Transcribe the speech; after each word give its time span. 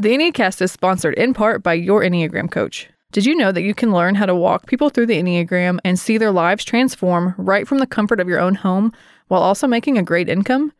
The 0.00 0.16
Enneacast 0.16 0.62
is 0.62 0.72
sponsored 0.72 1.12
in 1.16 1.34
part 1.34 1.62
by 1.62 1.74
your 1.74 2.00
Enneagram 2.00 2.50
coach. 2.50 2.88
Did 3.12 3.26
you 3.26 3.34
know 3.34 3.52
that 3.52 3.60
you 3.60 3.74
can 3.74 3.92
learn 3.92 4.14
how 4.14 4.24
to 4.24 4.34
walk 4.34 4.64
people 4.64 4.88
through 4.88 5.04
the 5.04 5.22
Enneagram 5.22 5.78
and 5.84 5.98
see 5.98 6.16
their 6.16 6.30
lives 6.30 6.64
transform 6.64 7.34
right 7.36 7.68
from 7.68 7.80
the 7.80 7.86
comfort 7.86 8.18
of 8.18 8.26
your 8.26 8.40
own 8.40 8.54
home 8.54 8.94
while 9.28 9.42
also 9.42 9.66
making 9.66 9.98
a 9.98 10.02
great 10.02 10.30
income? 10.30 10.72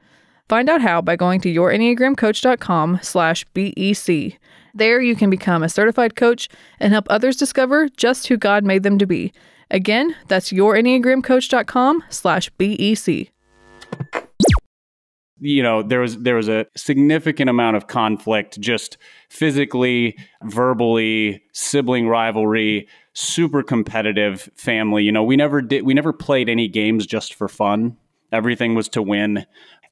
Find 0.48 0.70
out 0.70 0.80
how 0.80 1.02
by 1.02 1.16
going 1.16 1.42
to 1.42 1.52
yourenneagramcoach.com 1.52 3.00
slash 3.02 3.44
BEC. 3.52 4.38
There 4.72 5.02
you 5.02 5.14
can 5.14 5.28
become 5.28 5.62
a 5.62 5.68
certified 5.68 6.16
coach 6.16 6.48
and 6.78 6.94
help 6.94 7.06
others 7.10 7.36
discover 7.36 7.90
just 7.90 8.28
who 8.28 8.38
God 8.38 8.64
made 8.64 8.84
them 8.84 8.98
to 8.98 9.06
be. 9.06 9.34
Again, 9.70 10.16
that's 10.28 10.50
yourenneagramcoach.com 10.50 12.04
slash 12.08 12.48
BEC 12.56 13.28
you 15.40 15.62
know 15.62 15.82
there 15.82 16.00
was 16.00 16.18
there 16.18 16.36
was 16.36 16.48
a 16.48 16.66
significant 16.76 17.50
amount 17.50 17.76
of 17.76 17.86
conflict 17.86 18.60
just 18.60 18.98
physically 19.28 20.16
verbally 20.44 21.42
sibling 21.52 22.08
rivalry 22.08 22.86
super 23.12 23.62
competitive 23.62 24.50
family. 24.54 25.02
You 25.02 25.12
know 25.12 25.24
we 25.24 25.36
never 25.36 25.62
did 25.62 25.84
we 25.84 25.94
never 25.94 26.12
played 26.12 26.48
any 26.48 26.68
games 26.68 27.06
just 27.06 27.34
for 27.34 27.48
fun. 27.48 27.96
Everything 28.32 28.74
was 28.74 28.88
to 28.90 29.02
win. 29.02 29.46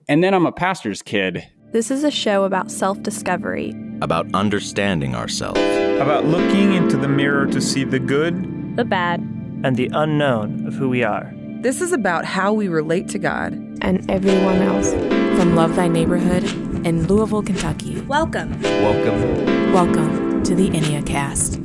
And 0.08 0.22
then 0.22 0.34
i'm 0.34 0.46
a 0.46 0.52
pastor's 0.52 1.02
kid. 1.02 1.46
This 1.72 1.90
is 1.90 2.02
a 2.02 2.10
show 2.10 2.44
about 2.44 2.70
self-discovery. 2.70 3.74
About 4.00 4.32
understanding 4.34 5.14
ourselves. 5.14 5.60
About 6.00 6.24
looking 6.24 6.72
into 6.72 6.96
the 6.96 7.08
mirror 7.08 7.46
to 7.46 7.60
see 7.60 7.84
the 7.84 7.98
good 7.98 8.76
the 8.76 8.84
bad. 8.84 9.20
And 9.64 9.76
the 9.76 9.90
unknown 9.92 10.66
of 10.68 10.74
who 10.74 10.88
we 10.88 11.02
are 11.02 11.32
this 11.60 11.80
is 11.80 11.92
about 11.92 12.24
how 12.24 12.52
we 12.52 12.68
relate 12.68 13.08
to 13.08 13.18
God 13.18 13.52
and 13.82 14.08
everyone 14.10 14.62
else. 14.62 14.92
From 15.38 15.56
Love 15.56 15.74
Thy 15.76 15.88
Neighborhood 15.88 16.44
in 16.86 17.06
Louisville, 17.06 17.42
Kentucky. 17.42 18.00
Welcome. 18.02 18.60
Welcome. 18.62 19.72
Welcome 19.72 20.42
to 20.44 20.54
the 20.54 20.70
Enneacast. 20.70 21.58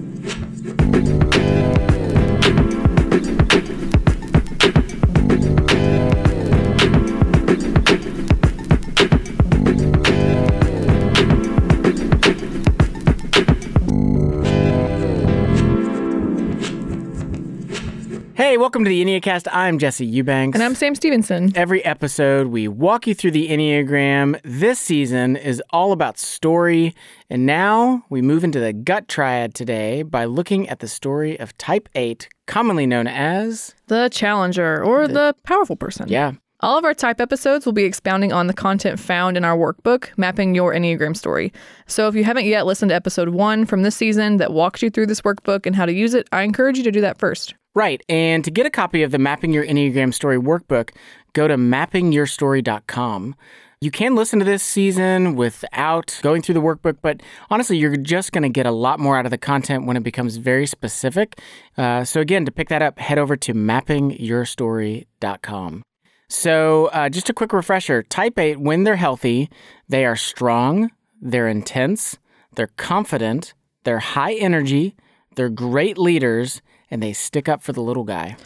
Hey, 18.54 18.58
welcome 18.58 18.84
to 18.84 18.90
the 18.90 19.04
Enneacast. 19.04 19.48
I'm 19.52 19.80
Jesse 19.80 20.06
Eubanks. 20.06 20.56
And 20.56 20.64
I'm 20.64 20.76
Sam 20.76 20.94
Stevenson. 20.94 21.52
Every 21.56 21.84
episode, 21.84 22.50
we 22.50 22.68
walk 22.68 23.08
you 23.08 23.16
through 23.16 23.32
the 23.32 23.50
Enneagram. 23.50 24.40
This 24.44 24.78
season 24.78 25.36
is 25.36 25.60
all 25.72 25.92
about 25.92 26.20
story. 26.20 26.94
And 27.32 27.48
now 27.48 28.06
we 28.12 28.22
move 28.22 28.44
into 28.44 28.60
the 28.60 28.72
gut 28.72 29.08
triad 29.08 29.56
today 29.56 30.04
by 30.04 30.26
looking 30.26 30.70
at 30.70 30.82
the 30.82 30.88
story 30.88 31.36
of 31.40 31.58
Type 31.58 31.90
8, 31.96 32.30
commonly 32.46 32.86
known 32.86 33.08
as 33.08 33.74
the 33.88 34.08
challenger 34.10 34.84
or 34.84 35.08
the, 35.08 35.14
the 35.14 35.36
powerful 35.46 35.76
person. 35.76 36.08
Yeah. 36.08 36.34
All 36.60 36.78
of 36.78 36.86
our 36.86 36.94
type 36.94 37.20
episodes 37.20 37.66
will 37.66 37.74
be 37.74 37.86
expounding 37.86 38.32
on 38.32 38.46
the 38.46 38.54
content 38.54 39.00
found 39.00 39.36
in 39.36 39.44
our 39.44 39.58
workbook, 39.58 40.16
Mapping 40.16 40.54
Your 40.54 40.76
Enneagram 40.76 41.18
Story. 41.18 41.52
So 41.88 42.08
if 42.08 42.14
you 42.14 42.24
haven't 42.24 42.46
yet 42.46 42.68
listened 42.68 42.90
to 42.90 42.96
episode 42.96 43.30
one 43.30 43.66
from 43.66 43.82
this 43.82 43.96
season 43.96 44.38
that 44.38 44.54
walks 44.54 44.84
you 44.84 44.92
through 44.92 45.08
this 45.08 45.22
workbook 45.22 45.66
and 45.66 45.76
how 45.76 45.88
to 45.88 45.92
use 45.92 46.14
it, 46.14 46.30
I 46.32 46.44
encourage 46.44 46.78
you 46.78 46.84
to 46.84 46.92
do 46.92 47.02
that 47.02 47.18
first. 47.18 47.56
Right. 47.76 48.04
And 48.08 48.44
to 48.44 48.52
get 48.52 48.68
a 48.68 48.70
copy 48.70 49.02
of 49.02 49.10
the 49.12 49.18
Mapping 49.18 49.52
Your 49.52 49.66
Enneagram 49.66 50.14
Story 50.14 50.38
workbook, 50.38 50.92
go 51.34 51.48
to 51.48 51.58
mappingyourstory.com. 51.58 53.36
You 53.82 53.92
can 53.92 54.16
listen 54.16 54.40
to 54.40 54.46
this 54.46 54.64
season 54.64 55.36
without 55.36 56.18
going 56.22 56.42
through 56.42 56.54
the 56.54 56.62
workbook, 56.62 57.00
but 57.02 57.20
honestly, 57.50 57.78
you're 57.78 57.98
just 57.98 58.32
going 58.32 58.44
to 58.44 58.50
get 58.50 58.66
a 58.66 58.72
lot 58.72 58.98
more 58.98 59.18
out 59.18 59.26
of 59.26 59.32
the 59.32 59.38
content 59.38 59.86
when 59.86 59.98
it 59.98 60.04
becomes 60.04 60.38
very 60.38 60.66
specific. 60.66 61.38
Uh, 61.78 62.06
so, 62.06 62.22
again, 62.22 62.46
to 62.46 62.52
pick 62.52 62.70
that 62.70 62.82
up, 62.82 62.98
head 63.00 63.18
over 63.18 63.36
to 63.36 63.54
mappingyourstory.com. 63.54 65.84
So, 66.30 66.86
uh, 66.88 67.10
just 67.10 67.30
a 67.30 67.34
quick 67.34 67.52
refresher 67.52 68.04
type 68.04 68.40
8, 68.40 68.62
when 68.62 68.86
they're 68.86 68.96
healthy, 68.96 69.50
they 69.90 70.06
are 70.06 70.16
strong, 70.16 70.90
they're 71.22 71.50
intense, 71.50 72.18
they're 72.56 72.72
confident, 72.78 73.54
they're 73.84 74.00
high 74.00 74.36
energy, 74.36 74.96
they're 75.36 75.50
great 75.50 75.98
leaders, 75.98 76.62
and 76.94 77.02
they 77.02 77.12
stick 77.12 77.50
up 77.50 77.64
for 77.64 77.74
the 77.74 77.82
little 77.82 78.04
guy. 78.04 78.38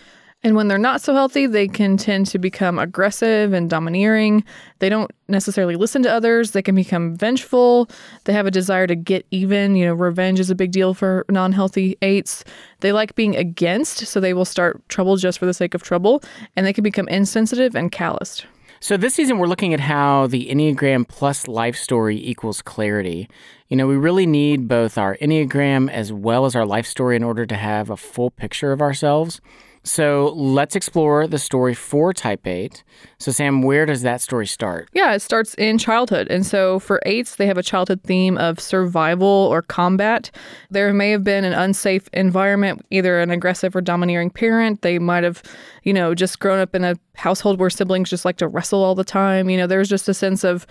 And 0.42 0.56
when 0.56 0.70
they're 0.70 0.78
not 0.78 1.02
so 1.02 1.14
healthy, 1.14 1.48
they 1.48 1.68
can 1.68 1.98
tend 1.98 2.28
to 2.28 2.40
become 2.40 2.80
aggressive 2.80 3.52
and 3.52 3.70
domineering. 3.70 4.46
They 4.80 4.88
don't 4.88 5.12
necessarily 5.28 5.76
listen 5.76 6.02
to 6.04 6.12
others. 6.12 6.52
They 6.52 6.62
can 6.62 6.74
become 6.74 7.18
vengeful. 7.18 7.90
They 8.24 8.32
have 8.32 8.46
a 8.46 8.52
desire 8.52 8.88
to 8.88 8.96
get 8.96 9.26
even. 9.32 9.76
You 9.76 9.88
know, 9.88 9.94
revenge 9.96 10.40
is 10.40 10.50
a 10.50 10.56
big 10.56 10.72
deal 10.72 10.94
for 10.94 11.26
non 11.28 11.52
healthy 11.52 11.98
eights. 12.02 12.46
They 12.80 12.94
like 12.94 13.16
being 13.16 13.36
against, 13.36 14.08
so 14.08 14.22
they 14.22 14.34
will 14.34 14.46
start 14.46 14.88
trouble 14.88 15.18
just 15.18 15.40
for 15.40 15.46
the 15.46 15.54
sake 15.54 15.74
of 15.74 15.84
trouble. 15.84 16.24
And 16.56 16.66
they 16.66 16.72
can 16.72 16.86
become 16.86 17.10
insensitive 17.10 17.76
and 17.76 17.92
calloused. 17.92 18.46
So, 18.80 18.96
this 18.96 19.16
season, 19.16 19.40
we're 19.40 19.48
looking 19.48 19.74
at 19.74 19.80
how 19.80 20.28
the 20.28 20.50
Enneagram 20.50 21.08
plus 21.08 21.48
life 21.48 21.76
story 21.76 22.16
equals 22.16 22.62
clarity. 22.62 23.28
You 23.70 23.78
know, 23.78 23.88
we 23.88 23.98
really 23.98 24.28
need 24.28 24.68
both 24.68 25.00
our 25.00 25.18
Enneagram 25.18 25.90
as 25.90 26.14
well 26.14 26.46
as 26.46 26.56
our 26.56 26.66
life 26.66 26.86
story 26.86 27.16
in 27.16 27.24
order 27.24 27.46
to 27.48 27.56
have 27.56 27.90
a 27.90 27.98
full 27.98 28.30
picture 28.30 28.72
of 28.72 28.80
ourselves. 28.82 29.42
So 29.88 30.34
let's 30.36 30.76
explore 30.76 31.28
the 31.28 31.40
story 31.40 31.74
for 31.74 32.14
type 32.14 32.46
8. 32.46 32.84
So, 33.20 33.32
Sam, 33.32 33.62
where 33.62 33.86
does 33.86 34.02
that 34.02 34.22
story 34.22 34.46
start? 34.46 34.90
Yeah, 34.94 35.14
it 35.14 35.22
starts 35.22 35.54
in 35.56 35.78
childhood. 35.78 36.28
And 36.30 36.46
so 36.46 36.80
for 36.80 37.02
eights, 37.06 37.38
they 37.38 37.48
have 37.48 37.58
a 37.58 37.64
childhood 37.64 38.02
theme 38.04 38.38
of 38.38 38.60
survival 38.60 39.28
or 39.28 39.62
combat. 39.62 40.30
There 40.70 40.94
may 40.94 41.12
have 41.12 41.24
been 41.24 41.46
an 41.46 41.54
unsafe 41.54 42.10
environment, 42.14 42.86
either 42.92 43.20
an 43.20 43.32
aggressive 43.32 43.76
or 43.76 43.82
domineering 43.82 44.30
parent. 44.30 44.82
They 44.82 45.00
might 45.00 45.24
have, 45.24 45.42
you 45.84 45.94
know, 45.94 46.14
just 46.14 46.40
grown 46.40 46.60
up 46.60 46.76
in 46.76 46.84
a 46.84 46.96
household 47.16 47.60
where 47.60 47.70
siblings 47.70 48.10
just 48.10 48.26
like 48.26 48.38
to 48.38 48.48
wrestle 48.48 48.84
all 48.84 48.94
the 48.94 49.04
time. 49.04 49.50
You 49.50 49.58
know, 49.58 49.68
there's 49.68 49.90
just 49.90 50.10
a 50.10 50.14
sense 50.14 50.44
of 50.44 50.68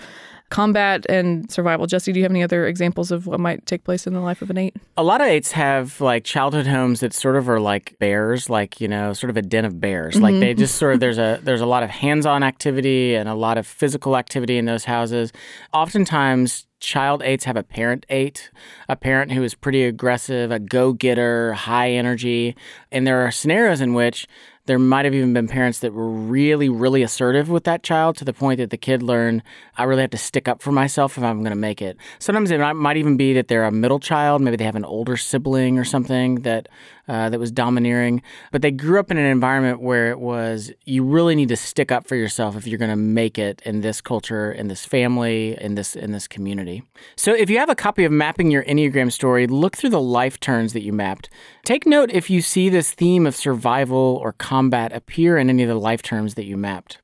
combat 0.48 1.04
and 1.08 1.50
survival. 1.50 1.86
Jesse, 1.86 2.12
do 2.12 2.20
you 2.20 2.24
have 2.24 2.32
any 2.32 2.42
other 2.42 2.66
examples 2.66 3.10
of 3.10 3.26
what 3.26 3.40
might 3.40 3.66
take 3.66 3.84
place 3.84 4.06
in 4.06 4.12
the 4.12 4.20
life 4.20 4.42
of 4.42 4.50
an 4.50 4.58
eight? 4.58 4.76
A 4.96 5.02
lot 5.02 5.20
of 5.20 5.26
eights 5.26 5.52
have 5.52 6.00
like 6.00 6.24
childhood 6.24 6.66
homes 6.66 7.00
that 7.00 7.12
sort 7.12 7.36
of 7.36 7.48
are 7.48 7.60
like 7.60 7.96
bears, 7.98 8.48
like 8.48 8.80
you 8.80 8.88
know, 8.88 9.12
sort 9.12 9.30
of 9.30 9.36
a 9.36 9.42
den 9.42 9.64
of 9.64 9.80
bears. 9.80 10.14
Mm-hmm. 10.14 10.22
Like 10.22 10.38
they 10.38 10.54
just 10.54 10.76
sort 10.76 10.94
of 10.94 11.00
there's 11.00 11.18
a 11.18 11.40
there's 11.42 11.60
a 11.60 11.66
lot 11.66 11.82
of 11.82 11.90
hands-on 11.90 12.42
activity 12.42 13.14
and 13.14 13.28
a 13.28 13.34
lot 13.34 13.58
of 13.58 13.66
physical 13.66 14.16
activity 14.16 14.58
in 14.58 14.64
those 14.66 14.84
houses. 14.84 15.32
Oftentimes 15.72 16.66
child 16.78 17.22
eights 17.22 17.44
have 17.44 17.56
a 17.56 17.62
parent 17.62 18.06
eight, 18.10 18.50
a 18.88 18.96
parent 18.96 19.32
who 19.32 19.42
is 19.42 19.54
pretty 19.54 19.84
aggressive, 19.84 20.50
a 20.50 20.58
go 20.58 20.92
getter, 20.92 21.54
high 21.54 21.90
energy. 21.90 22.54
And 22.92 23.06
there 23.06 23.26
are 23.26 23.30
scenarios 23.30 23.80
in 23.80 23.94
which 23.94 24.26
there 24.66 24.78
might 24.78 25.04
have 25.04 25.14
even 25.14 25.32
been 25.32 25.48
parents 25.48 25.78
that 25.80 25.92
were 25.92 26.08
really, 26.08 26.68
really 26.68 27.02
assertive 27.02 27.48
with 27.48 27.64
that 27.64 27.82
child 27.82 28.16
to 28.18 28.24
the 28.24 28.32
point 28.32 28.58
that 28.58 28.70
the 28.70 28.76
kid 28.76 29.02
learned, 29.02 29.42
I 29.76 29.84
really 29.84 30.02
have 30.02 30.10
to 30.10 30.18
stick 30.18 30.48
up 30.48 30.60
for 30.60 30.72
myself 30.72 31.16
if 31.16 31.24
I'm 31.24 31.40
going 31.40 31.50
to 31.50 31.56
make 31.56 31.80
it. 31.80 31.96
Sometimes 32.18 32.50
it 32.50 32.58
might 32.58 32.96
even 32.96 33.16
be 33.16 33.32
that 33.34 33.48
they're 33.48 33.64
a 33.64 33.70
middle 33.70 34.00
child. 34.00 34.42
Maybe 34.42 34.56
they 34.56 34.64
have 34.64 34.76
an 34.76 34.84
older 34.84 35.16
sibling 35.16 35.78
or 35.78 35.84
something 35.84 36.36
that 36.42 36.68
uh, 37.08 37.30
that 37.30 37.38
was 37.38 37.50
domineering. 37.50 38.22
But 38.52 38.62
they 38.62 38.70
grew 38.70 38.98
up 38.98 39.10
in 39.10 39.16
an 39.16 39.26
environment 39.26 39.80
where 39.80 40.10
it 40.10 40.18
was 40.18 40.72
you 40.84 41.04
really 41.04 41.34
need 41.34 41.48
to 41.48 41.56
stick 41.56 41.92
up 41.92 42.06
for 42.06 42.16
yourself 42.16 42.56
if 42.56 42.66
you're 42.66 42.78
going 42.78 42.90
to 42.90 42.96
make 42.96 43.38
it 43.38 43.62
in 43.64 43.80
this 43.80 44.00
culture, 44.00 44.52
in 44.52 44.68
this 44.68 44.84
family, 44.84 45.56
in 45.60 45.74
this 45.74 45.96
in 45.96 46.12
this 46.12 46.28
community. 46.28 46.82
So 47.16 47.34
if 47.34 47.50
you 47.50 47.58
have 47.58 47.70
a 47.70 47.74
copy 47.74 48.04
of 48.04 48.12
Mapping 48.12 48.50
Your 48.50 48.64
Enneagram 48.64 49.12
Story, 49.12 49.46
look 49.46 49.76
through 49.76 49.90
the 49.90 50.00
life 50.00 50.40
turns 50.40 50.72
that 50.72 50.82
you 50.82 50.92
mapped. 50.92 51.28
Take 51.64 51.86
note 51.86 52.10
if 52.12 52.30
you 52.30 52.42
see 52.42 52.68
this 52.68 52.92
theme 52.92 53.26
of 53.26 53.34
survival 53.34 54.20
or 54.22 54.32
combat 54.32 54.92
appear 54.92 55.38
in 55.38 55.48
any 55.48 55.62
of 55.62 55.68
the 55.68 55.74
life 55.74 56.02
turns 56.02 56.34
that 56.34 56.44
you 56.44 56.56
mapped. 56.56 56.98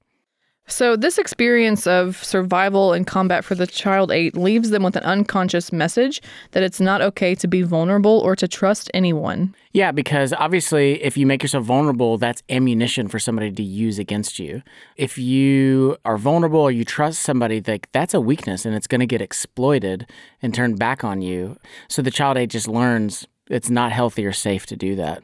So, 0.72 0.97
this 0.97 1.19
experience 1.19 1.87
of 1.87 2.25
survival 2.25 2.94
and 2.94 3.06
combat 3.06 3.44
for 3.44 3.55
the 3.55 3.66
child 3.66 4.10
eight 4.10 4.34
leaves 4.34 4.71
them 4.71 4.83
with 4.83 4.97
an 4.97 5.03
unconscious 5.03 5.71
message 5.71 6.22
that 6.53 6.62
it's 6.62 6.81
not 6.81 7.03
okay 7.03 7.34
to 7.34 7.47
be 7.47 7.60
vulnerable 7.60 8.19
or 8.21 8.34
to 8.36 8.48
trust 8.48 8.91
anyone. 8.95 9.54
Yeah, 9.72 9.92
because 9.92 10.33
obviously, 10.33 11.03
if 11.03 11.19
you 11.19 11.27
make 11.27 11.42
yourself 11.42 11.66
vulnerable, 11.66 12.16
that's 12.16 12.42
ammunition 12.48 13.07
for 13.09 13.19
somebody 13.19 13.53
to 13.53 13.63
use 13.63 13.98
against 13.98 14.39
you. 14.39 14.63
If 14.97 15.19
you 15.19 15.98
are 16.07 16.16
vulnerable 16.16 16.60
or 16.60 16.71
you 16.71 16.86
trust 16.86 17.21
somebody, 17.21 17.60
like 17.60 17.92
that's 17.92 18.15
a 18.15 18.21
weakness 18.21 18.65
and 18.65 18.75
it's 18.75 18.86
going 18.86 19.01
to 19.01 19.07
get 19.07 19.21
exploited 19.21 20.09
and 20.41 20.54
turned 20.54 20.78
back 20.78 21.04
on 21.04 21.21
you. 21.21 21.59
So, 21.89 22.01
the 22.01 22.10
child 22.10 22.39
eight 22.39 22.48
just 22.48 22.66
learns 22.66 23.27
it's 23.51 23.68
not 23.68 23.92
healthy 23.92 24.25
or 24.25 24.33
safe 24.33 24.65
to 24.66 24.77
do 24.77 24.97
that. 24.97 25.22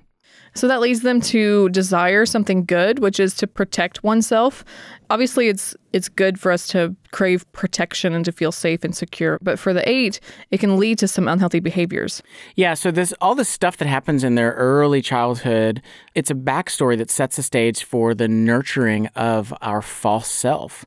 So 0.58 0.66
that 0.66 0.81
leads 0.81 1.02
them 1.02 1.20
to 1.20 1.69
desire 1.69 2.26
something 2.26 2.64
good, 2.64 2.99
which 2.99 3.20
is 3.20 3.32
to 3.34 3.46
protect 3.46 4.02
oneself. 4.02 4.64
Obviously, 5.08 5.46
it's 5.46 5.76
it's 5.93 6.08
good 6.08 6.40
for 6.40 6.50
us 6.50 6.66
to 6.69 6.96
crave 7.12 7.50
protection 7.52 8.12
and 8.12 8.25
to 8.25 8.32
feel 8.32 8.50
safe 8.50 8.82
and 8.82 8.93
secure, 8.93 9.38
but 9.40 9.56
for 9.56 9.72
the 9.72 9.88
8, 9.88 10.19
it 10.50 10.58
can 10.58 10.76
lead 10.76 10.99
to 10.99 11.06
some 11.06 11.28
unhealthy 11.28 11.60
behaviors. 11.60 12.25
Yeah, 12.56 12.75
so 12.75 12.90
this 12.90 13.14
all 13.20 13.37
the 13.37 13.44
stuff 13.44 13.76
that 13.76 13.87
happens 13.87 14.25
in 14.25 14.34
their 14.34 14.50
early 14.55 15.00
childhood, 15.00 15.81
it's 16.16 16.28
a 16.28 16.34
backstory 16.34 16.99
that 16.99 17.08
sets 17.08 17.37
the 17.37 17.44
stage 17.44 17.84
for 17.84 18.12
the 18.12 18.26
nurturing 18.26 19.06
of 19.14 19.55
our 19.62 19.81
false 19.81 20.28
self. 20.28 20.84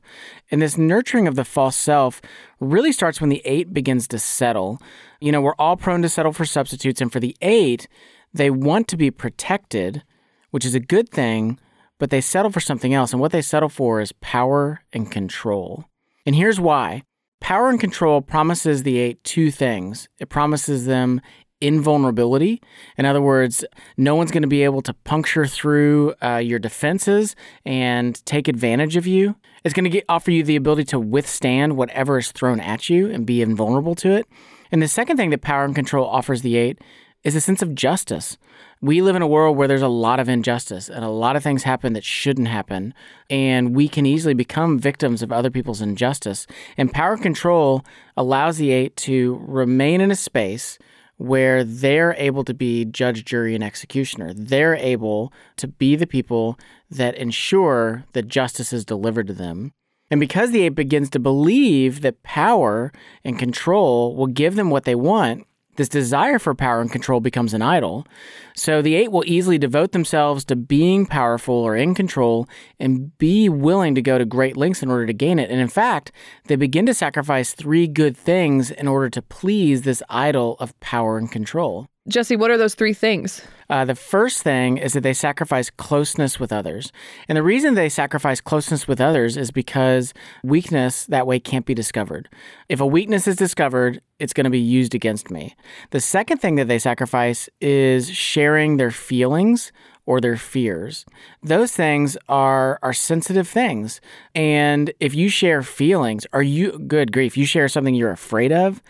And 0.50 0.60
this 0.60 0.76
nurturing 0.76 1.26
of 1.26 1.34
the 1.34 1.46
false 1.46 1.76
self 1.76 2.20
really 2.60 2.92
starts 2.92 3.22
when 3.22 3.30
the 3.30 3.40
8 3.46 3.72
begins 3.72 4.06
to 4.08 4.18
settle. 4.18 4.82
You 5.18 5.32
know, 5.32 5.40
we're 5.40 5.56
all 5.58 5.78
prone 5.78 6.02
to 6.02 6.10
settle 6.10 6.34
for 6.34 6.44
substitutes 6.44 7.00
and 7.00 7.10
for 7.10 7.20
the 7.20 7.34
8, 7.40 7.88
they 8.32 8.50
want 8.50 8.88
to 8.88 8.96
be 8.96 9.10
protected, 9.10 10.02
which 10.50 10.64
is 10.64 10.74
a 10.74 10.80
good 10.80 11.08
thing, 11.08 11.58
but 11.98 12.10
they 12.10 12.20
settle 12.20 12.50
for 12.50 12.60
something 12.60 12.94
else. 12.94 13.12
And 13.12 13.20
what 13.20 13.32
they 13.32 13.42
settle 13.42 13.68
for 13.68 14.00
is 14.00 14.12
power 14.20 14.80
and 14.92 15.10
control. 15.10 15.84
And 16.26 16.34
here's 16.34 16.60
why 16.60 17.02
power 17.40 17.68
and 17.68 17.80
control 17.80 18.20
promises 18.20 18.82
the 18.82 18.98
eight 18.98 19.22
two 19.24 19.50
things 19.50 20.08
it 20.18 20.28
promises 20.28 20.86
them 20.86 21.20
invulnerability. 21.62 22.60
In 22.98 23.04
other 23.06 23.22
words, 23.22 23.64
no 23.96 24.16
one's 24.16 24.32
going 24.32 24.42
to 24.42 24.48
be 24.48 24.64
able 24.64 24.82
to 24.82 24.92
puncture 24.92 25.46
through 25.46 26.14
uh, 26.20 26.38
your 26.38 26.58
defenses 26.58 27.36
and 27.64 28.24
take 28.26 28.48
advantage 28.48 28.96
of 28.96 29.06
you. 29.06 29.36
It's 29.64 29.72
going 29.72 29.88
to 29.88 30.02
offer 30.08 30.32
you 30.32 30.42
the 30.42 30.56
ability 30.56 30.84
to 30.86 30.98
withstand 30.98 31.76
whatever 31.76 32.18
is 32.18 32.32
thrown 32.32 32.58
at 32.58 32.90
you 32.90 33.08
and 33.10 33.24
be 33.24 33.42
invulnerable 33.42 33.94
to 33.96 34.10
it. 34.10 34.26
And 34.72 34.82
the 34.82 34.88
second 34.88 35.16
thing 35.16 35.30
that 35.30 35.40
power 35.40 35.64
and 35.64 35.74
control 35.74 36.06
offers 36.08 36.42
the 36.42 36.56
eight 36.56 36.80
is 37.24 37.36
a 37.36 37.40
sense 37.40 37.62
of 37.62 37.74
justice. 37.74 38.36
We 38.80 39.00
live 39.00 39.14
in 39.14 39.22
a 39.22 39.28
world 39.28 39.56
where 39.56 39.68
there's 39.68 39.82
a 39.82 39.88
lot 39.88 40.18
of 40.18 40.28
injustice 40.28 40.88
and 40.88 41.04
a 41.04 41.08
lot 41.08 41.36
of 41.36 41.42
things 41.42 41.62
happen 41.62 41.92
that 41.92 42.04
shouldn't 42.04 42.48
happen. 42.48 42.94
And 43.30 43.76
we 43.76 43.88
can 43.88 44.06
easily 44.06 44.34
become 44.34 44.78
victims 44.78 45.22
of 45.22 45.30
other 45.30 45.50
people's 45.50 45.80
injustice. 45.80 46.46
And 46.76 46.92
power 46.92 47.16
control 47.16 47.84
allows 48.16 48.56
the 48.58 48.72
eight 48.72 48.96
to 48.98 49.40
remain 49.46 50.00
in 50.00 50.10
a 50.10 50.16
space 50.16 50.78
where 51.16 51.62
they're 51.62 52.16
able 52.18 52.42
to 52.42 52.54
be 52.54 52.84
judge, 52.84 53.24
jury, 53.24 53.54
and 53.54 53.62
executioner. 53.62 54.32
They're 54.34 54.74
able 54.74 55.32
to 55.58 55.68
be 55.68 55.94
the 55.94 56.06
people 56.06 56.58
that 56.90 57.14
ensure 57.14 58.04
that 58.14 58.26
justice 58.26 58.72
is 58.72 58.84
delivered 58.84 59.28
to 59.28 59.32
them. 59.32 59.72
And 60.10 60.18
because 60.18 60.50
the 60.50 60.62
eight 60.62 60.70
begins 60.70 61.08
to 61.10 61.20
believe 61.20 62.00
that 62.00 62.22
power 62.24 62.92
and 63.24 63.38
control 63.38 64.16
will 64.16 64.26
give 64.26 64.56
them 64.56 64.68
what 64.68 64.84
they 64.84 64.96
want, 64.96 65.46
this 65.76 65.88
desire 65.88 66.38
for 66.38 66.54
power 66.54 66.80
and 66.80 66.92
control 66.92 67.20
becomes 67.20 67.54
an 67.54 67.62
idol. 67.62 68.06
So 68.54 68.82
the 68.82 68.94
eight 68.94 69.10
will 69.10 69.24
easily 69.26 69.58
devote 69.58 69.92
themselves 69.92 70.44
to 70.46 70.56
being 70.56 71.06
powerful 71.06 71.54
or 71.54 71.76
in 71.76 71.94
control 71.94 72.48
and 72.78 73.16
be 73.18 73.48
willing 73.48 73.94
to 73.94 74.02
go 74.02 74.18
to 74.18 74.24
great 74.24 74.56
lengths 74.56 74.82
in 74.82 74.90
order 74.90 75.06
to 75.06 75.12
gain 75.12 75.38
it. 75.38 75.50
And 75.50 75.60
in 75.60 75.68
fact, 75.68 76.12
they 76.46 76.56
begin 76.56 76.86
to 76.86 76.94
sacrifice 76.94 77.54
three 77.54 77.86
good 77.86 78.16
things 78.16 78.70
in 78.70 78.86
order 78.86 79.08
to 79.10 79.22
please 79.22 79.82
this 79.82 80.02
idol 80.08 80.56
of 80.60 80.78
power 80.80 81.16
and 81.16 81.30
control. 81.30 81.86
Jesse, 82.08 82.34
what 82.34 82.50
are 82.50 82.58
those 82.58 82.74
three 82.74 82.94
things? 82.94 83.42
Uh, 83.70 83.84
the 83.84 83.94
first 83.94 84.42
thing 84.42 84.76
is 84.76 84.92
that 84.92 85.02
they 85.02 85.12
sacrifice 85.12 85.70
closeness 85.70 86.40
with 86.40 86.52
others. 86.52 86.90
And 87.28 87.36
the 87.38 87.44
reason 87.44 87.74
they 87.74 87.88
sacrifice 87.88 88.40
closeness 88.40 88.88
with 88.88 89.00
others 89.00 89.36
is 89.36 89.52
because 89.52 90.12
weakness 90.42 91.06
that 91.06 91.28
way 91.28 91.38
can't 91.38 91.64
be 91.64 91.74
discovered. 91.74 92.28
If 92.68 92.80
a 92.80 92.86
weakness 92.86 93.28
is 93.28 93.36
discovered, 93.36 94.02
it's 94.18 94.32
going 94.32 94.44
to 94.44 94.50
be 94.50 94.58
used 94.58 94.96
against 94.96 95.30
me. 95.30 95.54
The 95.90 96.00
second 96.00 96.38
thing 96.38 96.56
that 96.56 96.66
they 96.66 96.80
sacrifice 96.80 97.48
is 97.60 98.10
sharing 98.10 98.78
their 98.78 98.90
feelings 98.90 99.70
or 100.04 100.20
their 100.20 100.36
fears. 100.36 101.06
Those 101.40 101.70
things 101.70 102.16
are 102.28 102.80
are 102.82 102.92
sensitive 102.92 103.46
things. 103.46 104.00
And 104.34 104.92
if 104.98 105.14
you 105.14 105.28
share 105.28 105.62
feelings, 105.62 106.26
are 106.32 106.42
you 106.42 106.80
good 106.80 107.12
grief, 107.12 107.36
you 107.36 107.46
share 107.46 107.68
something 107.68 107.94
you're 107.94 108.10
afraid 108.10 108.50
of, 108.50 108.82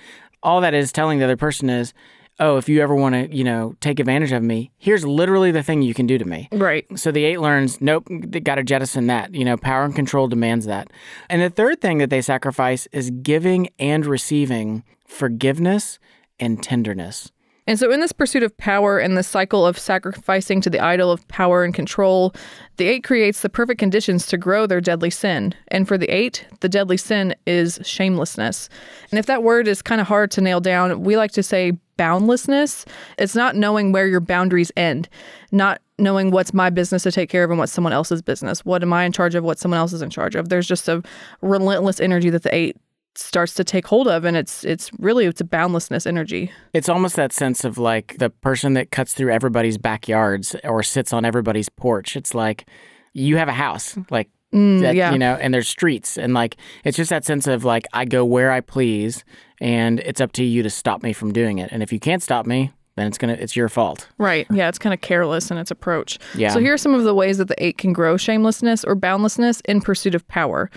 all 0.43 0.63
that 0.63 0.73
is 0.73 0.93
telling 0.93 1.19
the 1.19 1.27
other 1.27 1.37
person 1.37 1.69
is 1.69 1.93
oh, 2.41 2.57
if 2.57 2.69
you 2.69 2.81
ever 2.81 2.95
want 2.95 3.15
to, 3.15 3.35
you 3.35 3.45
know, 3.45 3.75
take 3.81 4.01
advantage 4.01 4.33
of 4.33 4.43
me, 4.43 4.71
here's 4.79 5.05
literally 5.05 5.51
the 5.51 5.63
thing 5.63 5.83
you 5.83 5.95
can 5.95 6.07
do 6.07 6.19
to 6.19 6.25
me. 6.25 6.49
Right. 6.53 6.87
So 6.99 7.13
the 7.13 7.25
eight 7.25 7.41
learns, 7.41 7.81
nope, 7.81 8.07
they 8.11 8.41
got 8.41 8.57
to 8.57 8.63
jettison 8.65 9.07
that. 9.07 9.35
You 9.35 9.45
know, 9.45 9.57
power 9.57 9.85
and 9.85 9.95
control 9.95 10.29
demands 10.29 10.67
that. 10.67 10.89
And 11.29 11.43
the 11.43 11.51
third 11.51 11.81
thing 11.81 11.99
that 11.99 12.11
they 12.11 12.23
sacrifice 12.23 12.89
is 12.93 13.11
giving 13.11 13.69
and 13.79 14.05
receiving 14.07 14.85
forgiveness 15.07 15.99
and 16.41 16.63
tenderness. 16.63 17.31
And 17.67 17.79
so, 17.79 17.93
in 17.93 18.01
this 18.01 18.13
pursuit 18.13 18.43
of 18.43 18.57
power 18.57 18.99
and 18.99 19.17
the 19.17 19.23
cycle 19.23 19.65
of 19.65 19.79
sacrificing 19.79 20.61
to 20.63 20.71
the 20.71 20.81
idol 20.81 21.13
of 21.13 21.27
power 21.29 21.63
and 21.63 21.73
control, 21.73 22.35
the 22.77 22.89
eight 22.89 23.05
creates 23.05 23.43
the 23.43 23.49
perfect 23.49 23.79
conditions 23.79 24.27
to 24.27 24.37
grow 24.37 24.67
their 24.67 24.81
deadly 24.81 25.11
sin. 25.11 25.55
And 25.69 25.87
for 25.87 25.97
the 25.97 26.09
eight, 26.09 26.45
the 26.61 26.69
deadly 26.69 26.97
sin 26.97 27.35
is 27.47 27.79
shamelessness. 27.85 28.69
And 29.11 29.19
if 29.19 29.27
that 29.27 29.45
word 29.45 29.69
is 29.69 29.81
kind 29.81 30.01
of 30.01 30.09
hard 30.09 30.33
to 30.33 30.41
nail 30.41 30.61
down, 30.61 31.03
we 31.03 31.17
like 31.17 31.33
to 31.33 31.43
say 31.43 31.73
boundlessness. 31.97 32.85
It's 33.17 33.37
not 33.37 33.55
knowing 33.55 33.93
where 33.93 34.09
your 34.09 34.21
boundaries 34.21 34.73
end, 34.77 35.09
not 35.53 35.81
knowing 35.99 36.33
what's 36.33 36.53
my 36.53 36.69
business 36.69 37.05
to 37.05 37.13
take 37.13 37.31
care 37.31 37.45
of 37.45 37.51
and 37.51 37.61
what's 37.61 37.71
someone 37.71 37.93
else's 37.93 38.23
business. 38.23 38.65
What 38.65 38.83
am 38.83 38.93
I 38.93 39.05
in 39.05 39.13
charge 39.13 39.37
of? 39.37 39.45
What 39.45 39.61
someone 39.61 39.79
else 39.79 39.93
is 39.93 40.03
in 40.03 40.11
charge 40.11 40.35
of? 40.35 40.49
There's 40.49 40.67
just 40.67 40.89
a 40.89 41.01
relentless 41.43 42.01
energy 42.01 42.29
that 42.31 42.43
the 42.43 42.53
eight 42.53 42.77
starts 43.15 43.55
to 43.55 43.65
take 43.65 43.87
hold 43.87 44.09
of 44.09 44.25
and 44.25 44.37
it's 44.37 44.65
it's 44.65 44.91
really 44.99 45.27
it's 45.27 45.41
a 45.41 45.45
boundlessness 45.45 46.07
energy. 46.07 46.51
It's 46.73 46.89
almost 46.89 47.17
that 47.17 47.33
sense 47.33 47.65
of 47.65 47.79
like 47.79 48.17
the 48.19 48.31
person 48.31 48.75
that 48.75 48.91
cuts 48.91 49.13
through 49.13 49.33
everybody's 49.33 49.79
backyards 49.79 50.57
or 50.65 50.83
sits 50.83 51.13
on 51.13 51.25
everybody's 51.25 51.69
porch. 51.69 52.17
It's 52.17 52.35
like 52.35 52.67
you 53.13 53.37
have 53.37 53.49
a 53.49 53.53
house 53.53 53.97
like 54.11 54.31
mm, 54.53 54.81
that, 54.81 54.95
yeah. 54.95 55.13
you 55.13 55.19
know 55.19 55.35
and 55.35 55.53
there's 55.53 55.69
streets 55.69 56.17
and 56.17 56.35
like 56.35 56.57
it's 56.85 56.97
just 56.97 57.11
that 57.11 57.25
sense 57.25 57.47
of 57.47 57.65
like 57.65 57.87
i 57.93 58.07
go 58.07 58.25
where 58.25 58.51
i 58.51 58.61
please 58.61 59.23
and 59.61 60.01
it's 60.01 60.21
up 60.21 60.33
to 60.33 60.43
you 60.43 60.63
to 60.63 60.71
stop 60.71 61.03
me 61.03 61.13
from 61.13 61.33
doing 61.33 61.59
it. 61.59 61.71
And 61.71 61.83
if 61.83 61.93
you 61.93 62.01
can't 62.01 62.23
stop 62.23 62.47
me 62.47 62.73
then 62.97 63.07
it's 63.07 63.17
gonna 63.17 63.35
it's 63.35 63.57
your 63.57 63.69
fault. 63.69 64.09
Right. 64.19 64.47
Yeah 64.51 64.69
it's 64.69 64.79
kind 64.79 64.93
of 64.93 65.01
careless 65.01 65.51
in 65.51 65.57
its 65.57 65.71
approach. 65.71 66.19
Yeah. 66.35 66.51
so 66.51 66.61
here 66.61 66.75
are 66.75 66.79
some 66.79 66.95
of 66.95 67.05
the 67.05 67.15
ways 67.15 67.39
that 67.39 67.49
the 67.49 67.65
eight 67.65 67.79
can 67.79 67.93
grow 67.93 68.17
shamelessness 68.17 68.85
or 68.85 68.95
boundlessness 68.95 69.61
in 69.67 69.81
pursuit 69.81 70.15
of 70.15 70.27
power 70.29 70.71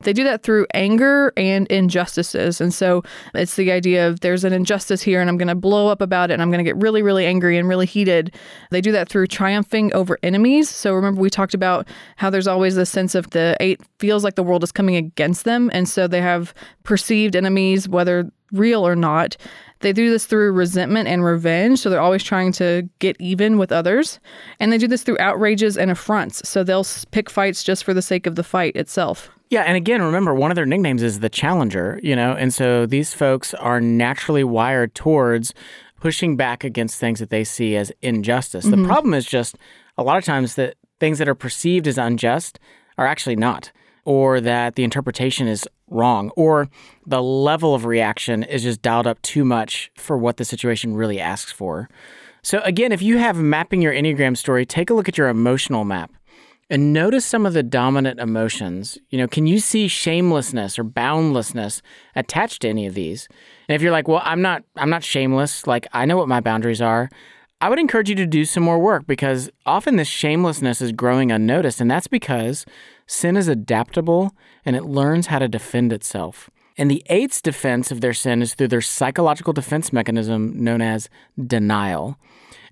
they 0.00 0.12
do 0.12 0.24
that 0.24 0.42
through 0.42 0.66
anger 0.74 1.32
and 1.36 1.66
injustices. 1.68 2.60
And 2.60 2.72
so 2.72 3.02
it's 3.34 3.56
the 3.56 3.72
idea 3.72 4.06
of 4.06 4.20
there's 4.20 4.44
an 4.44 4.52
injustice 4.52 5.00
here 5.00 5.20
and 5.20 5.30
I'm 5.30 5.38
going 5.38 5.48
to 5.48 5.54
blow 5.54 5.88
up 5.88 6.02
about 6.02 6.30
it 6.30 6.34
and 6.34 6.42
I'm 6.42 6.50
going 6.50 6.64
to 6.64 6.68
get 6.68 6.76
really, 6.76 7.02
really 7.02 7.24
angry 7.24 7.56
and 7.56 7.66
really 7.68 7.86
heated. 7.86 8.34
They 8.70 8.80
do 8.82 8.92
that 8.92 9.08
through 9.08 9.28
triumphing 9.28 9.92
over 9.94 10.18
enemies. 10.22 10.68
So 10.68 10.94
remember, 10.94 11.20
we 11.20 11.30
talked 11.30 11.54
about 11.54 11.88
how 12.16 12.28
there's 12.28 12.46
always 12.46 12.76
this 12.76 12.90
sense 12.90 13.14
of 13.14 13.30
the 13.30 13.56
eight 13.58 13.80
feels 13.98 14.22
like 14.22 14.34
the 14.34 14.42
world 14.42 14.62
is 14.62 14.70
coming 14.70 14.96
against 14.96 15.44
them. 15.44 15.70
And 15.72 15.88
so 15.88 16.06
they 16.06 16.20
have 16.20 16.52
perceived 16.82 17.34
enemies, 17.34 17.88
whether 17.88 18.30
real 18.52 18.86
or 18.86 18.96
not. 18.96 19.36
They 19.80 19.92
do 19.92 20.10
this 20.10 20.26
through 20.26 20.52
resentment 20.52 21.08
and 21.08 21.24
revenge. 21.24 21.80
So 21.80 21.90
they're 21.90 22.00
always 22.00 22.22
trying 22.22 22.52
to 22.52 22.88
get 22.98 23.16
even 23.18 23.58
with 23.58 23.72
others. 23.72 24.20
And 24.60 24.72
they 24.72 24.78
do 24.78 24.88
this 24.88 25.02
through 25.02 25.18
outrages 25.18 25.76
and 25.76 25.90
affronts. 25.90 26.46
So 26.48 26.62
they'll 26.64 26.86
pick 27.10 27.28
fights 27.28 27.62
just 27.62 27.84
for 27.84 27.92
the 27.92 28.02
sake 28.02 28.26
of 28.26 28.36
the 28.36 28.44
fight 28.44 28.76
itself. 28.76 29.30
Yeah, 29.48 29.62
and 29.62 29.76
again, 29.76 30.02
remember 30.02 30.34
one 30.34 30.50
of 30.50 30.56
their 30.56 30.66
nicknames 30.66 31.02
is 31.02 31.20
the 31.20 31.28
Challenger, 31.28 32.00
you 32.02 32.16
know, 32.16 32.32
and 32.32 32.52
so 32.52 32.84
these 32.84 33.14
folks 33.14 33.54
are 33.54 33.80
naturally 33.80 34.42
wired 34.42 34.94
towards 34.94 35.54
pushing 36.00 36.36
back 36.36 36.64
against 36.64 36.98
things 36.98 37.20
that 37.20 37.30
they 37.30 37.44
see 37.44 37.76
as 37.76 37.92
injustice. 38.02 38.66
Mm-hmm. 38.66 38.82
The 38.82 38.88
problem 38.88 39.14
is 39.14 39.24
just 39.24 39.56
a 39.96 40.02
lot 40.02 40.18
of 40.18 40.24
times 40.24 40.56
that 40.56 40.74
things 40.98 41.18
that 41.18 41.28
are 41.28 41.34
perceived 41.34 41.86
as 41.86 41.96
unjust 41.96 42.58
are 42.98 43.06
actually 43.06 43.36
not, 43.36 43.70
or 44.04 44.40
that 44.40 44.74
the 44.74 44.84
interpretation 44.84 45.46
is 45.46 45.68
wrong, 45.88 46.30
or 46.36 46.68
the 47.06 47.22
level 47.22 47.74
of 47.74 47.84
reaction 47.84 48.42
is 48.42 48.64
just 48.64 48.82
dialed 48.82 49.06
up 49.06 49.20
too 49.22 49.44
much 49.44 49.92
for 49.96 50.18
what 50.18 50.38
the 50.38 50.44
situation 50.44 50.94
really 50.94 51.20
asks 51.20 51.52
for. 51.52 51.88
So, 52.42 52.60
again, 52.60 52.92
if 52.92 53.02
you 53.02 53.18
have 53.18 53.36
mapping 53.36 53.82
your 53.82 53.92
Enneagram 53.92 54.36
story, 54.36 54.66
take 54.66 54.90
a 54.90 54.94
look 54.94 55.08
at 55.08 55.18
your 55.18 55.28
emotional 55.28 55.84
map 55.84 56.12
and 56.68 56.92
notice 56.92 57.24
some 57.24 57.46
of 57.46 57.52
the 57.52 57.62
dominant 57.62 58.18
emotions. 58.18 58.98
You 59.10 59.18
know, 59.18 59.28
can 59.28 59.46
you 59.46 59.58
see 59.58 59.88
shamelessness 59.88 60.78
or 60.78 60.84
boundlessness 60.84 61.80
attached 62.14 62.62
to 62.62 62.68
any 62.68 62.86
of 62.86 62.94
these? 62.94 63.28
And 63.68 63.76
if 63.76 63.82
you're 63.82 63.92
like, 63.92 64.08
well, 64.08 64.22
I'm 64.24 64.42
not 64.42 64.64
I'm 64.76 64.90
not 64.90 65.04
shameless, 65.04 65.66
like 65.66 65.86
I 65.92 66.04
know 66.04 66.16
what 66.16 66.28
my 66.28 66.40
boundaries 66.40 66.82
are, 66.82 67.08
I 67.60 67.70
would 67.70 67.78
encourage 67.78 68.10
you 68.10 68.16
to 68.16 68.26
do 68.26 68.44
some 68.44 68.62
more 68.62 68.78
work 68.78 69.06
because 69.06 69.48
often 69.64 69.96
this 69.96 70.08
shamelessness 70.08 70.82
is 70.82 70.92
growing 70.92 71.32
unnoticed, 71.32 71.80
and 71.80 71.90
that's 71.90 72.08
because 72.08 72.66
sin 73.06 73.36
is 73.36 73.48
adaptable 73.48 74.34
and 74.64 74.76
it 74.76 74.84
learns 74.84 75.28
how 75.28 75.38
to 75.38 75.48
defend 75.48 75.92
itself. 75.92 76.50
And 76.78 76.90
the 76.90 77.02
eight's 77.06 77.40
defense 77.40 77.90
of 77.90 78.02
their 78.02 78.12
sin 78.12 78.42
is 78.42 78.52
through 78.52 78.68
their 78.68 78.82
psychological 78.82 79.54
defense 79.54 79.92
mechanism 79.92 80.62
known 80.62 80.82
as 80.82 81.08
denial. 81.46 82.18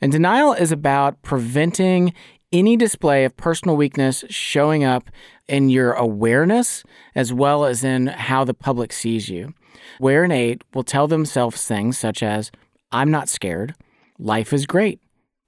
And 0.02 0.12
denial 0.12 0.52
is 0.52 0.70
about 0.70 1.22
preventing 1.22 2.12
any 2.54 2.76
display 2.76 3.24
of 3.24 3.36
personal 3.36 3.76
weakness 3.76 4.24
showing 4.30 4.84
up 4.84 5.10
in 5.48 5.68
your 5.68 5.92
awareness 5.92 6.84
as 7.14 7.32
well 7.32 7.64
as 7.66 7.84
in 7.84 8.06
how 8.06 8.44
the 8.44 8.54
public 8.54 8.92
sees 8.92 9.28
you. 9.28 9.52
Where 9.98 10.24
an 10.24 10.30
eight 10.30 10.62
will 10.72 10.84
tell 10.84 11.08
themselves 11.08 11.66
things 11.66 11.98
such 11.98 12.22
as, 12.22 12.50
I'm 12.92 13.10
not 13.10 13.28
scared, 13.28 13.74
life 14.18 14.52
is 14.52 14.66
great, 14.66 15.00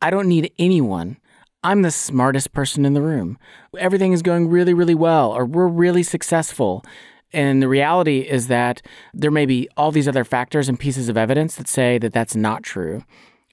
I 0.02 0.10
don't 0.10 0.28
need 0.28 0.52
anyone. 0.58 1.16
I'm 1.62 1.82
the 1.82 1.90
smartest 1.90 2.52
person 2.52 2.84
in 2.84 2.94
the 2.94 3.02
room. 3.02 3.38
Everything 3.78 4.12
is 4.12 4.22
going 4.22 4.48
really, 4.48 4.74
really 4.74 4.94
well, 4.94 5.32
or 5.32 5.44
we're 5.44 5.66
really 5.66 6.02
successful. 6.02 6.84
And 7.32 7.62
the 7.62 7.68
reality 7.68 8.20
is 8.20 8.48
that 8.48 8.82
there 9.12 9.30
may 9.30 9.46
be 9.46 9.68
all 9.76 9.90
these 9.90 10.06
other 10.06 10.24
factors 10.24 10.68
and 10.68 10.78
pieces 10.78 11.08
of 11.08 11.16
evidence 11.16 11.56
that 11.56 11.68
say 11.68 11.98
that 11.98 12.12
that's 12.12 12.36
not 12.36 12.62
true. 12.62 13.04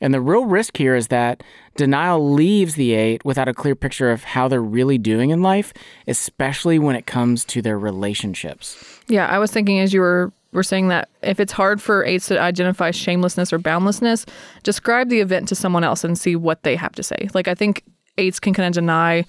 And 0.04 0.14
the 0.14 0.22
real 0.22 0.46
risk 0.46 0.76
here 0.76 0.96
is 0.96 1.08
that 1.08 1.42
denial 1.78 2.34
leaves 2.34 2.76
the 2.76 2.94
eight 2.94 3.24
without 3.24 3.48
a 3.48 3.54
clear 3.54 3.74
picture 3.74 4.12
of 4.12 4.26
how 4.26 4.50
they're 4.50 4.62
really 4.62 4.98
doing 4.98 5.30
in 5.30 5.42
life, 5.42 5.74
especially 6.08 6.78
when 6.78 6.98
it 6.98 7.06
comes 7.06 7.46
to 7.46 7.62
their 7.62 7.80
relationships. 7.80 9.00
Yeah, 9.08 9.28
I 9.28 9.40
was 9.40 9.50
thinking 9.50 9.80
as 9.80 9.94
you 9.94 10.02
were 10.02 10.32
were 10.52 10.62
saying 10.62 10.90
that 10.90 11.10
if 11.24 11.40
it's 11.40 11.54
hard 11.54 11.82
for 11.82 12.06
eights 12.06 12.28
to 12.28 12.40
identify 12.40 12.92
shamelessness 12.92 13.52
or 13.52 13.58
boundlessness, 13.58 14.26
describe 14.62 15.10
the 15.10 15.20
event 15.20 15.48
to 15.48 15.56
someone 15.56 15.84
else 15.84 16.04
and 16.04 16.16
see 16.16 16.36
what 16.36 16.62
they 16.62 16.76
have 16.76 16.92
to 16.92 17.02
say. 17.02 17.30
Like 17.34 17.48
I 17.48 17.56
think 17.56 17.84
eights 18.20 18.40
can 18.40 18.54
kind 18.54 18.68
of 18.68 18.74
deny 18.74 19.26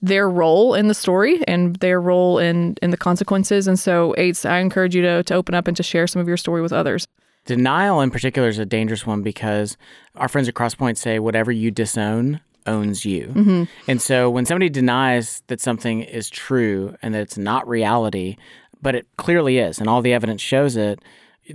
their 0.00 0.30
role 0.30 0.74
in 0.74 0.86
the 0.86 0.94
story 0.94 1.42
and 1.48 1.74
their 1.76 2.00
role 2.00 2.38
in 2.38 2.76
in 2.82 2.90
the 2.90 2.96
consequences. 2.96 3.66
And 3.66 3.78
so 3.78 4.14
eights, 4.18 4.44
I 4.44 4.58
encourage 4.58 4.94
you 4.94 5.02
to 5.02 5.22
to 5.22 5.34
open 5.34 5.54
up 5.54 5.66
and 5.66 5.76
to 5.78 5.82
share 5.82 6.06
some 6.06 6.20
of 6.20 6.28
your 6.28 6.36
story 6.36 6.60
with 6.60 6.74
others. 6.74 7.08
Denial 7.46 8.00
in 8.00 8.10
particular 8.10 8.48
is 8.48 8.58
a 8.58 8.66
dangerous 8.66 9.06
one 9.06 9.22
because 9.22 9.76
our 10.14 10.28
friends 10.28 10.48
at 10.48 10.54
Crosspoint 10.54 10.96
say 10.96 11.18
whatever 11.18 11.50
you 11.50 11.70
disown 11.70 12.40
owns 12.66 13.04
you. 13.04 13.28
Mm-hmm. 13.28 13.64
And 13.88 14.00
so 14.00 14.30
when 14.30 14.46
somebody 14.46 14.68
denies 14.68 15.42
that 15.46 15.60
something 15.60 16.02
is 16.02 16.28
true 16.30 16.96
and 17.02 17.14
that 17.14 17.22
it's 17.22 17.38
not 17.38 17.66
reality, 17.66 18.36
but 18.82 18.94
it 18.94 19.06
clearly 19.16 19.58
is, 19.58 19.78
and 19.78 19.88
all 19.88 20.02
the 20.02 20.12
evidence 20.12 20.40
shows 20.40 20.76
it, 20.76 21.00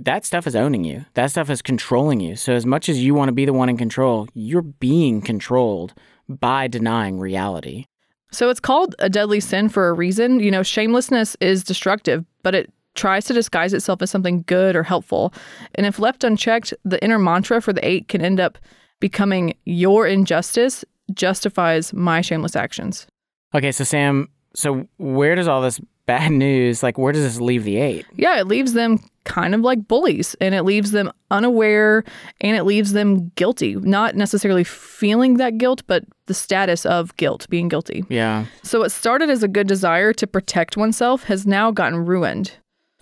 that 0.00 0.24
stuff 0.24 0.46
is 0.46 0.56
owning 0.56 0.84
you. 0.84 1.04
That 1.14 1.30
stuff 1.30 1.48
is 1.48 1.62
controlling 1.62 2.20
you. 2.20 2.36
So 2.36 2.52
as 2.52 2.66
much 2.66 2.88
as 2.88 3.02
you 3.02 3.14
want 3.14 3.28
to 3.28 3.32
be 3.32 3.44
the 3.44 3.52
one 3.52 3.68
in 3.68 3.76
control, 3.76 4.28
you're 4.34 4.62
being 4.62 5.22
controlled 5.22 5.94
by 6.28 6.68
denying 6.68 7.18
reality. 7.18 7.86
So 8.32 8.50
it's 8.50 8.60
called 8.60 8.94
a 8.98 9.08
deadly 9.08 9.40
sin 9.40 9.68
for 9.68 9.88
a 9.88 9.92
reason. 9.92 10.40
You 10.40 10.50
know, 10.50 10.62
shamelessness 10.62 11.36
is 11.40 11.64
destructive, 11.64 12.24
but 12.42 12.54
it 12.54 12.70
tries 12.96 13.24
to 13.26 13.34
disguise 13.34 13.72
itself 13.72 14.02
as 14.02 14.10
something 14.10 14.42
good 14.46 14.74
or 14.74 14.82
helpful. 14.82 15.32
And 15.74 15.86
if 15.86 15.98
left 15.98 16.24
unchecked, 16.24 16.74
the 16.84 17.02
inner 17.04 17.18
mantra 17.18 17.62
for 17.62 17.72
the 17.72 17.86
eight 17.86 18.08
can 18.08 18.22
end 18.22 18.40
up 18.40 18.58
becoming 19.00 19.54
your 19.64 20.06
injustice 20.06 20.84
justifies 21.12 21.92
my 21.92 22.20
shameless 22.20 22.56
actions. 22.56 23.06
Okay, 23.54 23.72
so 23.72 23.84
Sam, 23.84 24.28
so 24.54 24.88
where 24.98 25.34
does 25.34 25.48
all 25.48 25.62
this 25.62 25.80
bad 26.06 26.32
news, 26.32 26.82
like 26.82 26.98
where 26.98 27.12
does 27.12 27.22
this 27.22 27.40
leave 27.40 27.64
the 27.64 27.76
eight? 27.76 28.06
Yeah, 28.14 28.40
it 28.40 28.46
leaves 28.46 28.72
them 28.72 28.98
kind 29.24 29.54
of 29.54 29.60
like 29.60 29.88
bullies 29.88 30.36
and 30.40 30.54
it 30.54 30.62
leaves 30.62 30.92
them 30.92 31.10
unaware 31.32 32.04
and 32.40 32.56
it 32.56 32.62
leaves 32.62 32.92
them 32.92 33.30
guilty. 33.34 33.74
Not 33.74 34.14
necessarily 34.14 34.64
feeling 34.64 35.34
that 35.38 35.58
guilt, 35.58 35.82
but 35.86 36.04
the 36.26 36.34
status 36.34 36.86
of 36.86 37.16
guilt, 37.16 37.46
being 37.50 37.68
guilty. 37.68 38.04
Yeah. 38.08 38.46
So 38.62 38.80
what 38.80 38.92
started 38.92 39.28
as 39.28 39.42
a 39.42 39.48
good 39.48 39.66
desire 39.66 40.12
to 40.14 40.26
protect 40.26 40.76
oneself 40.76 41.24
has 41.24 41.46
now 41.46 41.70
gotten 41.72 42.06
ruined. 42.06 42.52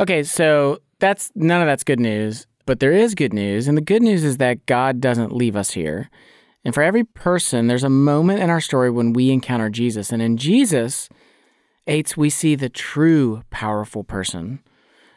Okay, 0.00 0.24
so 0.24 0.80
that's 0.98 1.30
none 1.36 1.60
of 1.60 1.68
that's 1.68 1.84
good 1.84 2.00
news, 2.00 2.48
but 2.66 2.80
there 2.80 2.92
is 2.92 3.14
good 3.14 3.32
news, 3.32 3.68
and 3.68 3.76
the 3.78 3.82
good 3.82 4.02
news 4.02 4.24
is 4.24 4.38
that 4.38 4.66
God 4.66 5.00
doesn't 5.00 5.32
leave 5.32 5.54
us 5.54 5.70
here. 5.70 6.10
And 6.64 6.74
for 6.74 6.82
every 6.82 7.04
person, 7.04 7.68
there's 7.68 7.84
a 7.84 7.90
moment 7.90 8.40
in 8.40 8.50
our 8.50 8.60
story 8.60 8.90
when 8.90 9.12
we 9.12 9.30
encounter 9.30 9.70
Jesus, 9.70 10.10
and 10.10 10.20
in 10.20 10.36
Jesus, 10.36 11.08
eights 11.86 12.16
we 12.16 12.28
see 12.28 12.56
the 12.56 12.68
true 12.68 13.42
powerful 13.50 14.02
person. 14.02 14.60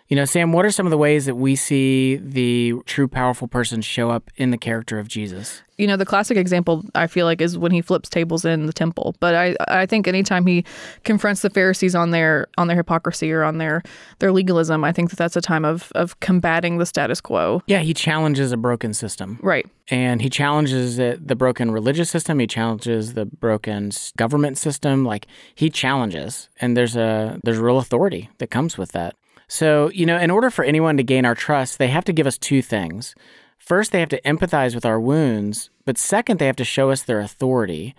You 0.07 0.15
know, 0.15 0.23
Sam, 0.23 0.53
what 0.53 0.65
are 0.65 0.71
some 0.71 0.85
of 0.85 0.91
the 0.91 0.97
ways 0.97 1.25
that 1.25 1.35
we 1.35 1.57
see 1.57 2.15
the 2.15 2.75
true 2.85 3.09
powerful 3.09 3.47
person 3.49 3.81
show 3.81 4.09
up 4.09 4.31
in 4.37 4.51
the 4.51 4.57
character 4.57 4.99
of 4.99 5.09
Jesus? 5.09 5.63
You 5.77 5.85
know, 5.85 5.97
the 5.97 6.05
classic 6.05 6.37
example 6.37 6.85
I 6.95 7.07
feel 7.07 7.25
like 7.25 7.41
is 7.41 7.57
when 7.57 7.73
he 7.73 7.81
flips 7.81 8.07
tables 8.07 8.45
in 8.45 8.67
the 8.67 8.73
temple. 8.73 9.15
But 9.19 9.35
I, 9.35 9.55
I 9.67 9.85
think 9.85 10.07
anytime 10.07 10.47
he 10.47 10.63
confronts 11.03 11.41
the 11.41 11.49
Pharisees 11.49 11.93
on 11.93 12.11
their 12.11 12.47
on 12.57 12.67
their 12.67 12.77
hypocrisy 12.77 13.31
or 13.33 13.43
on 13.43 13.57
their 13.57 13.83
their 14.19 14.31
legalism, 14.31 14.85
I 14.85 14.93
think 14.93 15.09
that 15.09 15.17
that's 15.17 15.35
a 15.35 15.41
time 15.41 15.65
of 15.65 15.91
of 15.93 16.17
combating 16.21 16.77
the 16.77 16.85
status 16.85 17.19
quo. 17.19 17.61
Yeah, 17.67 17.79
he 17.79 17.93
challenges 17.93 18.53
a 18.53 18.57
broken 18.57 18.93
system. 18.93 19.39
Right. 19.43 19.67
And 19.89 20.21
he 20.21 20.29
challenges 20.29 20.99
it, 20.99 21.27
the 21.27 21.35
broken 21.35 21.71
religious 21.71 22.09
system. 22.09 22.39
He 22.39 22.47
challenges 22.47 23.13
the 23.13 23.25
broken 23.25 23.91
government 24.15 24.57
system. 24.57 25.03
Like 25.03 25.27
he 25.53 25.69
challenges, 25.69 26.49
and 26.61 26.77
there's 26.77 26.95
a 26.95 27.39
there's 27.43 27.59
real 27.59 27.77
authority 27.77 28.29
that 28.37 28.47
comes 28.49 28.77
with 28.77 28.93
that. 28.93 29.15
So, 29.47 29.89
you 29.91 30.05
know, 30.05 30.17
in 30.17 30.29
order 30.29 30.49
for 30.49 30.65
anyone 30.65 30.97
to 30.97 31.03
gain 31.03 31.25
our 31.25 31.35
trust, 31.35 31.77
they 31.77 31.87
have 31.87 32.05
to 32.05 32.13
give 32.13 32.27
us 32.27 32.37
two 32.37 32.61
things. 32.61 33.15
First, 33.57 33.91
they 33.91 33.99
have 33.99 34.09
to 34.09 34.21
empathize 34.21 34.75
with 34.75 34.85
our 34.85 34.99
wounds, 34.99 35.69
but 35.85 35.97
second, 35.97 36.39
they 36.39 36.45
have 36.45 36.55
to 36.57 36.63
show 36.63 36.91
us 36.91 37.03
their 37.03 37.19
authority. 37.19 37.95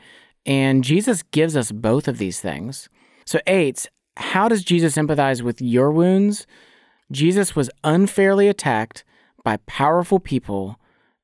And 0.47 0.85
Jesus 0.85 1.23
gives 1.23 1.57
us 1.57 1.73
both 1.73 2.07
of 2.07 2.19
these 2.19 2.41
things. 2.41 2.89
So, 3.25 3.41
eight, 3.47 3.89
how 4.17 4.49
does 4.49 4.65
Jesus 4.65 4.97
empathize 4.97 5.43
with 5.43 5.61
your 5.61 5.91
wounds? 5.91 6.47
Jesus 7.11 7.57
was 7.57 7.71
unfairly 7.83 8.49
attacked 8.49 9.05
by 9.43 9.59
powerful 9.67 10.21
people 10.21 10.79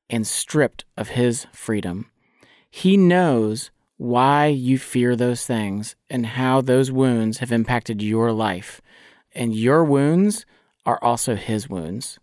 and 0.09 0.25
stripped 0.25 0.85
of 0.97 1.09
his 1.09 1.45
freedom. 1.51 2.09
He 2.69 2.97
knows 2.97 3.71
why 3.97 4.47
you 4.47 4.77
fear 4.77 5.15
those 5.15 5.45
things 5.45 5.95
and 6.09 6.25
how 6.25 6.61
those 6.61 6.91
wounds 6.91 7.37
have 7.37 7.51
impacted 7.51 8.01
your 8.01 8.31
life 8.31 8.81
and 9.35 9.55
your 9.55 9.83
wounds 9.83 10.45
are 10.85 10.99
also 11.03 11.35
his 11.35 11.69
wounds. 11.69 12.19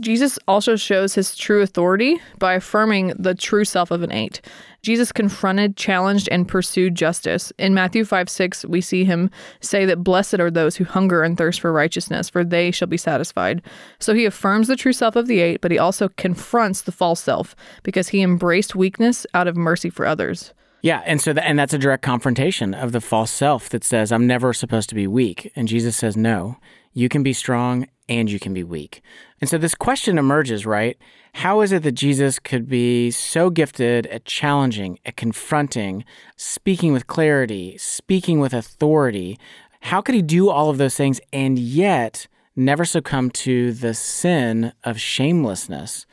Jesus 0.00 0.36
also 0.48 0.74
shows 0.74 1.14
his 1.14 1.36
true 1.36 1.62
authority 1.62 2.20
by 2.38 2.54
affirming 2.54 3.12
the 3.16 3.36
true 3.36 3.64
self 3.64 3.92
of 3.92 4.02
an 4.02 4.10
eight. 4.10 4.40
Jesus 4.82 5.12
confronted, 5.12 5.76
challenged, 5.76 6.28
and 6.32 6.48
pursued 6.48 6.96
justice. 6.96 7.52
In 7.56 7.72
Matthew 7.72 8.04
5 8.04 8.28
6, 8.28 8.64
we 8.64 8.80
see 8.80 9.04
him 9.04 9.30
say 9.60 9.84
that 9.84 10.02
blessed 10.02 10.40
are 10.40 10.50
those 10.50 10.74
who 10.74 10.84
hunger 10.84 11.22
and 11.22 11.38
thirst 11.38 11.60
for 11.60 11.72
righteousness, 11.72 12.28
for 12.28 12.42
they 12.42 12.72
shall 12.72 12.88
be 12.88 12.96
satisfied. 12.96 13.62
So 14.00 14.12
he 14.12 14.24
affirms 14.24 14.66
the 14.66 14.76
true 14.76 14.92
self 14.92 15.14
of 15.14 15.28
the 15.28 15.40
eight, 15.40 15.60
but 15.60 15.70
he 15.70 15.78
also 15.78 16.08
confronts 16.16 16.82
the 16.82 16.92
false 16.92 17.20
self 17.20 17.54
because 17.84 18.08
he 18.08 18.22
embraced 18.22 18.74
weakness 18.74 19.24
out 19.34 19.46
of 19.46 19.56
mercy 19.56 19.88
for 19.88 20.04
others. 20.04 20.52
Yeah, 20.82 21.00
and 21.06 21.20
so 21.20 21.32
that, 21.32 21.46
and 21.46 21.56
that's 21.56 21.72
a 21.72 21.78
direct 21.78 22.02
confrontation 22.02 22.74
of 22.74 22.90
the 22.90 23.00
false 23.00 23.30
self 23.30 23.68
that 23.68 23.84
says 23.84 24.10
I'm 24.10 24.26
never 24.26 24.52
supposed 24.52 24.88
to 24.88 24.96
be 24.96 25.06
weak, 25.06 25.50
and 25.54 25.68
Jesus 25.68 25.96
says 25.96 26.16
no, 26.16 26.56
you 26.92 27.08
can 27.08 27.22
be 27.22 27.32
strong 27.32 27.86
and 28.08 28.28
you 28.28 28.40
can 28.40 28.52
be 28.52 28.64
weak. 28.64 29.00
And 29.40 29.48
so 29.48 29.58
this 29.58 29.76
question 29.76 30.18
emerges, 30.18 30.66
right? 30.66 30.98
How 31.34 31.60
is 31.60 31.70
it 31.70 31.84
that 31.84 31.92
Jesus 31.92 32.40
could 32.40 32.68
be 32.68 33.12
so 33.12 33.48
gifted 33.48 34.08
at 34.08 34.24
challenging, 34.24 34.98
at 35.06 35.16
confronting, 35.16 36.04
speaking 36.36 36.92
with 36.92 37.06
clarity, 37.06 37.78
speaking 37.78 38.40
with 38.40 38.52
authority? 38.52 39.38
How 39.82 40.00
could 40.00 40.16
he 40.16 40.22
do 40.22 40.50
all 40.50 40.68
of 40.68 40.78
those 40.78 40.96
things 40.96 41.20
and 41.32 41.58
yet 41.58 42.26
never 42.56 42.84
succumb 42.84 43.30
to 43.30 43.72
the 43.72 43.94
sin 43.94 44.72
of 44.82 45.00
shamelessness? 45.00 46.06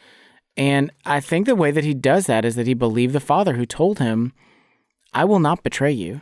And 0.56 0.92
I 1.06 1.20
think 1.20 1.48
the 1.48 1.56
way 1.56 1.72
that 1.72 1.84
he 1.84 1.96
does 1.96 2.28
that 2.28 2.46
is 2.46 2.56
that 2.56 2.68
he 2.68 2.76
believed 2.76 3.14
the 3.14 3.20
Father 3.20 3.56
who 3.56 3.66
told 3.66 3.98
him, 3.98 4.32
I 5.14 5.26
will 5.26 5.40
not 5.40 5.64
betray 5.64 5.92
you. 5.92 6.22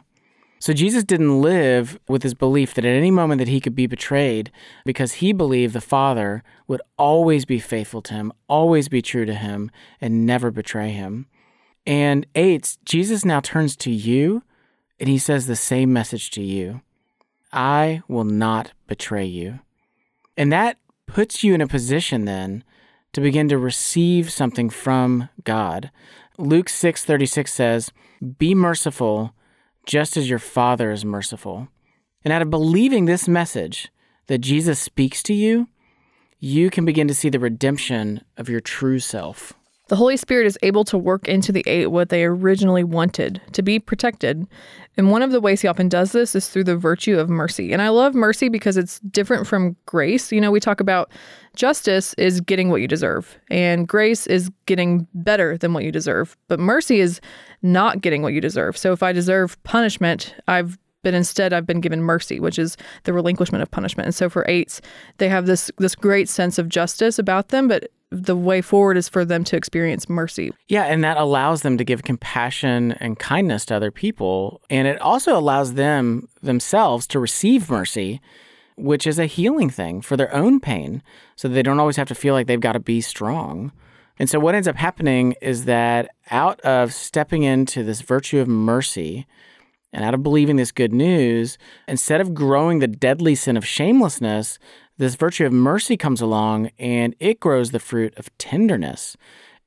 So 0.59 0.73
Jesus 0.73 1.03
didn't 1.03 1.41
live 1.41 1.99
with 2.07 2.23
his 2.23 2.33
belief 2.33 2.73
that 2.73 2.85
at 2.85 2.95
any 2.95 3.11
moment 3.11 3.39
that 3.39 3.47
he 3.47 3.61
could 3.61 3.75
be 3.75 3.85
betrayed 3.85 4.51
because 4.85 5.13
he 5.13 5.31
believed 5.31 5.73
the 5.73 5.81
Father 5.81 6.43
would 6.67 6.81
always 6.97 7.45
be 7.45 7.59
faithful 7.59 8.01
to 8.03 8.13
him, 8.15 8.33
always 8.47 8.89
be 8.89 9.01
true 9.01 9.25
to 9.25 9.35
him, 9.35 9.69
and 10.01 10.25
never 10.25 10.49
betray 10.49 10.89
him. 10.89 11.27
And 11.85 12.25
eight, 12.33 12.77
Jesus 12.85 13.23
now 13.23 13.39
turns 13.39 13.75
to 13.77 13.91
you 13.91 14.43
and 14.99 15.07
he 15.07 15.19
says 15.19 15.45
the 15.45 15.55
same 15.55 15.93
message 15.93 16.31
to 16.31 16.41
you 16.41 16.81
I 17.53 18.01
will 18.07 18.25
not 18.25 18.73
betray 18.87 19.25
you. 19.25 19.59
And 20.35 20.51
that 20.51 20.77
puts 21.05 21.43
you 21.43 21.53
in 21.53 21.61
a 21.61 21.67
position 21.67 22.25
then 22.25 22.63
to 23.13 23.21
begin 23.21 23.47
to 23.49 23.57
receive 23.57 24.29
something 24.29 24.69
from 24.69 25.29
God. 25.43 25.91
Luke 26.37 26.69
6:36 26.69 27.51
says, 27.53 27.91
"Be 28.37 28.53
merciful 28.53 29.33
just 29.85 30.17
as 30.17 30.29
your 30.29 30.39
Father 30.39 30.91
is 30.91 31.03
merciful." 31.03 31.67
And 32.23 32.31
out 32.31 32.41
of 32.41 32.49
believing 32.49 33.05
this 33.05 33.27
message 33.27 33.89
that 34.27 34.39
Jesus 34.39 34.79
speaks 34.79 35.23
to 35.23 35.33
you, 35.33 35.67
you 36.39 36.69
can 36.69 36.85
begin 36.85 37.07
to 37.07 37.15
see 37.15 37.29
the 37.29 37.39
redemption 37.39 38.21
of 38.37 38.49
your 38.49 38.59
true 38.59 38.99
self. 38.99 39.53
The 39.89 39.95
Holy 39.95 40.17
Spirit 40.17 40.45
is 40.47 40.57
able 40.63 40.83
to 40.85 40.97
work 40.97 41.27
into 41.27 41.51
the 41.51 41.63
eight 41.65 41.87
what 41.87 42.09
they 42.09 42.25
originally 42.25 42.83
wanted 42.83 43.41
to 43.53 43.61
be 43.61 43.79
protected. 43.79 44.45
And 44.97 45.11
one 45.11 45.21
of 45.21 45.31
the 45.31 45.39
ways 45.39 45.61
he 45.61 45.67
often 45.67 45.87
does 45.87 46.11
this 46.11 46.35
is 46.35 46.49
through 46.49 46.65
the 46.65 46.75
virtue 46.75 47.17
of 47.17 47.29
mercy. 47.29 47.71
And 47.71 47.81
I 47.81 47.89
love 47.89 48.13
mercy 48.13 48.49
because 48.49 48.75
it's 48.75 48.99
different 49.01 49.47
from 49.47 49.77
grace. 49.85 50.31
You 50.31 50.41
know, 50.41 50.51
we 50.51 50.59
talk 50.59 50.79
about 50.81 51.11
justice 51.55 52.13
is 52.15 52.41
getting 52.41 52.69
what 52.69 52.81
you 52.81 52.87
deserve, 52.87 53.37
and 53.49 53.87
grace 53.87 54.27
is 54.27 54.51
getting 54.65 55.07
better 55.13 55.57
than 55.57 55.73
what 55.73 55.83
you 55.83 55.91
deserve. 55.91 56.35
But 56.47 56.59
mercy 56.59 56.99
is 56.99 57.21
not 57.61 58.01
getting 58.01 58.21
what 58.21 58.33
you 58.33 58.41
deserve. 58.41 58.77
So 58.77 58.91
if 58.91 59.01
I 59.01 59.13
deserve 59.13 59.61
punishment, 59.63 60.35
I've 60.47 60.77
but 61.03 61.13
instead 61.13 61.53
I've 61.53 61.65
been 61.65 61.79
given 61.79 62.01
mercy, 62.01 62.39
which 62.39 62.59
is 62.59 62.75
the 63.03 63.13
relinquishment 63.13 63.61
of 63.61 63.71
punishment. 63.71 64.07
And 64.07 64.15
so 64.15 64.29
for 64.29 64.43
eights, 64.49 64.81
they 65.19 65.29
have 65.29 65.45
this 65.45 65.71
this 65.77 65.95
great 65.95 66.27
sense 66.27 66.57
of 66.57 66.67
justice 66.67 67.17
about 67.17 67.49
them, 67.49 67.69
but 67.69 67.89
the 68.11 68.35
way 68.35 68.61
forward 68.61 68.95
is 68.97 69.09
for 69.09 69.25
them 69.25 69.43
to 69.45 69.57
experience 69.57 70.07
mercy. 70.07 70.51
Yeah, 70.67 70.83
and 70.83 71.03
that 71.03 71.17
allows 71.17 71.61
them 71.61 71.77
to 71.77 71.83
give 71.83 72.03
compassion 72.03 72.93
and 72.93 73.19
kindness 73.19 73.65
to 73.65 73.75
other 73.75 73.91
people. 73.91 74.61
And 74.69 74.87
it 74.87 74.99
also 75.01 75.37
allows 75.37 75.73
them 75.73 76.29
themselves 76.41 77.05
to 77.07 77.19
receive 77.19 77.69
mercy, 77.69 78.21
which 78.77 79.05
is 79.05 79.19
a 79.19 79.25
healing 79.25 79.69
thing 79.69 80.01
for 80.01 80.15
their 80.15 80.33
own 80.33 80.59
pain, 80.59 81.03
so 81.35 81.47
they 81.47 81.63
don't 81.63 81.79
always 81.79 81.97
have 81.97 82.07
to 82.07 82.15
feel 82.15 82.33
like 82.33 82.47
they've 82.47 82.59
got 82.59 82.73
to 82.73 82.79
be 82.79 83.01
strong. 83.01 83.71
And 84.19 84.29
so 84.29 84.39
what 84.39 84.55
ends 84.55 84.67
up 84.67 84.77
happening 84.77 85.35
is 85.41 85.65
that 85.65 86.09
out 86.31 86.59
of 86.61 86.93
stepping 86.93 87.43
into 87.43 87.83
this 87.83 88.01
virtue 88.01 88.39
of 88.39 88.47
mercy, 88.47 89.27
and 89.93 90.03
out 90.03 90.13
of 90.13 90.21
believing 90.21 90.57
this 90.57 90.71
good 90.71 90.93
news, 90.93 91.57
instead 91.87 92.21
of 92.21 92.33
growing 92.33 92.79
the 92.79 92.87
deadly 92.87 93.35
sin 93.35 93.57
of 93.57 93.65
shamelessness, 93.65 94.59
this 94.97 95.15
virtue 95.15 95.45
of 95.45 95.53
mercy 95.53 95.97
comes 95.97 96.21
along 96.21 96.71
and 96.79 97.15
it 97.19 97.39
grows 97.39 97.71
the 97.71 97.79
fruit 97.79 98.13
of 98.17 98.35
tenderness. 98.37 99.15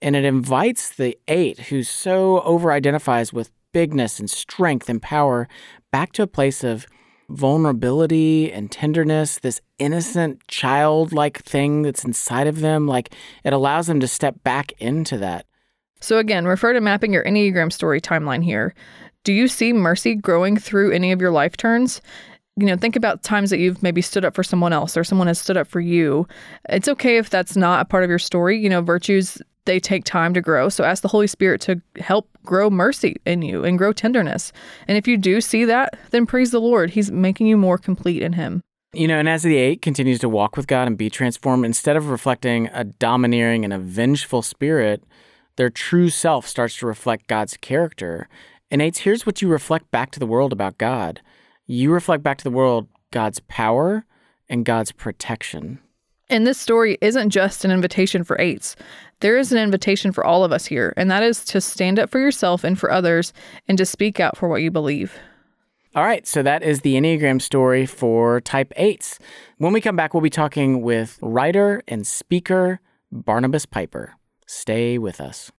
And 0.02 0.16
it 0.16 0.24
invites 0.24 0.94
the 0.94 1.18
eight 1.28 1.58
who 1.60 1.82
so 1.82 2.40
over 2.42 2.72
identifies 2.72 3.32
with 3.32 3.50
bigness 3.72 4.18
and 4.18 4.28
strength 4.28 4.88
and 4.88 5.00
power 5.00 5.48
back 5.90 6.12
to 6.12 6.22
a 6.22 6.26
place 6.26 6.64
of 6.64 6.86
vulnerability 7.28 8.50
and 8.50 8.72
tenderness, 8.72 9.38
this 9.38 9.60
innocent 9.78 10.46
childlike 10.48 11.42
thing 11.44 11.82
that's 11.82 12.04
inside 12.04 12.46
of 12.46 12.60
them. 12.60 12.86
Like 12.86 13.14
it 13.44 13.52
allows 13.52 13.86
them 13.86 14.00
to 14.00 14.08
step 14.08 14.42
back 14.42 14.72
into 14.78 15.16
that. 15.18 15.46
So, 16.00 16.18
again, 16.18 16.46
refer 16.46 16.72
to 16.72 16.80
mapping 16.80 17.12
your 17.12 17.24
Enneagram 17.24 17.70
story 17.70 18.00
timeline 18.00 18.42
here. 18.42 18.74
Do 19.22 19.34
you 19.34 19.48
see 19.48 19.74
mercy 19.74 20.14
growing 20.14 20.56
through 20.56 20.92
any 20.92 21.12
of 21.12 21.20
your 21.20 21.30
life 21.30 21.58
turns? 21.58 22.00
You 22.60 22.66
know, 22.66 22.76
think 22.76 22.94
about 22.94 23.22
times 23.22 23.48
that 23.50 23.58
you've 23.58 23.82
maybe 23.82 24.02
stood 24.02 24.24
up 24.24 24.34
for 24.34 24.42
someone 24.42 24.74
else 24.74 24.96
or 24.96 25.02
someone 25.02 25.28
has 25.28 25.38
stood 25.38 25.56
up 25.56 25.66
for 25.66 25.80
you. 25.80 26.28
It's 26.68 26.88
okay 26.88 27.16
if 27.16 27.30
that's 27.30 27.56
not 27.56 27.80
a 27.80 27.84
part 27.86 28.04
of 28.04 28.10
your 28.10 28.18
story. 28.18 28.58
You 28.58 28.68
know, 28.68 28.82
virtues, 28.82 29.40
they 29.64 29.80
take 29.80 30.04
time 30.04 30.34
to 30.34 30.42
grow. 30.42 30.68
So 30.68 30.84
ask 30.84 31.02
the 31.02 31.08
Holy 31.08 31.26
Spirit 31.26 31.62
to 31.62 31.80
help 31.98 32.28
grow 32.44 32.68
mercy 32.68 33.16
in 33.24 33.40
you 33.40 33.64
and 33.64 33.78
grow 33.78 33.94
tenderness. 33.94 34.52
And 34.88 34.98
if 34.98 35.08
you 35.08 35.16
do 35.16 35.40
see 35.40 35.64
that, 35.64 35.98
then 36.10 36.26
praise 36.26 36.50
the 36.50 36.60
Lord. 36.60 36.90
He's 36.90 37.10
making 37.10 37.46
you 37.46 37.56
more 37.56 37.78
complete 37.78 38.22
in 38.22 38.34
Him. 38.34 38.60
You 38.92 39.08
know, 39.08 39.18
and 39.18 39.28
as 39.28 39.42
the 39.42 39.56
eight 39.56 39.80
continues 39.80 40.18
to 40.18 40.28
walk 40.28 40.56
with 40.56 40.66
God 40.66 40.86
and 40.86 40.98
be 40.98 41.08
transformed, 41.08 41.64
instead 41.64 41.96
of 41.96 42.10
reflecting 42.10 42.66
a 42.74 42.84
domineering 42.84 43.64
and 43.64 43.72
a 43.72 43.78
vengeful 43.78 44.42
spirit, 44.42 45.02
their 45.56 45.70
true 45.70 46.10
self 46.10 46.46
starts 46.46 46.76
to 46.78 46.86
reflect 46.86 47.26
God's 47.26 47.56
character. 47.56 48.28
And 48.70 48.82
eights, 48.82 49.00
here's 49.00 49.24
what 49.24 49.40
you 49.40 49.48
reflect 49.48 49.90
back 49.90 50.10
to 50.12 50.20
the 50.20 50.26
world 50.26 50.52
about 50.52 50.76
God 50.78 51.22
you 51.70 51.92
reflect 51.92 52.22
back 52.22 52.38
to 52.38 52.44
the 52.44 52.50
world 52.50 52.88
God's 53.12 53.40
power 53.48 54.04
and 54.48 54.64
God's 54.64 54.90
protection. 54.92 55.78
And 56.28 56.46
this 56.46 56.58
story 56.58 56.98
isn't 57.00 57.30
just 57.30 57.64
an 57.64 57.70
invitation 57.70 58.24
for 58.24 58.40
eights. 58.40 58.76
There 59.20 59.36
is 59.36 59.52
an 59.52 59.58
invitation 59.58 60.12
for 60.12 60.24
all 60.24 60.44
of 60.44 60.52
us 60.52 60.66
here, 60.66 60.92
and 60.96 61.10
that 61.10 61.22
is 61.22 61.44
to 61.46 61.60
stand 61.60 61.98
up 61.98 62.10
for 62.10 62.18
yourself 62.18 62.64
and 62.64 62.78
for 62.78 62.90
others 62.90 63.32
and 63.68 63.78
to 63.78 63.86
speak 63.86 64.18
out 64.20 64.36
for 64.36 64.48
what 64.48 64.62
you 64.62 64.70
believe. 64.70 65.16
All 65.94 66.04
right, 66.04 66.26
so 66.26 66.42
that 66.42 66.62
is 66.62 66.80
the 66.80 66.94
Enneagram 66.94 67.42
story 67.42 67.84
for 67.84 68.40
type 68.40 68.72
8s. 68.76 69.18
When 69.58 69.72
we 69.72 69.80
come 69.80 69.96
back, 69.96 70.14
we'll 70.14 70.20
be 70.20 70.30
talking 70.30 70.82
with 70.82 71.18
writer 71.20 71.82
and 71.88 72.06
speaker 72.06 72.80
Barnabas 73.10 73.66
Piper. 73.66 74.14
Stay 74.46 74.98
with 74.98 75.20
us. 75.20 75.50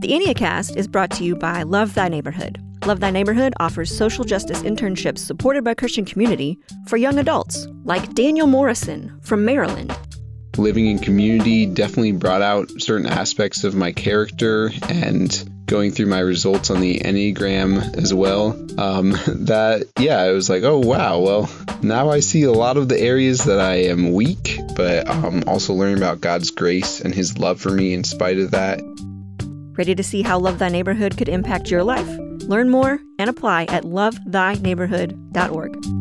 The 0.00 0.12
Enneacast 0.12 0.78
is 0.78 0.88
brought 0.88 1.10
to 1.10 1.24
you 1.24 1.36
by 1.36 1.62
Love 1.62 1.92
Thy 1.92 2.08
Neighborhood. 2.08 2.58
Love 2.86 3.00
Thy 3.00 3.10
Neighborhood 3.10 3.52
offers 3.60 3.94
social 3.94 4.24
justice 4.24 4.62
internships 4.62 5.18
supported 5.18 5.62
by 5.62 5.74
Christian 5.74 6.06
community 6.06 6.58
for 6.86 6.96
young 6.96 7.18
adults, 7.18 7.68
like 7.84 8.14
Daniel 8.14 8.46
Morrison 8.46 9.20
from 9.20 9.44
Maryland. 9.44 9.94
Living 10.56 10.86
in 10.86 11.00
community 11.00 11.66
definitely 11.66 12.12
brought 12.12 12.40
out 12.40 12.70
certain 12.80 13.06
aspects 13.06 13.62
of 13.62 13.74
my 13.74 13.92
character 13.92 14.70
and 14.88 15.46
going 15.66 15.90
through 15.90 16.06
my 16.06 16.20
results 16.20 16.70
on 16.70 16.80
the 16.80 16.98
Enneagram 17.00 17.94
as 17.98 18.14
well. 18.14 18.52
Um, 18.78 19.10
that, 19.26 19.86
yeah, 19.98 20.24
it 20.24 20.32
was 20.32 20.48
like, 20.48 20.62
oh, 20.62 20.78
wow, 20.78 21.18
well, 21.18 21.50
now 21.82 22.08
I 22.08 22.20
see 22.20 22.44
a 22.44 22.52
lot 22.52 22.78
of 22.78 22.88
the 22.88 22.98
areas 22.98 23.44
that 23.44 23.60
I 23.60 23.82
am 23.82 24.14
weak, 24.14 24.60
but 24.74 25.06
um, 25.10 25.44
also 25.46 25.74
learning 25.74 25.98
about 25.98 26.22
God's 26.22 26.52
grace 26.52 27.02
and 27.02 27.14
His 27.14 27.36
love 27.36 27.60
for 27.60 27.70
me 27.70 27.92
in 27.92 28.02
spite 28.02 28.38
of 28.38 28.52
that. 28.52 28.80
Ready 29.78 29.94
to 29.94 30.02
see 30.02 30.22
how 30.22 30.36
Love 30.38 30.58
Thy 30.58 30.68
Neighborhood 30.68 31.16
could 31.16 31.28
impact 31.28 31.70
your 31.70 31.84
life? 31.84 32.08
Learn 32.42 32.70
more 32.70 33.00
and 33.18 33.30
apply 33.30 33.64
at 33.64 33.84
lovethyneighborhood.org. 33.84 35.99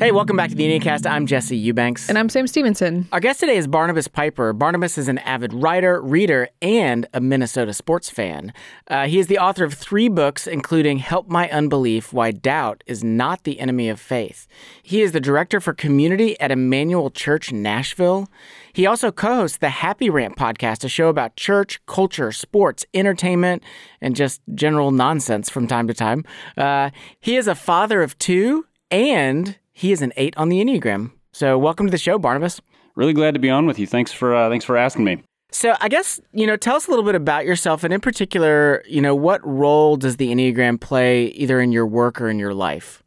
Hey, 0.00 0.12
welcome 0.12 0.34
back 0.34 0.48
to 0.48 0.54
the 0.54 0.64
Enneacast. 0.64 1.04
I'm 1.04 1.26
Jesse 1.26 1.58
Eubanks. 1.58 2.08
And 2.08 2.16
I'm 2.16 2.30
Sam 2.30 2.46
Stevenson. 2.46 3.06
Our 3.12 3.20
guest 3.20 3.40
today 3.40 3.58
is 3.58 3.66
Barnabas 3.66 4.08
Piper. 4.08 4.54
Barnabas 4.54 4.96
is 4.96 5.08
an 5.08 5.18
avid 5.18 5.52
writer, 5.52 6.00
reader, 6.00 6.48
and 6.62 7.06
a 7.12 7.20
Minnesota 7.20 7.74
sports 7.74 8.08
fan. 8.08 8.54
Uh, 8.88 9.06
he 9.06 9.18
is 9.18 9.26
the 9.26 9.36
author 9.36 9.62
of 9.62 9.74
three 9.74 10.08
books, 10.08 10.46
including 10.46 11.00
Help 11.00 11.28
My 11.28 11.50
Unbelief 11.50 12.14
Why 12.14 12.30
Doubt 12.30 12.82
is 12.86 13.04
Not 13.04 13.44
the 13.44 13.60
Enemy 13.60 13.90
of 13.90 14.00
Faith. 14.00 14.46
He 14.82 15.02
is 15.02 15.12
the 15.12 15.20
director 15.20 15.60
for 15.60 15.74
community 15.74 16.40
at 16.40 16.50
Immanuel 16.50 17.10
Church, 17.10 17.52
Nashville. 17.52 18.26
He 18.72 18.86
also 18.86 19.12
co 19.12 19.34
hosts 19.34 19.58
the 19.58 19.68
Happy 19.68 20.08
Rant 20.08 20.34
podcast, 20.34 20.82
a 20.82 20.88
show 20.88 21.10
about 21.10 21.36
church, 21.36 21.78
culture, 21.84 22.32
sports, 22.32 22.86
entertainment, 22.94 23.62
and 24.00 24.16
just 24.16 24.40
general 24.54 24.92
nonsense 24.92 25.50
from 25.50 25.66
time 25.66 25.86
to 25.88 25.92
time. 25.92 26.24
Uh, 26.56 26.88
he 27.20 27.36
is 27.36 27.46
a 27.46 27.54
father 27.54 28.00
of 28.00 28.16
two 28.16 28.64
and 28.90 29.56
he 29.80 29.92
is 29.92 30.02
an 30.02 30.12
eight 30.16 30.36
on 30.36 30.50
the 30.50 30.62
Enneagram. 30.62 31.10
So, 31.32 31.58
welcome 31.58 31.86
to 31.86 31.90
the 31.90 31.96
show, 31.96 32.18
Barnabas. 32.18 32.60
Really 32.96 33.14
glad 33.14 33.32
to 33.32 33.40
be 33.40 33.48
on 33.48 33.66
with 33.66 33.78
you. 33.78 33.86
Thanks 33.86 34.12
for 34.12 34.34
uh, 34.34 34.50
thanks 34.50 34.64
for 34.64 34.76
asking 34.76 35.04
me. 35.04 35.22
So, 35.52 35.74
I 35.80 35.88
guess 35.88 36.20
you 36.32 36.46
know, 36.46 36.56
tell 36.56 36.76
us 36.76 36.86
a 36.86 36.90
little 36.90 37.04
bit 37.04 37.14
about 37.14 37.46
yourself, 37.46 37.82
and 37.82 37.94
in 37.94 38.00
particular, 38.00 38.84
you 38.86 39.00
know, 39.00 39.14
what 39.14 39.40
role 39.46 39.96
does 39.96 40.18
the 40.18 40.28
Enneagram 40.28 40.78
play 40.78 41.28
either 41.28 41.60
in 41.60 41.72
your 41.72 41.86
work 41.86 42.20
or 42.20 42.28
in 42.28 42.38
your 42.38 42.52
life? 42.52 43.02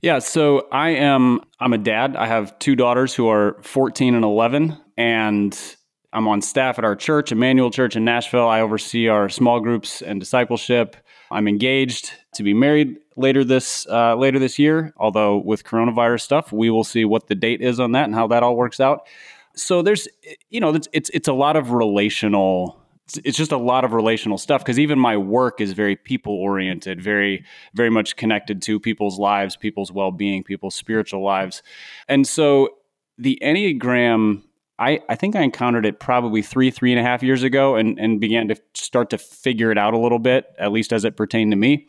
Yeah, 0.00 0.20
so 0.20 0.66
I 0.72 0.90
am 0.90 1.42
I'm 1.60 1.74
a 1.74 1.78
dad. 1.78 2.16
I 2.16 2.26
have 2.26 2.58
two 2.60 2.76
daughters 2.76 3.14
who 3.14 3.28
are 3.28 3.58
14 3.62 4.14
and 4.14 4.24
11, 4.24 4.78
and 4.96 5.76
I'm 6.14 6.28
on 6.28 6.40
staff 6.40 6.78
at 6.78 6.84
our 6.84 6.96
church, 6.96 7.30
Immanuel 7.30 7.70
Church 7.70 7.94
in 7.94 8.06
Nashville. 8.06 8.48
I 8.48 8.62
oversee 8.62 9.08
our 9.08 9.28
small 9.28 9.60
groups 9.60 10.00
and 10.00 10.18
discipleship. 10.18 10.96
I'm 11.30 11.48
engaged 11.48 12.12
to 12.34 12.42
be 12.42 12.54
married 12.54 12.98
later 13.16 13.44
this 13.44 13.86
uh, 13.88 14.14
later 14.16 14.38
this 14.38 14.58
year. 14.58 14.94
Although 14.96 15.38
with 15.38 15.64
coronavirus 15.64 16.22
stuff, 16.22 16.52
we 16.52 16.70
will 16.70 16.84
see 16.84 17.04
what 17.04 17.28
the 17.28 17.34
date 17.34 17.60
is 17.60 17.80
on 17.80 17.92
that 17.92 18.04
and 18.04 18.14
how 18.14 18.26
that 18.28 18.42
all 18.42 18.56
works 18.56 18.80
out. 18.80 19.06
So 19.54 19.82
there's 19.82 20.08
you 20.50 20.60
know 20.60 20.74
it's 20.74 20.88
it's, 20.92 21.10
it's 21.10 21.28
a 21.28 21.32
lot 21.32 21.56
of 21.56 21.72
relational. 21.72 22.80
It's 23.24 23.38
just 23.38 23.52
a 23.52 23.56
lot 23.56 23.84
of 23.84 23.92
relational 23.92 24.36
stuff 24.36 24.62
because 24.62 24.80
even 24.80 24.98
my 24.98 25.16
work 25.16 25.60
is 25.60 25.72
very 25.72 25.94
people 25.94 26.34
oriented, 26.34 27.00
very 27.00 27.44
very 27.74 27.90
much 27.90 28.16
connected 28.16 28.60
to 28.62 28.80
people's 28.80 29.18
lives, 29.18 29.56
people's 29.56 29.92
well 29.92 30.10
being, 30.10 30.42
people's 30.42 30.74
spiritual 30.74 31.22
lives, 31.22 31.62
and 32.08 32.26
so 32.26 32.70
the 33.18 33.38
Enneagram 33.42 34.42
I, 34.78 35.00
I 35.08 35.14
think 35.14 35.36
I 35.36 35.42
encountered 35.42 35.86
it 35.86 36.00
probably 36.00 36.42
three, 36.42 36.70
three 36.70 36.92
and 36.92 37.00
a 37.00 37.02
half 37.02 37.22
years 37.22 37.42
ago 37.42 37.76
and, 37.76 37.98
and 37.98 38.20
began 38.20 38.48
to 38.48 38.56
start 38.74 39.10
to 39.10 39.18
figure 39.18 39.70
it 39.70 39.78
out 39.78 39.94
a 39.94 39.98
little 39.98 40.18
bit, 40.18 40.46
at 40.58 40.72
least 40.72 40.92
as 40.92 41.04
it 41.04 41.16
pertained 41.16 41.52
to 41.52 41.56
me. 41.56 41.86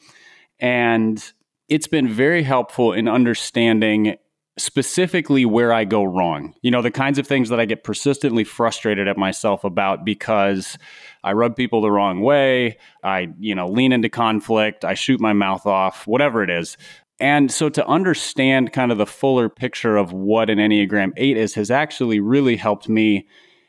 And 0.60 1.24
it's 1.68 1.88
been 1.88 2.08
very 2.08 2.44
helpful 2.44 2.94
in 2.94 3.08
understanding 3.08 4.16
specifically 4.58 5.46
where 5.46 5.72
I 5.72 5.86
go 5.86 6.04
wrong. 6.04 6.56
You 6.62 6.72
know, 6.72 6.82
the 6.82 6.92
kinds 6.92 7.20
of 7.20 7.28
things 7.28 7.50
that 7.50 7.60
I 7.60 7.66
get 7.66 7.84
persistently 7.84 8.44
frustrated 8.44 9.08
at 9.08 9.18
myself 9.18 9.64
about 9.64 10.04
because 10.04 10.78
I 11.24 11.34
rub 11.34 11.56
people 11.56 11.82
the 11.82 11.92
wrong 11.92 12.22
way, 12.22 12.78
I, 13.04 13.30
you 13.40 13.54
know, 13.54 13.68
lean 13.68 13.92
into 13.92 14.10
conflict, 14.10 14.84
I 14.84 14.96
shoot 14.96 15.20
my 15.20 15.34
mouth 15.34 15.66
off, 15.66 16.08
whatever 16.08 16.44
it 16.44 16.50
is. 16.50 16.78
And 17.20 17.52
so 17.52 17.70
to 17.70 17.86
understand 17.88 18.74
kind 18.74 18.92
of 18.92 18.98
the 18.98 19.06
fuller 19.06 19.50
picture 19.50 19.98
of 19.98 20.14
what 20.14 20.50
an 20.50 20.60
Enneagram 20.60 21.14
8 21.18 21.38
is 21.38 21.56
has 21.56 21.72
actually 21.72 22.20
really 22.20 22.56
helped 22.56 22.88
me 22.88 23.28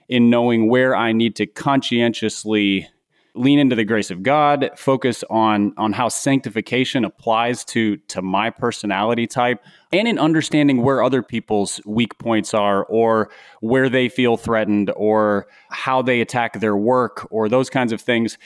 in 0.09 0.31
knowing 0.31 0.69
where 0.69 0.95
I 0.95 1.13
need 1.13 1.37
to 1.37 1.47
conscientiously 1.47 2.89
lean 3.35 3.59
into 3.59 3.77
the 3.77 3.85
grace 3.85 4.11
of 4.11 4.23
God, 4.23 4.71
focus 4.77 5.23
on 5.31 5.73
on 5.77 5.93
how 5.93 6.09
sanctification 6.09 7.05
applies 7.05 7.65
to 7.67 7.97
to 8.09 8.21
my 8.21 8.51
personality 8.51 9.27
type, 9.27 9.63
and 9.93 10.09
in 10.09 10.19
understanding 10.19 10.83
where 10.83 11.03
other 11.03 11.23
people's 11.23 11.81
weak 11.87 12.19
points 12.19 12.53
are 12.53 12.85
or 12.85 13.31
where 13.61 13.89
they 13.89 14.09
feel 14.09 14.37
threatened 14.37 14.93
or 14.97 15.47
how 15.71 16.03
they 16.03 16.21
attack 16.21 16.61
their 16.61 16.77
work 16.77 17.27
or 17.31 17.49
those 17.49 17.71
kinds 17.71 17.93
of 17.93 18.01
things. 18.01 18.37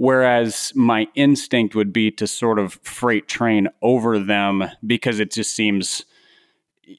Whereas 0.00 0.72
my 0.74 1.08
instinct 1.14 1.74
would 1.74 1.92
be 1.92 2.10
to 2.12 2.26
sort 2.26 2.58
of 2.58 2.78
freight 2.82 3.28
train 3.28 3.68
over 3.82 4.18
them 4.18 4.64
because 4.86 5.20
it 5.20 5.30
just 5.30 5.54
seems 5.54 6.06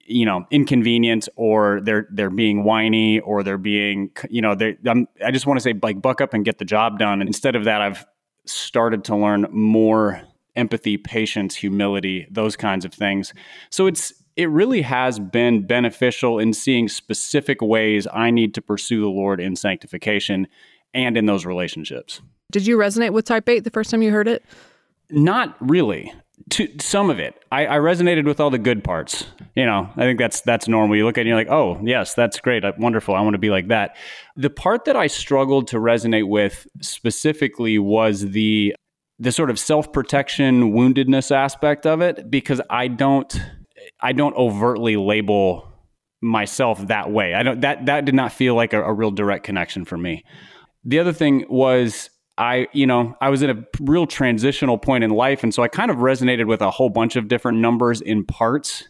you 0.05 0.25
know 0.25 0.45
inconvenient 0.51 1.27
or 1.35 1.81
they're 1.81 2.07
they're 2.11 2.29
being 2.29 2.63
whiny 2.63 3.19
or 3.19 3.43
they're 3.43 3.57
being 3.57 4.09
you 4.29 4.41
know 4.41 4.55
they 4.55 4.77
i 5.25 5.31
just 5.31 5.45
want 5.45 5.59
to 5.59 5.61
say 5.61 5.73
like 5.83 6.01
buck 6.01 6.21
up 6.21 6.33
and 6.33 6.45
get 6.45 6.59
the 6.59 6.63
job 6.63 6.97
done 6.97 7.19
and 7.19 7.27
instead 7.27 7.57
of 7.57 7.65
that 7.65 7.81
i've 7.81 8.05
started 8.45 9.03
to 9.03 9.17
learn 9.17 9.45
more 9.51 10.21
empathy, 10.55 10.97
patience, 10.97 11.55
humility, 11.55 12.27
those 12.29 12.55
kinds 12.55 12.85
of 12.85 12.93
things. 12.93 13.33
So 13.69 13.87
it's 13.87 14.13
it 14.37 14.49
really 14.49 14.81
has 14.81 15.19
been 15.19 15.67
beneficial 15.67 16.39
in 16.39 16.53
seeing 16.53 16.87
specific 16.87 17.61
ways 17.61 18.07
I 18.13 18.31
need 18.31 18.53
to 18.55 18.61
pursue 18.61 19.01
the 19.01 19.09
Lord 19.09 19.41
in 19.41 19.55
sanctification 19.55 20.47
and 20.93 21.17
in 21.17 21.25
those 21.25 21.45
relationships. 21.45 22.21
Did 22.51 22.67
you 22.67 22.77
resonate 22.77 23.11
with 23.11 23.25
type 23.25 23.47
8 23.47 23.59
the 23.63 23.69
first 23.69 23.89
time 23.89 24.01
you 24.01 24.11
heard 24.11 24.27
it? 24.27 24.43
Not 25.09 25.55
really. 25.59 26.13
To 26.51 26.67
some 26.79 27.09
of 27.09 27.19
it, 27.19 27.35
I, 27.51 27.67
I, 27.67 27.77
resonated 27.77 28.25
with 28.25 28.39
all 28.39 28.49
the 28.49 28.57
good 28.57 28.83
parts. 28.83 29.25
You 29.55 29.65
know, 29.65 29.89
I 29.95 30.01
think 30.01 30.17
that's 30.17 30.41
that's 30.41 30.67
normal. 30.67 30.97
You 30.97 31.05
look 31.05 31.17
at 31.17 31.19
it 31.19 31.21
and 31.21 31.27
you're 31.29 31.37
like, 31.37 31.51
oh 31.51 31.79
yes, 31.83 32.15
that's 32.15 32.39
great, 32.39 32.63
wonderful. 32.79 33.13
I 33.13 33.21
want 33.21 33.35
to 33.35 33.39
be 33.39 33.51
like 33.51 33.67
that. 33.67 33.95
The 34.35 34.49
part 34.49 34.85
that 34.85 34.95
I 34.95 35.05
struggled 35.05 35.67
to 35.67 35.77
resonate 35.77 36.27
with 36.27 36.65
specifically 36.81 37.77
was 37.77 38.31
the 38.31 38.75
the 39.19 39.31
sort 39.31 39.51
of 39.51 39.59
self 39.59 39.93
protection, 39.93 40.73
woundedness 40.73 41.31
aspect 41.31 41.85
of 41.85 42.01
it, 42.01 42.31
because 42.31 42.59
I 42.71 42.87
don't 42.87 43.39
I 43.99 44.13
don't 44.13 44.35
overtly 44.35 44.97
label 44.97 45.71
myself 46.21 46.87
that 46.87 47.11
way. 47.11 47.35
I 47.35 47.43
don't 47.43 47.61
that 47.61 47.85
that 47.85 48.05
did 48.05 48.15
not 48.15 48.33
feel 48.33 48.55
like 48.55 48.73
a, 48.73 48.83
a 48.83 48.93
real 48.93 49.11
direct 49.11 49.43
connection 49.43 49.85
for 49.85 49.97
me. 49.97 50.23
The 50.83 50.99
other 50.99 51.13
thing 51.13 51.45
was 51.49 52.09
I, 52.37 52.67
you 52.73 52.87
know, 52.87 53.15
I 53.21 53.29
was 53.29 53.43
at 53.43 53.49
a 53.49 53.63
real 53.79 54.07
transitional 54.07 54.77
point 54.77 55.03
in 55.03 55.11
life, 55.11 55.43
and 55.43 55.53
so 55.53 55.61
I 55.61 55.67
kind 55.67 55.91
of 55.91 55.97
resonated 55.97 56.47
with 56.47 56.61
a 56.61 56.71
whole 56.71 56.89
bunch 56.89 57.15
of 57.15 57.27
different 57.27 57.59
numbers 57.59 58.01
in 58.01 58.25
parts, 58.25 58.87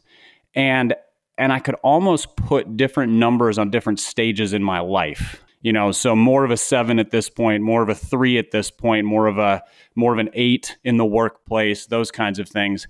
and 0.56 0.96
and 1.38 1.52
I 1.52 1.60
could 1.60 1.76
almost 1.84 2.36
put 2.36 2.78
different 2.78 3.14
numbers 3.14 3.58
on 3.58 3.72
different 3.72 4.00
stages 4.00 4.54
in 4.54 4.64
my 4.64 4.80
life. 4.80 5.44
You 5.64 5.74
know, 5.74 5.92
so 5.92 6.16
more 6.16 6.44
of 6.44 6.52
a 6.52 6.58
seven 6.58 6.98
at 6.98 7.12
this 7.12 7.30
point, 7.30 7.62
more 7.62 7.84
of 7.84 7.90
a 7.90 7.96
three 7.96 8.38
at 8.38 8.52
this 8.52 8.72
point, 8.72 9.06
more 9.06 9.28
of 9.28 9.38
a 9.38 9.62
more 9.96 10.14
of 10.14 10.20
an 10.20 10.30
eight 10.34 10.78
in 10.84 10.98
the 10.98 11.06
workplace, 11.06 11.88
those 11.88 12.10
kinds 12.10 12.40
of 12.40 12.48
things. 12.48 12.88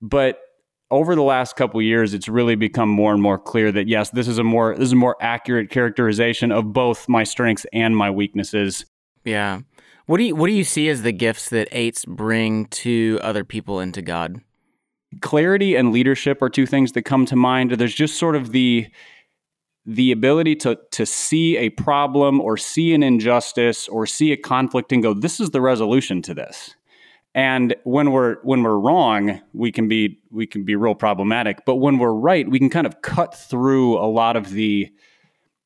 But 0.00 0.40
over 0.92 1.14
the 1.14 1.22
last 1.22 1.56
couple 1.56 1.80
years, 1.80 2.12
it's 2.12 2.28
really 2.28 2.54
become 2.54 2.88
more 2.88 3.12
and 3.12 3.22
more 3.22 3.38
clear 3.38 3.72
that 3.72 3.88
yes, 3.88 4.10
this 4.10 4.28
is 4.28 4.38
a 4.38 4.44
more 4.44 4.76
this 4.76 4.88
is 4.88 4.92
a 4.92 4.96
more 4.96 5.16
accurate 5.20 5.70
characterization 5.70 6.52
of 6.52 6.72
both 6.72 7.08
my 7.08 7.24
strengths 7.24 7.66
and 7.72 7.96
my 7.96 8.10
weaknesses. 8.10 8.84
Yeah. 9.24 9.62
What 10.06 10.18
do 10.18 10.24
you 10.24 10.36
what 10.36 10.48
do 10.48 10.52
you 10.52 10.64
see 10.64 10.88
as 10.90 11.02
the 11.02 11.12
gifts 11.12 11.48
that 11.48 11.68
eights 11.72 12.04
bring 12.04 12.66
to 12.66 13.18
other 13.22 13.42
people 13.42 13.80
and 13.80 13.94
to 13.94 14.02
God? 14.02 14.42
Clarity 15.20 15.74
and 15.76 15.92
leadership 15.92 16.42
are 16.42 16.50
two 16.50 16.66
things 16.66 16.92
that 16.92 17.02
come 17.02 17.24
to 17.26 17.36
mind. 17.36 17.72
There's 17.72 17.94
just 17.94 18.18
sort 18.18 18.36
of 18.36 18.52
the 18.52 18.86
the 19.86 20.12
ability 20.12 20.56
to 20.56 20.78
to 20.90 21.06
see 21.06 21.56
a 21.56 21.70
problem 21.70 22.38
or 22.38 22.58
see 22.58 22.92
an 22.92 23.02
injustice 23.02 23.88
or 23.88 24.06
see 24.06 24.30
a 24.30 24.36
conflict 24.36 24.92
and 24.92 25.02
go, 25.02 25.14
this 25.14 25.40
is 25.40 25.50
the 25.50 25.60
resolution 25.62 26.20
to 26.22 26.34
this. 26.34 26.76
And 27.34 27.74
when 27.84 28.12
we're 28.12 28.36
when 28.42 28.62
we're 28.62 28.78
wrong, 28.78 29.40
we 29.54 29.72
can 29.72 29.88
be 29.88 30.20
we 30.30 30.46
can 30.46 30.64
be 30.64 30.76
real 30.76 30.94
problematic. 30.94 31.64
But 31.64 31.76
when 31.76 31.98
we're 31.98 32.12
right, 32.12 32.48
we 32.48 32.58
can 32.58 32.68
kind 32.68 32.86
of 32.86 33.00
cut 33.00 33.34
through 33.34 33.98
a 33.98 34.06
lot 34.06 34.36
of 34.36 34.50
the 34.50 34.92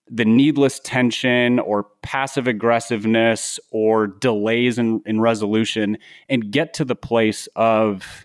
the 0.08 0.24
needless 0.24 0.78
tension 0.80 1.58
or 1.58 1.84
passive 2.02 2.46
aggressiveness 2.46 3.58
or 3.70 4.06
delays 4.06 4.78
in, 4.78 5.02
in 5.04 5.20
resolution 5.20 5.98
and 6.28 6.52
get 6.52 6.74
to 6.74 6.84
the 6.84 6.94
place 6.94 7.48
of 7.56 8.24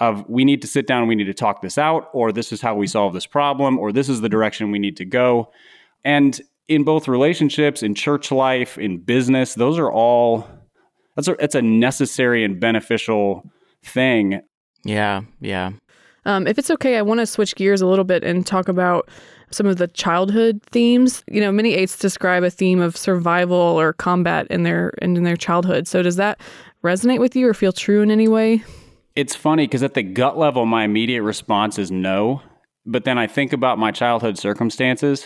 of 0.00 0.24
we 0.28 0.44
need 0.44 0.62
to 0.62 0.68
sit 0.68 0.86
down 0.86 1.06
we 1.08 1.14
need 1.14 1.24
to 1.24 1.34
talk 1.34 1.60
this 1.60 1.76
out 1.76 2.08
or 2.14 2.32
this 2.32 2.52
is 2.52 2.62
how 2.62 2.74
we 2.74 2.86
solve 2.86 3.12
this 3.12 3.26
problem 3.26 3.78
or 3.78 3.92
this 3.92 4.08
is 4.08 4.20
the 4.20 4.28
direction 4.28 4.70
we 4.70 4.78
need 4.78 4.96
to 4.96 5.04
go 5.04 5.52
and 6.04 6.40
in 6.68 6.84
both 6.84 7.06
relationships 7.06 7.82
in 7.82 7.94
church 7.94 8.32
life 8.32 8.78
in 8.78 8.96
business 8.96 9.54
those 9.54 9.78
are 9.78 9.92
all 9.92 10.48
that's 11.18 11.28
a, 11.28 11.44
it's 11.44 11.54
a 11.54 11.62
necessary 11.62 12.44
and 12.44 12.60
beneficial 12.60 13.42
thing 13.84 14.40
yeah 14.84 15.22
yeah 15.40 15.70
um, 16.24 16.46
if 16.46 16.58
it's 16.58 16.70
okay 16.70 16.96
i 16.96 17.02
want 17.02 17.20
to 17.20 17.26
switch 17.26 17.54
gears 17.56 17.80
a 17.80 17.86
little 17.86 18.04
bit 18.04 18.22
and 18.24 18.46
talk 18.46 18.68
about 18.68 19.08
some 19.50 19.66
of 19.66 19.76
the 19.76 19.88
childhood 19.88 20.62
themes. 20.70 21.24
You 21.28 21.40
know, 21.40 21.52
many 21.52 21.74
eights 21.74 21.98
describe 21.98 22.42
a 22.42 22.50
theme 22.50 22.80
of 22.80 22.96
survival 22.96 23.56
or 23.56 23.92
combat 23.92 24.46
in 24.50 24.62
their 24.62 24.90
in 25.00 25.22
their 25.22 25.36
childhood. 25.36 25.88
So 25.88 26.02
does 26.02 26.16
that 26.16 26.40
resonate 26.84 27.20
with 27.20 27.34
you 27.34 27.48
or 27.48 27.54
feel 27.54 27.72
true 27.72 28.02
in 28.02 28.10
any 28.10 28.28
way? 28.28 28.62
It's 29.16 29.34
funny 29.34 29.66
because 29.66 29.82
at 29.82 29.94
the 29.94 30.02
gut 30.02 30.38
level, 30.38 30.66
my 30.66 30.84
immediate 30.84 31.22
response 31.22 31.78
is 31.78 31.90
no. 31.90 32.42
But 32.86 33.04
then 33.04 33.18
I 33.18 33.26
think 33.26 33.52
about 33.52 33.78
my 33.78 33.90
childhood 33.90 34.38
circumstances. 34.38 35.24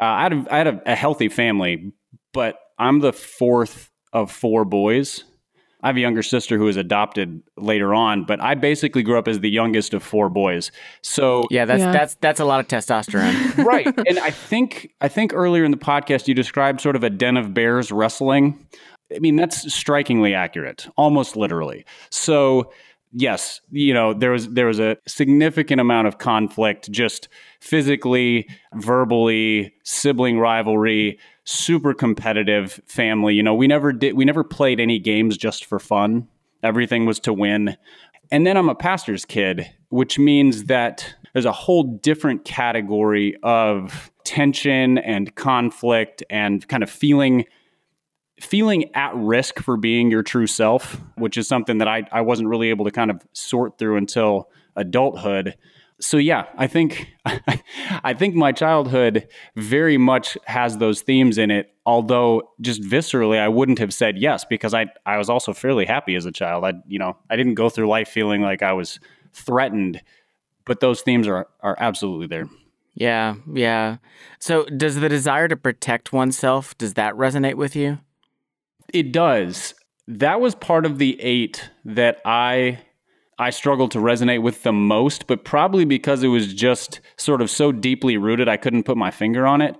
Uh, 0.00 0.04
I 0.04 0.22
had, 0.24 0.32
a, 0.32 0.44
I 0.50 0.58
had 0.58 0.66
a, 0.66 0.92
a 0.92 0.94
healthy 0.94 1.28
family, 1.28 1.92
but 2.32 2.56
I'm 2.78 3.00
the 3.00 3.12
fourth 3.12 3.87
of 4.12 4.30
four 4.30 4.64
boys. 4.64 5.24
I 5.80 5.86
have 5.86 5.96
a 5.96 6.00
younger 6.00 6.24
sister 6.24 6.58
who 6.58 6.64
was 6.64 6.76
adopted 6.76 7.40
later 7.56 7.94
on, 7.94 8.24
but 8.24 8.40
I 8.40 8.56
basically 8.56 9.04
grew 9.04 9.16
up 9.16 9.28
as 9.28 9.40
the 9.40 9.50
youngest 9.50 9.94
of 9.94 10.02
four 10.02 10.28
boys. 10.28 10.72
So 11.02 11.44
yeah, 11.50 11.66
that's 11.66 11.80
yeah. 11.80 11.92
that's 11.92 12.14
that's 12.16 12.40
a 12.40 12.44
lot 12.44 12.58
of 12.58 12.66
testosterone, 12.66 13.56
right? 13.64 13.86
And 14.08 14.18
I 14.18 14.30
think 14.30 14.92
I 15.00 15.08
think 15.08 15.32
earlier 15.32 15.64
in 15.64 15.70
the 15.70 15.76
podcast 15.76 16.26
you 16.26 16.34
described 16.34 16.80
sort 16.80 16.96
of 16.96 17.04
a 17.04 17.10
den 17.10 17.36
of 17.36 17.54
bears 17.54 17.92
wrestling. 17.92 18.66
I 19.14 19.20
mean, 19.20 19.36
that's 19.36 19.72
strikingly 19.72 20.34
accurate, 20.34 20.86
almost 20.96 21.36
literally. 21.36 21.86
So 22.10 22.72
yes, 23.12 23.60
you 23.70 23.94
know, 23.94 24.14
there 24.14 24.30
was 24.30 24.48
there 24.48 24.66
was 24.66 24.78
a 24.78 24.96
significant 25.06 25.80
amount 25.80 26.08
of 26.08 26.18
conflict 26.18 26.90
just 26.90 27.28
physically, 27.60 28.48
verbally, 28.74 29.74
sibling 29.84 30.38
rivalry, 30.38 31.18
super 31.44 31.94
competitive 31.94 32.80
family. 32.86 33.34
You 33.34 33.42
know, 33.42 33.54
we 33.54 33.66
never 33.66 33.92
did 33.92 34.14
we 34.14 34.24
never 34.24 34.44
played 34.44 34.80
any 34.80 34.98
games 34.98 35.36
just 35.36 35.64
for 35.64 35.78
fun. 35.78 36.28
Everything 36.62 37.06
was 37.06 37.20
to 37.20 37.32
win. 37.32 37.76
And 38.30 38.46
then 38.46 38.56
I'm 38.56 38.68
a 38.68 38.74
pastor's 38.74 39.24
kid, 39.24 39.70
which 39.88 40.18
means 40.18 40.64
that 40.64 41.14
there's 41.32 41.46
a 41.46 41.52
whole 41.52 41.84
different 41.84 42.44
category 42.44 43.36
of 43.42 44.10
tension 44.24 44.98
and 44.98 45.34
conflict 45.34 46.22
and 46.28 46.66
kind 46.68 46.82
of 46.82 46.90
feeling 46.90 47.46
feeling 48.40 48.94
at 48.94 49.14
risk 49.14 49.58
for 49.60 49.76
being 49.76 50.10
your 50.10 50.22
true 50.22 50.46
self, 50.46 51.00
which 51.16 51.36
is 51.36 51.48
something 51.48 51.78
that 51.78 51.88
I, 51.88 52.06
I 52.12 52.20
wasn't 52.20 52.48
really 52.48 52.70
able 52.70 52.84
to 52.84 52.90
kind 52.90 53.10
of 53.10 53.20
sort 53.32 53.78
through 53.78 53.96
until 53.96 54.48
adulthood 54.76 55.56
so 56.00 56.16
yeah, 56.16 56.44
I 56.56 56.66
think 56.66 57.08
I 58.04 58.14
think 58.14 58.34
my 58.34 58.52
childhood 58.52 59.28
very 59.56 59.98
much 59.98 60.38
has 60.46 60.78
those 60.78 61.02
themes 61.02 61.38
in 61.38 61.50
it. 61.50 61.72
Although 61.86 62.50
just 62.60 62.82
viscerally, 62.82 63.38
I 63.38 63.48
wouldn't 63.48 63.78
have 63.78 63.92
said 63.92 64.18
yes 64.18 64.44
because 64.44 64.74
I 64.74 64.86
I 65.06 65.18
was 65.18 65.28
also 65.28 65.52
fairly 65.52 65.86
happy 65.86 66.14
as 66.14 66.24
a 66.24 66.32
child. 66.32 66.64
I 66.64 66.74
you 66.86 66.98
know 66.98 67.16
I 67.30 67.36
didn't 67.36 67.54
go 67.54 67.68
through 67.68 67.88
life 67.88 68.08
feeling 68.08 68.42
like 68.42 68.62
I 68.62 68.72
was 68.72 69.00
threatened, 69.32 70.00
but 70.64 70.80
those 70.80 71.02
themes 71.02 71.26
are 71.26 71.48
are 71.60 71.76
absolutely 71.78 72.28
there. 72.28 72.48
Yeah, 72.94 73.36
yeah. 73.52 73.98
So 74.40 74.64
does 74.64 74.96
the 74.96 75.08
desire 75.08 75.48
to 75.48 75.56
protect 75.56 76.12
oneself 76.12 76.76
does 76.78 76.94
that 76.94 77.14
resonate 77.14 77.54
with 77.54 77.74
you? 77.74 77.98
It 78.92 79.12
does. 79.12 79.74
That 80.06 80.40
was 80.40 80.54
part 80.54 80.86
of 80.86 80.98
the 80.98 81.20
eight 81.20 81.70
that 81.84 82.20
I 82.24 82.80
I 83.38 83.50
struggled 83.50 83.92
to 83.92 83.98
resonate 83.98 84.42
with 84.42 84.64
the 84.64 84.72
most, 84.72 85.26
but 85.28 85.44
probably 85.44 85.84
because 85.84 86.24
it 86.24 86.28
was 86.28 86.52
just 86.52 87.00
sort 87.16 87.40
of 87.40 87.50
so 87.50 87.70
deeply 87.70 88.16
rooted, 88.16 88.48
I 88.48 88.56
couldn't 88.56 88.82
put 88.82 88.96
my 88.96 89.12
finger 89.12 89.46
on 89.46 89.60
it. 89.60 89.76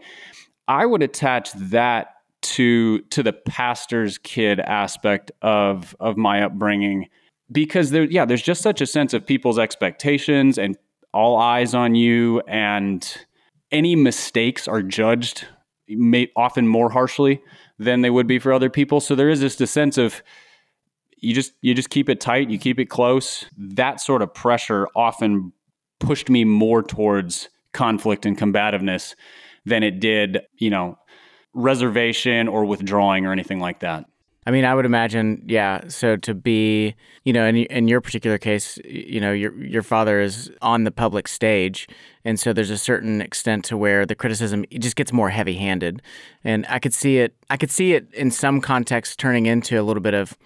I 0.68 0.87
would 0.87 1.03
attach 1.03 1.53
that 1.55 2.14
to 2.40 3.01
to 3.01 3.23
the 3.23 3.33
pastor's 3.33 4.18
kid 4.18 4.61
aspect 4.61 5.33
of 5.42 5.97
of 5.99 6.16
my 6.16 6.42
upbringing 6.42 7.09
because 7.51 7.90
there 7.90 8.05
yeah 8.05 8.25
there's 8.25 8.42
just 8.42 8.62
such 8.62 8.81
a 8.81 8.87
sense 8.87 9.12
of 9.12 9.27
people's 9.27 9.59
expectations 9.59 10.57
and 10.57 10.77
all 11.12 11.37
eyes 11.37 11.75
on 11.75 11.97
you 11.97 12.40
and 12.47 13.27
any 13.73 13.97
mistakes 13.97 14.68
are 14.68 14.83
judged 14.83 15.47
often 16.37 16.68
more 16.68 16.90
harshly 16.90 17.42
than 17.79 18.01
they 18.01 18.11
would 18.11 18.27
be 18.27 18.38
for 18.38 18.53
other 18.53 18.71
people 18.71 19.01
so 19.01 19.14
there 19.14 19.31
is 19.31 19.43
a 19.43 19.67
sense 19.67 19.99
of 19.99 20.23
you 21.21 21.35
just 21.35 21.53
you 21.61 21.75
just 21.75 21.91
keep 21.91 22.09
it 22.09 22.21
tight, 22.21 22.51
you 22.51 22.59
keep 22.59 22.79
it 22.79 22.87
close. 22.87 23.45
That 23.57 24.01
sort 24.01 24.23
of 24.23 24.33
pressure 24.33 24.88
often 24.95 25.53
pushed 26.01 26.31
me 26.31 26.45
more 26.45 26.83
towards 26.83 27.49
conflict 27.73 28.25
and 28.25 28.38
combativeness 28.38 29.14
than 29.64 29.83
it 29.83 30.01
did, 30.01 30.41
you 30.55 30.71
know, 30.71 30.99
reservation 31.55 32.49
or 32.49 32.64
withdrawing 32.64 33.27
or 33.27 33.33
anything 33.33 33.61
like 33.61 33.81
that. 33.81 34.05
I 34.49 34.51
mean, 34.51 34.65
I 34.65 34.75
would 34.75 34.87
imagine, 34.87 35.43
yeah. 35.47 35.83
So 35.89 36.17
to 36.17 36.33
be, 36.33 36.95
you 37.25 37.35
know, 37.35 37.45
in 37.45 37.57
in 37.57 37.87
your 37.87 38.01
particular 38.01 38.39
case, 38.39 38.79
you 38.83 39.21
know, 39.21 39.31
your 39.31 39.55
your 39.63 39.83
father 39.83 40.23
is 40.23 40.51
on 40.63 40.85
the 40.85 40.91
public 40.91 41.29
stage, 41.29 41.87
and 42.25 42.41
so 42.41 42.55
there's 42.55 42.71
a 42.71 42.79
certain 42.79 43.21
extent 43.21 43.67
to 43.67 43.77
where 43.77 44.07
the 44.07 44.15
criticism 44.15 44.65
just 44.79 44.97
gets 44.97 45.13
more 45.13 45.29
heavy-handed, 45.29 46.01
and 46.45 46.65
I 46.71 46.79
could 46.79 46.95
see 46.95 47.19
it. 47.19 47.35
I 47.51 47.59
could 47.59 47.71
see 47.71 47.93
it 47.93 48.11
in 48.15 48.31
some 48.31 48.63
contexts 48.63 49.17
turning 49.17 49.45
into 49.45 49.79
a 49.79 49.83
little 49.83 50.03
bit 50.03 50.15
of 50.15 50.39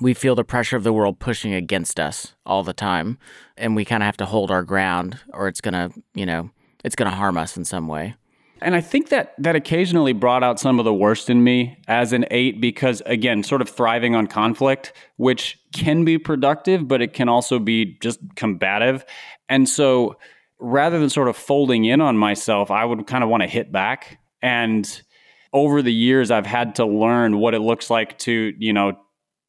we 0.00 0.14
feel 0.14 0.34
the 0.34 0.42
pressure 0.42 0.78
of 0.78 0.82
the 0.82 0.92
world 0.92 1.18
pushing 1.18 1.52
against 1.52 2.00
us 2.00 2.34
all 2.46 2.62
the 2.62 2.72
time 2.72 3.18
and 3.58 3.76
we 3.76 3.84
kind 3.84 4.02
of 4.02 4.06
have 4.06 4.16
to 4.16 4.26
hold 4.26 4.50
our 4.50 4.62
ground 4.64 5.20
or 5.32 5.46
it's 5.46 5.60
to 5.60 5.92
you 6.14 6.26
know 6.26 6.50
it's 6.82 6.96
to 6.96 7.08
harm 7.10 7.36
us 7.36 7.56
in 7.56 7.64
some 7.64 7.86
way 7.86 8.14
And 8.62 8.74
I 8.74 8.80
think 8.80 9.10
that 9.10 9.34
that 9.38 9.56
occasionally 9.56 10.12
brought 10.12 10.42
out 10.42 10.58
some 10.58 10.78
of 10.78 10.84
the 10.84 10.94
worst 10.94 11.28
in 11.28 11.44
me 11.44 11.76
as 11.88 12.12
an 12.12 12.24
eight 12.30 12.60
because, 12.60 13.02
again, 13.04 13.42
sort 13.42 13.60
of 13.60 13.68
thriving 13.68 14.14
on 14.14 14.26
conflict, 14.26 14.92
which 15.16 15.58
can 15.74 16.04
be 16.04 16.18
productive, 16.18 16.88
but 16.88 17.02
it 17.02 17.12
can 17.12 17.28
also 17.28 17.58
be 17.58 17.98
just 18.00 18.20
combative. 18.36 19.04
And 19.48 19.68
so 19.68 20.16
rather 20.58 20.98
than 20.98 21.10
sort 21.10 21.28
of 21.28 21.36
folding 21.36 21.84
in 21.84 22.00
on 22.00 22.16
myself, 22.16 22.70
I 22.70 22.84
would 22.84 23.06
kind 23.06 23.22
of 23.24 23.30
want 23.30 23.42
to 23.42 23.48
hit 23.48 23.70
back. 23.70 24.18
And 24.40 25.02
over 25.52 25.82
the 25.82 25.92
years, 25.92 26.30
I've 26.30 26.46
had 26.46 26.76
to 26.76 26.86
learn 26.86 27.38
what 27.38 27.54
it 27.54 27.60
looks 27.60 27.90
like 27.90 28.18
to, 28.20 28.54
you 28.58 28.72
know, 28.72 28.98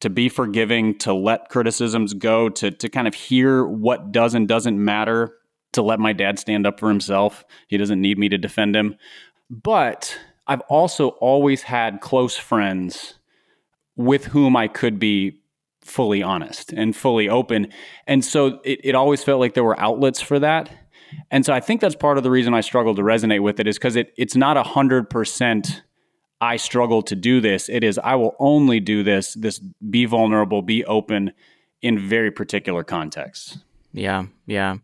to 0.02 0.10
be 0.10 0.30
forgiving, 0.30 0.98
to 1.00 1.14
let 1.14 1.50
criticisms 1.50 2.14
go, 2.14 2.50
to 2.50 2.70
to 2.70 2.90
kind 2.90 3.08
of 3.08 3.14
hear 3.14 3.66
what 3.66 4.12
does 4.12 4.34
and 4.34 4.48
doesn't 4.48 4.84
matter, 4.84 5.34
to 5.76 5.82
let 5.82 6.00
my 6.00 6.14
dad 6.14 6.40
stand 6.40 6.66
up 6.66 6.80
for 6.80 6.90
himself. 6.90 7.46
He 7.68 7.78
doesn't 7.78 8.02
need 8.02 8.18
me 8.18 8.30
to 8.30 8.38
defend 8.38 8.76
him. 8.76 8.96
But 9.50 10.18
I've 10.48 10.62
also 10.62 11.10
always 11.10 11.64
had 11.64 12.02
close 12.02 12.36
friends 12.36 13.16
with 13.96 14.26
whom 14.26 14.56
I 14.56 14.68
could 14.68 15.00
be 15.00 15.40
fully 15.82 16.22
honest 16.22 16.74
and 16.74 16.96
fully 16.96 17.30
open. 17.30 17.68
And 18.08 18.26
so 18.26 18.60
it, 18.64 18.82
it 18.84 18.96
always 18.96 19.24
felt 19.24 19.40
like 19.40 19.54
there 19.54 19.64
were 19.64 19.80
outlets 19.80 20.20
for 20.20 20.40
that. 20.40 20.70
And 21.32 21.46
so 21.46 21.54
I 21.54 21.60
think 21.60 21.80
that's 21.82 21.96
part 21.96 22.18
of 22.18 22.24
the 22.24 22.32
reason 22.32 22.54
I 22.54 22.62
struggle 22.62 22.96
to 22.96 23.02
resonate 23.02 23.42
with 23.42 23.60
it 23.60 23.68
is 23.68 23.78
because 23.78 23.96
it, 23.96 24.12
it's 24.18 24.36
not 24.36 24.58
a 24.58 24.64
hundred 24.64 25.10
percent 25.10 25.84
I 26.42 26.58
struggle 26.58 27.02
to 27.04 27.16
do 27.16 27.40
this. 27.40 27.70
It 27.70 27.84
is 27.84 27.98
I 28.00 28.16
will 28.16 28.36
only 28.40 28.80
do 28.80 29.04
this, 29.04 29.36
this 29.36 29.60
be 29.90 30.06
vulnerable, 30.06 30.62
be 30.62 30.84
open 30.86 31.32
in 31.82 32.00
very 32.00 32.32
particular 32.32 32.84
contexts. 32.84 33.60
Yeah, 33.94 34.26
yeah. 34.46 34.78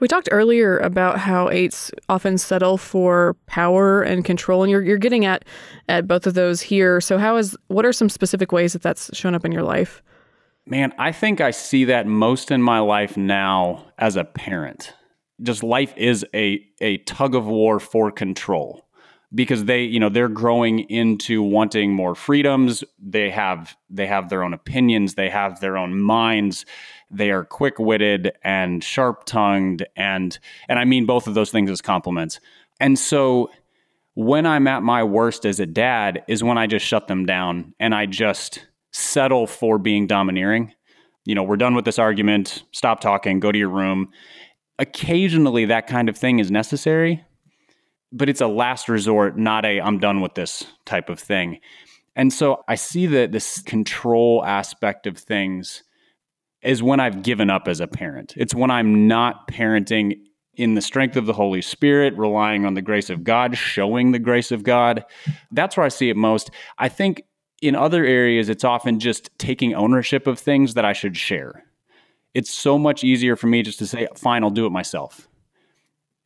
We 0.00 0.08
talked 0.08 0.30
earlier 0.32 0.78
about 0.78 1.18
how 1.18 1.50
eights 1.50 1.90
often 2.08 2.38
settle 2.38 2.78
for 2.78 3.36
power 3.46 4.02
and 4.02 4.24
control, 4.24 4.62
and 4.62 4.70
you're 4.70 4.82
you're 4.82 4.98
getting 4.98 5.26
at 5.26 5.44
at 5.88 6.08
both 6.08 6.26
of 6.26 6.34
those 6.34 6.62
here. 6.62 7.00
So, 7.00 7.18
how 7.18 7.36
is 7.36 7.56
what 7.68 7.84
are 7.84 7.92
some 7.92 8.08
specific 8.08 8.50
ways 8.50 8.72
that 8.72 8.82
that's 8.82 9.14
shown 9.14 9.34
up 9.34 9.44
in 9.44 9.52
your 9.52 9.62
life? 9.62 10.02
Man, 10.66 10.92
I 10.98 11.12
think 11.12 11.40
I 11.40 11.50
see 11.50 11.84
that 11.84 12.06
most 12.06 12.50
in 12.50 12.62
my 12.62 12.80
life 12.80 13.16
now 13.16 13.84
as 13.98 14.16
a 14.16 14.24
parent. 14.24 14.94
Just 15.42 15.62
life 15.62 15.92
is 15.96 16.24
a 16.34 16.64
a 16.80 16.98
tug 16.98 17.34
of 17.34 17.46
war 17.46 17.78
for 17.78 18.10
control 18.10 18.86
because 19.34 19.64
they 19.64 19.82
you 19.82 20.00
know 20.00 20.08
they're 20.08 20.28
growing 20.28 20.80
into 20.90 21.42
wanting 21.42 21.92
more 21.92 22.14
freedoms 22.14 22.82
they 22.98 23.30
have 23.30 23.76
they 23.88 24.06
have 24.06 24.28
their 24.28 24.42
own 24.42 24.52
opinions 24.52 25.14
they 25.14 25.30
have 25.30 25.60
their 25.60 25.76
own 25.76 26.00
minds 26.00 26.64
they 27.10 27.30
are 27.30 27.44
quick-witted 27.44 28.32
and 28.42 28.82
sharp-tongued 28.82 29.86
and 29.96 30.38
and 30.68 30.78
I 30.78 30.84
mean 30.84 31.06
both 31.06 31.26
of 31.26 31.34
those 31.34 31.50
things 31.50 31.70
as 31.70 31.80
compliments. 31.80 32.40
And 32.78 32.98
so 32.98 33.50
when 34.14 34.46
I'm 34.46 34.66
at 34.66 34.82
my 34.82 35.02
worst 35.02 35.44
as 35.44 35.60
a 35.60 35.66
dad 35.66 36.22
is 36.28 36.42
when 36.42 36.58
I 36.58 36.66
just 36.66 36.86
shut 36.86 37.08
them 37.08 37.26
down 37.26 37.74
and 37.78 37.94
I 37.94 38.06
just 38.06 38.66
settle 38.92 39.46
for 39.46 39.78
being 39.78 40.06
domineering. 40.06 40.72
You 41.24 41.34
know 41.34 41.42
we're 41.42 41.56
done 41.56 41.74
with 41.74 41.84
this 41.84 41.98
argument 41.98 42.64
stop 42.72 43.00
talking 43.00 43.40
go 43.40 43.52
to 43.52 43.58
your 43.58 43.68
room. 43.68 44.10
Occasionally 44.78 45.66
that 45.66 45.86
kind 45.86 46.08
of 46.08 46.16
thing 46.16 46.38
is 46.38 46.50
necessary 46.50 47.24
but 48.12 48.28
it's 48.28 48.40
a 48.40 48.46
last 48.46 48.88
resort, 48.88 49.38
not 49.38 49.64
a 49.64 49.80
I'm 49.80 49.98
done 49.98 50.20
with 50.20 50.34
this 50.34 50.64
type 50.84 51.08
of 51.08 51.18
thing. 51.18 51.60
And 52.16 52.32
so 52.32 52.64
I 52.68 52.74
see 52.74 53.06
that 53.06 53.32
this 53.32 53.62
control 53.62 54.44
aspect 54.44 55.06
of 55.06 55.16
things 55.16 55.84
is 56.62 56.82
when 56.82 57.00
I've 57.00 57.22
given 57.22 57.50
up 57.50 57.68
as 57.68 57.80
a 57.80 57.86
parent. 57.86 58.34
It's 58.36 58.54
when 58.54 58.70
I'm 58.70 59.08
not 59.08 59.48
parenting 59.48 60.18
in 60.54 60.74
the 60.74 60.82
strength 60.82 61.16
of 61.16 61.26
the 61.26 61.32
Holy 61.32 61.62
Spirit, 61.62 62.16
relying 62.16 62.66
on 62.66 62.74
the 62.74 62.82
grace 62.82 63.08
of 63.08 63.24
God, 63.24 63.56
showing 63.56 64.12
the 64.12 64.18
grace 64.18 64.52
of 64.52 64.62
God. 64.62 65.04
That's 65.50 65.76
where 65.76 65.86
I 65.86 65.88
see 65.88 66.10
it 66.10 66.16
most. 66.16 66.50
I 66.76 66.88
think 66.88 67.22
in 67.62 67.74
other 67.74 68.04
areas, 68.04 68.48
it's 68.48 68.64
often 68.64 69.00
just 69.00 69.30
taking 69.38 69.74
ownership 69.74 70.26
of 70.26 70.38
things 70.38 70.74
that 70.74 70.84
I 70.84 70.92
should 70.92 71.16
share. 71.16 71.64
It's 72.34 72.50
so 72.50 72.78
much 72.78 73.04
easier 73.04 73.36
for 73.36 73.46
me 73.46 73.62
just 73.62 73.78
to 73.78 73.86
say, 73.86 74.08
fine, 74.16 74.44
I'll 74.44 74.50
do 74.50 74.66
it 74.66 74.70
myself 74.70 75.28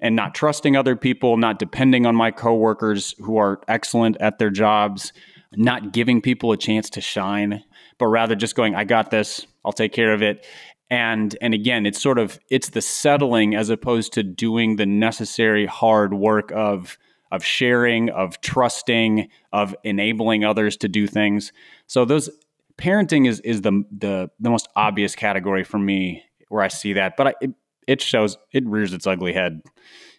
and 0.01 0.15
not 0.17 0.35
trusting 0.35 0.77
other 0.77 0.97
people, 0.97 1.37
not 1.37 1.59
depending 1.59 2.05
on 2.05 2.15
my 2.15 2.31
coworkers 2.31 3.15
who 3.21 3.39
are 3.39 3.61
excellent 3.69 4.17
at 4.21 4.39
their 4.39 4.51
jobs, 4.51 5.13
not 5.55 5.93
giving 5.93 6.21
people 6.21 6.53
a 6.53 6.57
chance 6.57 6.91
to 6.91 7.01
shine, 7.01 7.65
but 7.99 8.09
rather 8.09 8.35
just 8.35 8.55
going, 8.55 8.75
I 8.75 8.85
got 8.85 9.11
this, 9.11 9.47
I'll 9.65 9.73
take 9.73 9.93
care 9.93 10.13
of 10.13 10.23
it. 10.23 10.47
And 10.91 11.37
and 11.41 11.55
again, 11.55 11.87
it's 11.87 12.01
sort 12.01 12.19
of 12.19 12.39
it's 12.51 12.71
the 12.71 12.83
settling 12.83 13.55
as 13.55 13.71
opposed 13.71 14.13
to 14.15 14.23
doing 14.23 14.77
the 14.77 14.87
necessary 14.87 15.67
hard 15.67 16.15
work 16.15 16.53
of 16.55 16.99
of 17.33 17.45
sharing, 17.45 18.11
of 18.11 18.41
trusting, 18.43 19.29
of 19.53 19.75
enabling 19.83 20.45
others 20.45 20.77
to 20.79 20.89
do 20.89 21.07
things. 21.07 21.53
So 21.87 22.05
those 22.05 22.31
parenting 22.79 23.27
is 23.27 23.41
is 23.41 23.63
the 23.63 23.83
the 23.91 24.31
the 24.39 24.51
most 24.51 24.69
obvious 24.77 25.15
category 25.17 25.65
for 25.65 25.79
me 25.79 26.23
where 26.49 26.63
I 26.63 26.69
see 26.69 26.93
that. 26.93 27.17
But 27.17 27.29
I, 27.29 27.35
it, 27.41 27.51
it 27.87 28.01
shows 28.01 28.37
it 28.53 28.65
rears 28.67 28.93
its 28.93 29.07
ugly 29.07 29.33
head 29.33 29.63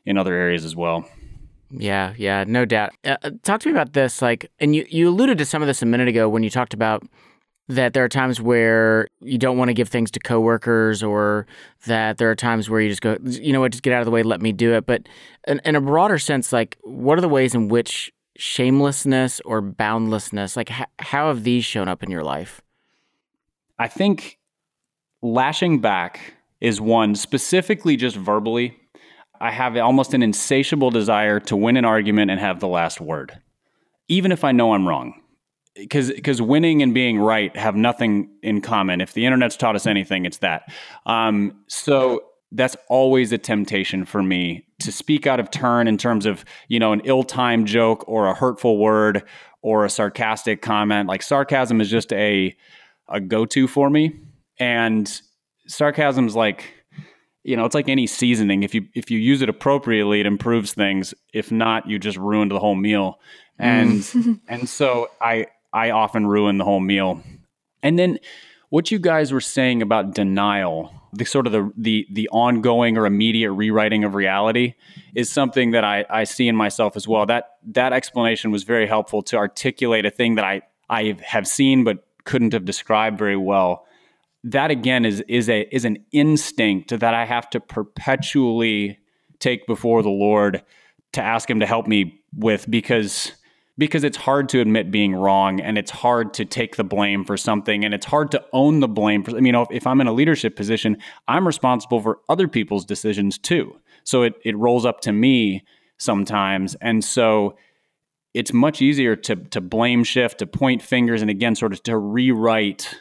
in 0.05 0.17
other 0.17 0.33
areas 0.33 0.65
as 0.65 0.75
well. 0.75 1.07
Yeah, 1.71 2.13
yeah, 2.17 2.43
no 2.47 2.65
doubt. 2.65 2.91
Uh, 3.03 3.17
uh, 3.23 3.31
talk 3.43 3.61
to 3.61 3.69
me 3.69 3.71
about 3.71 3.93
this, 3.93 4.21
like, 4.21 4.51
and 4.59 4.75
you 4.75 4.85
you 4.89 5.09
alluded 5.09 5.37
to 5.39 5.45
some 5.45 5.61
of 5.61 5.67
this 5.67 5.81
a 5.81 5.85
minute 5.85 6.07
ago 6.07 6.29
when 6.29 6.43
you 6.43 6.49
talked 6.49 6.73
about 6.73 7.03
that 7.67 7.93
there 7.93 8.03
are 8.03 8.09
times 8.09 8.39
where 8.39 9.07
you 9.21 9.37
don't 9.37 9.57
want 9.57 9.69
to 9.69 9.73
give 9.73 9.89
things 9.89 10.11
to 10.11 10.19
coworkers, 10.19 11.01
or 11.01 11.47
that 11.87 12.17
there 12.17 12.29
are 12.29 12.35
times 12.35 12.69
where 12.69 12.79
you 12.79 12.89
just 12.89 13.01
go, 13.01 13.17
you 13.23 13.51
know 13.51 13.61
what, 13.61 13.71
just 13.71 13.83
get 13.83 13.93
out 13.93 14.01
of 14.01 14.05
the 14.05 14.11
way, 14.11 14.21
let 14.21 14.41
me 14.41 14.51
do 14.51 14.73
it. 14.73 14.85
But 14.85 15.07
in, 15.47 15.59
in 15.65 15.75
a 15.75 15.81
broader 15.81 16.19
sense, 16.19 16.53
like, 16.53 16.77
what 16.83 17.17
are 17.17 17.21
the 17.21 17.29
ways 17.29 17.55
in 17.55 17.67
which 17.67 18.11
shamelessness 18.37 19.41
or 19.45 19.61
boundlessness, 19.61 20.55
like, 20.55 20.69
h- 20.71 20.87
how 20.99 21.27
have 21.29 21.43
these 21.43 21.65
shown 21.65 21.87
up 21.87 22.03
in 22.03 22.11
your 22.11 22.23
life? 22.23 22.61
I 23.79 23.87
think 23.87 24.37
lashing 25.21 25.81
back 25.81 26.35
is 26.61 26.79
one 26.79 27.15
specifically 27.15 27.95
just 27.95 28.15
verbally. 28.15 28.77
I 29.41 29.51
have 29.51 29.75
almost 29.75 30.13
an 30.13 30.23
insatiable 30.23 30.91
desire 30.91 31.39
to 31.41 31.55
win 31.55 31.77
an 31.77 31.83
argument 31.83 32.31
and 32.31 32.39
have 32.39 32.59
the 32.59 32.67
last 32.67 33.01
word, 33.01 33.41
even 34.07 34.31
if 34.31 34.43
I 34.43 34.51
know 34.51 34.73
I'm 34.73 34.87
wrong. 34.87 35.21
Because 35.75 36.11
because 36.11 36.41
winning 36.41 36.81
and 36.81 36.93
being 36.93 37.19
right 37.19 37.55
have 37.57 37.75
nothing 37.75 38.29
in 38.41 38.61
common. 38.61 39.01
If 39.01 39.13
the 39.13 39.25
internet's 39.25 39.57
taught 39.57 39.75
us 39.75 39.85
anything, 39.85 40.25
it's 40.25 40.37
that. 40.37 40.71
Um, 41.05 41.63
so 41.67 42.23
that's 42.51 42.77
always 42.87 43.33
a 43.33 43.37
temptation 43.37 44.05
for 44.05 44.23
me 44.23 44.65
to 44.79 44.91
speak 44.91 45.27
out 45.27 45.39
of 45.39 45.51
turn 45.51 45.87
in 45.87 45.97
terms 45.97 46.25
of 46.25 46.45
you 46.69 46.79
know 46.79 46.93
an 46.93 47.01
ill-timed 47.03 47.67
joke 47.67 48.05
or 48.07 48.27
a 48.27 48.33
hurtful 48.33 48.77
word 48.77 49.23
or 49.61 49.83
a 49.83 49.89
sarcastic 49.89 50.61
comment. 50.61 51.09
Like 51.09 51.21
sarcasm 51.21 51.81
is 51.81 51.89
just 51.89 52.13
a 52.13 52.55
a 53.09 53.19
go-to 53.19 53.67
for 53.67 53.89
me, 53.89 54.17
and 54.59 55.21
sarcasm's 55.67 56.35
like 56.35 56.73
you 57.45 57.55
know 57.55 57.63
it's 57.63 57.75
like 57.75 57.87
any 57.87 58.07
seasoning 58.07 58.63
if 58.63 58.75
you 58.75 58.87
if 58.93 59.09
you 59.09 59.19
use 59.19 59.41
it 59.41 59.49
appropriately 59.49 60.19
it 60.19 60.25
improves 60.25 60.73
things 60.73 61.13
if 61.33 61.51
not 61.51 61.87
you 61.87 61.97
just 61.97 62.17
ruined 62.17 62.51
the 62.51 62.59
whole 62.59 62.75
meal 62.75 63.19
and 63.57 64.01
mm. 64.01 64.39
and 64.47 64.67
so 64.67 65.07
i 65.21 65.47
i 65.75 65.91
often 65.91 66.25
ruin 66.25 66.57
the 66.57 66.63
whole 66.63 66.79
meal 66.79 67.21
and 67.83 67.99
then 67.99 68.17
what 68.69 68.89
you 68.91 68.97
guys 68.99 69.31
were 69.31 69.41
saying 69.41 69.81
about 69.81 70.13
denial 70.15 70.91
the 71.13 71.23
sort 71.23 71.47
of 71.47 71.53
the 71.53 71.71
the 71.77 72.07
the 72.11 72.27
ongoing 72.29 72.97
or 72.97 73.05
immediate 73.05 73.51
rewriting 73.51 74.03
of 74.03 74.15
reality 74.15 74.73
is 75.13 75.29
something 75.29 75.71
that 75.71 75.85
I, 75.85 76.03
I 76.09 76.25
see 76.25 76.49
in 76.49 76.57
myself 76.57 76.97
as 76.97 77.07
well. 77.07 77.25
That 77.25 77.51
that 77.67 77.93
explanation 77.93 78.51
was 78.51 78.63
very 78.65 78.85
helpful 78.85 79.21
to 79.21 79.37
articulate 79.37 80.05
a 80.05 80.11
thing 80.11 80.35
that 80.35 80.43
I 80.43 80.63
I 80.89 81.15
have 81.23 81.47
seen 81.47 81.85
but 81.85 82.05
couldn't 82.25 82.51
have 82.51 82.65
described 82.65 83.17
very 83.17 83.37
well 83.37 83.85
that 84.45 84.69
again 84.69 85.05
is 85.05 85.21
is 85.27 85.49
a 85.49 85.67
is 85.75 85.85
an 85.85 85.97
instinct 86.11 86.97
that 86.99 87.13
I 87.13 87.25
have 87.25 87.49
to 87.49 87.59
perpetually 87.59 88.99
take 89.39 89.65
before 89.67 90.03
the 90.03 90.09
Lord 90.09 90.63
to 91.13 91.21
ask 91.21 91.49
him 91.49 91.59
to 91.59 91.65
help 91.65 91.87
me 91.87 92.21
with 92.35 92.69
because 92.69 93.31
because 93.77 94.03
it's 94.03 94.17
hard 94.17 94.47
to 94.49 94.61
admit 94.61 94.91
being 94.91 95.13
wrong 95.13 95.59
and 95.59 95.77
it's 95.77 95.91
hard 95.91 96.33
to 96.35 96.45
take 96.45 96.75
the 96.77 96.83
blame 96.83 97.25
for 97.25 97.35
something 97.35 97.83
and 97.83 97.93
it's 97.93 98.05
hard 98.05 98.31
to 98.31 98.43
own 98.53 98.79
the 98.79 98.87
blame 98.87 99.23
for 99.23 99.35
I 99.35 99.39
mean 99.39 99.55
if, 99.55 99.67
if 99.71 99.87
I'm 99.87 100.01
in 100.01 100.07
a 100.07 100.13
leadership 100.13 100.55
position 100.55 100.97
I'm 101.27 101.45
responsible 101.45 102.01
for 102.01 102.19
other 102.29 102.47
people's 102.47 102.85
decisions 102.85 103.37
too 103.37 103.79
so 104.03 104.23
it 104.23 104.35
it 104.43 104.57
rolls 104.57 104.85
up 104.85 105.01
to 105.01 105.11
me 105.11 105.63
sometimes 105.97 106.75
and 106.75 107.03
so 107.03 107.55
it's 108.33 108.53
much 108.53 108.81
easier 108.81 109.15
to 109.15 109.35
to 109.35 109.61
blame 109.61 110.03
shift 110.03 110.39
to 110.39 110.47
point 110.47 110.81
fingers 110.81 111.21
and 111.21 111.29
again 111.29 111.55
sort 111.55 111.73
of 111.73 111.83
to 111.83 111.97
rewrite 111.97 112.95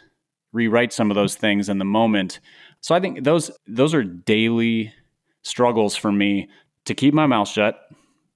rewrite 0.55 0.93
some 0.93 1.11
of 1.11 1.17
those 1.17 1.35
things 1.35 1.69
in 1.69 1.79
the 1.79 1.85
moment. 1.85 2.41
So 2.81 2.95
I 2.95 3.01
think 3.01 3.25
those 3.25 3.51
those 3.67 3.93
are 3.93 4.03
daily 4.03 4.95
struggles 5.43 5.95
for 5.95 6.11
me 6.11 6.49
to 6.87 6.95
keep 6.95 7.13
my 7.13 7.27
mouth 7.27 7.49
shut, 7.49 7.77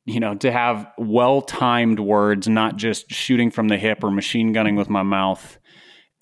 you 0.09 0.21
know, 0.21 0.35
to 0.37 0.51
have 0.51 0.90
well-timed 0.97 2.01
words, 2.01 2.49
not 2.49 2.77
just 2.77 3.11
shooting 3.11 3.51
from 3.51 3.68
the 3.68 3.77
hip 3.77 4.03
or 4.03 4.11
machine 4.11 4.55
gunning 4.55 4.75
with 4.75 4.88
my 4.88 5.03
mouth. 5.03 5.59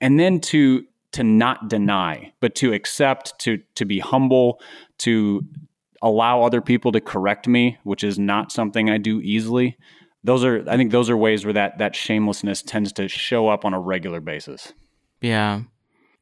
And 0.01 0.19
then 0.19 0.41
to 0.41 0.85
to 1.13 1.23
not 1.23 1.69
deny, 1.69 2.33
but 2.41 2.57
to 2.57 2.73
accept, 2.73 3.39
to 3.39 3.63
to 3.77 3.85
be 3.85 4.01
humble, 4.01 4.61
to 4.99 5.47
allow 6.03 6.43
other 6.43 6.61
people 6.61 6.91
to 6.93 7.01
correct 7.01 7.47
me, 7.47 7.79
which 7.85 8.03
is 8.03 8.19
not 8.19 8.51
something 8.51 8.91
I 8.91 8.99
do 8.99 9.21
easily. 9.21 9.77
Those 10.25 10.45
are 10.45 10.69
I 10.69 10.77
think 10.77 10.91
those 10.91 11.09
are 11.09 11.17
ways 11.17 11.45
where 11.45 11.55
that 11.55 11.79
that 11.79 11.95
shamelessness 11.95 12.63
tends 12.63 12.93
to 12.95 13.07
show 13.07 13.49
up 13.49 13.65
on 13.65 13.73
a 13.73 13.81
regular 13.81 14.21
basis. 14.21 14.73
Yeah. 15.21 15.63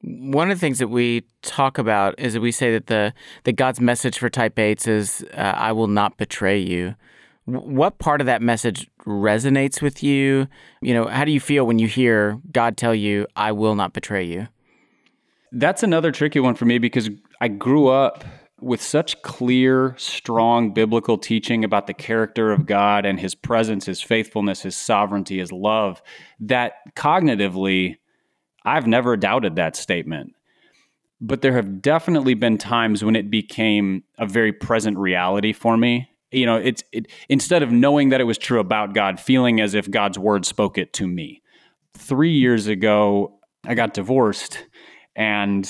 One 0.03 0.51
of 0.51 0.59
the 0.59 0.61
things 0.61 0.81
that 0.81 0.89
we 0.89 1.25
talk 1.41 1.79
about 1.79 2.21
is 2.21 2.35
that 2.35 2.43
we 2.43 2.53
say 2.53 2.71
that 2.73 2.89
the 2.89 3.15
that 3.45 3.53
God's 3.55 3.81
message 3.81 4.19
for 4.19 4.29
type 4.29 4.57
8s 4.57 4.87
is 4.87 5.25
uh, 5.33 5.55
I 5.57 5.73
will 5.73 5.89
not 5.89 6.19
betray 6.19 6.59
you. 6.59 6.95
What 7.47 7.99
part 7.99 8.21
of 8.21 8.27
that 8.27 8.41
message 8.41 8.89
resonates 9.07 9.83
with 9.83 10.03
you? 10.03 10.49
You 10.81 10.95
know, 10.95 11.07
how 11.07 11.25
do 11.25 11.33
you 11.33 11.41
feel 11.41 11.67
when 11.67 11.79
you 11.79 11.87
hear 11.87 12.41
God 12.51 12.77
tell 12.77 12.95
you, 12.95 13.27
I 13.37 13.53
will 13.53 13.75
not 13.75 13.93
betray 13.93 14.25
you? 14.25 14.49
That's 15.53 15.83
another 15.83 16.11
tricky 16.11 16.41
one 16.41 16.55
for 16.55 16.65
me 16.65 16.79
because 16.79 17.11
I 17.41 17.49
grew 17.49 17.89
up 17.89 18.25
with 18.61 18.81
such 18.81 19.21
clear, 19.21 19.95
strong 19.99 20.73
biblical 20.73 21.19
teaching 21.19 21.65
about 21.65 21.87
the 21.87 21.93
character 21.93 22.51
of 22.51 22.65
God 22.65 23.05
and 23.05 23.21
his 23.21 23.35
presence, 23.35 23.85
his 23.85 24.01
faithfulness, 24.01 24.63
his 24.63 24.75
sovereignty, 24.75 25.39
his 25.39 25.53
love, 25.53 26.01
that 26.41 26.77
cognitively, 26.97 27.97
I've 28.65 28.87
never 28.87 29.19
doubted 29.19 29.57
that 29.57 29.77
statement. 29.77 30.33
But 31.21 31.43
there 31.43 31.53
have 31.53 31.83
definitely 31.83 32.35
been 32.35 32.57
times 32.57 33.05
when 33.05 33.17
it 33.17 33.31
became 33.31 34.03
a 34.19 34.27
very 34.27 34.53
present 34.53 34.97
reality 34.97 35.53
for 35.53 35.77
me 35.77 36.09
you 36.35 36.47
know, 36.47 36.57
it's 36.57 36.83
it, 36.93 37.07
instead 37.29 37.63
of 37.63 37.71
knowing 37.71 38.11
that 38.11 38.21
it 38.21 38.25
was 38.25 38.39
true 38.39 38.61
about 38.61 38.95
God, 38.95 39.21
feeling 39.21 39.61
as 39.61 39.75
if 39.75 39.91
God's 39.91 40.19
word 40.19 40.45
spoke 40.45 40.79
it 40.79 40.93
to 40.95 41.07
me. 41.07 41.43
Three 41.97 42.33
years 42.33 42.67
ago, 42.67 43.39
I 43.65 43.75
got 43.75 43.95
divorced, 43.95 44.65
and 45.15 45.69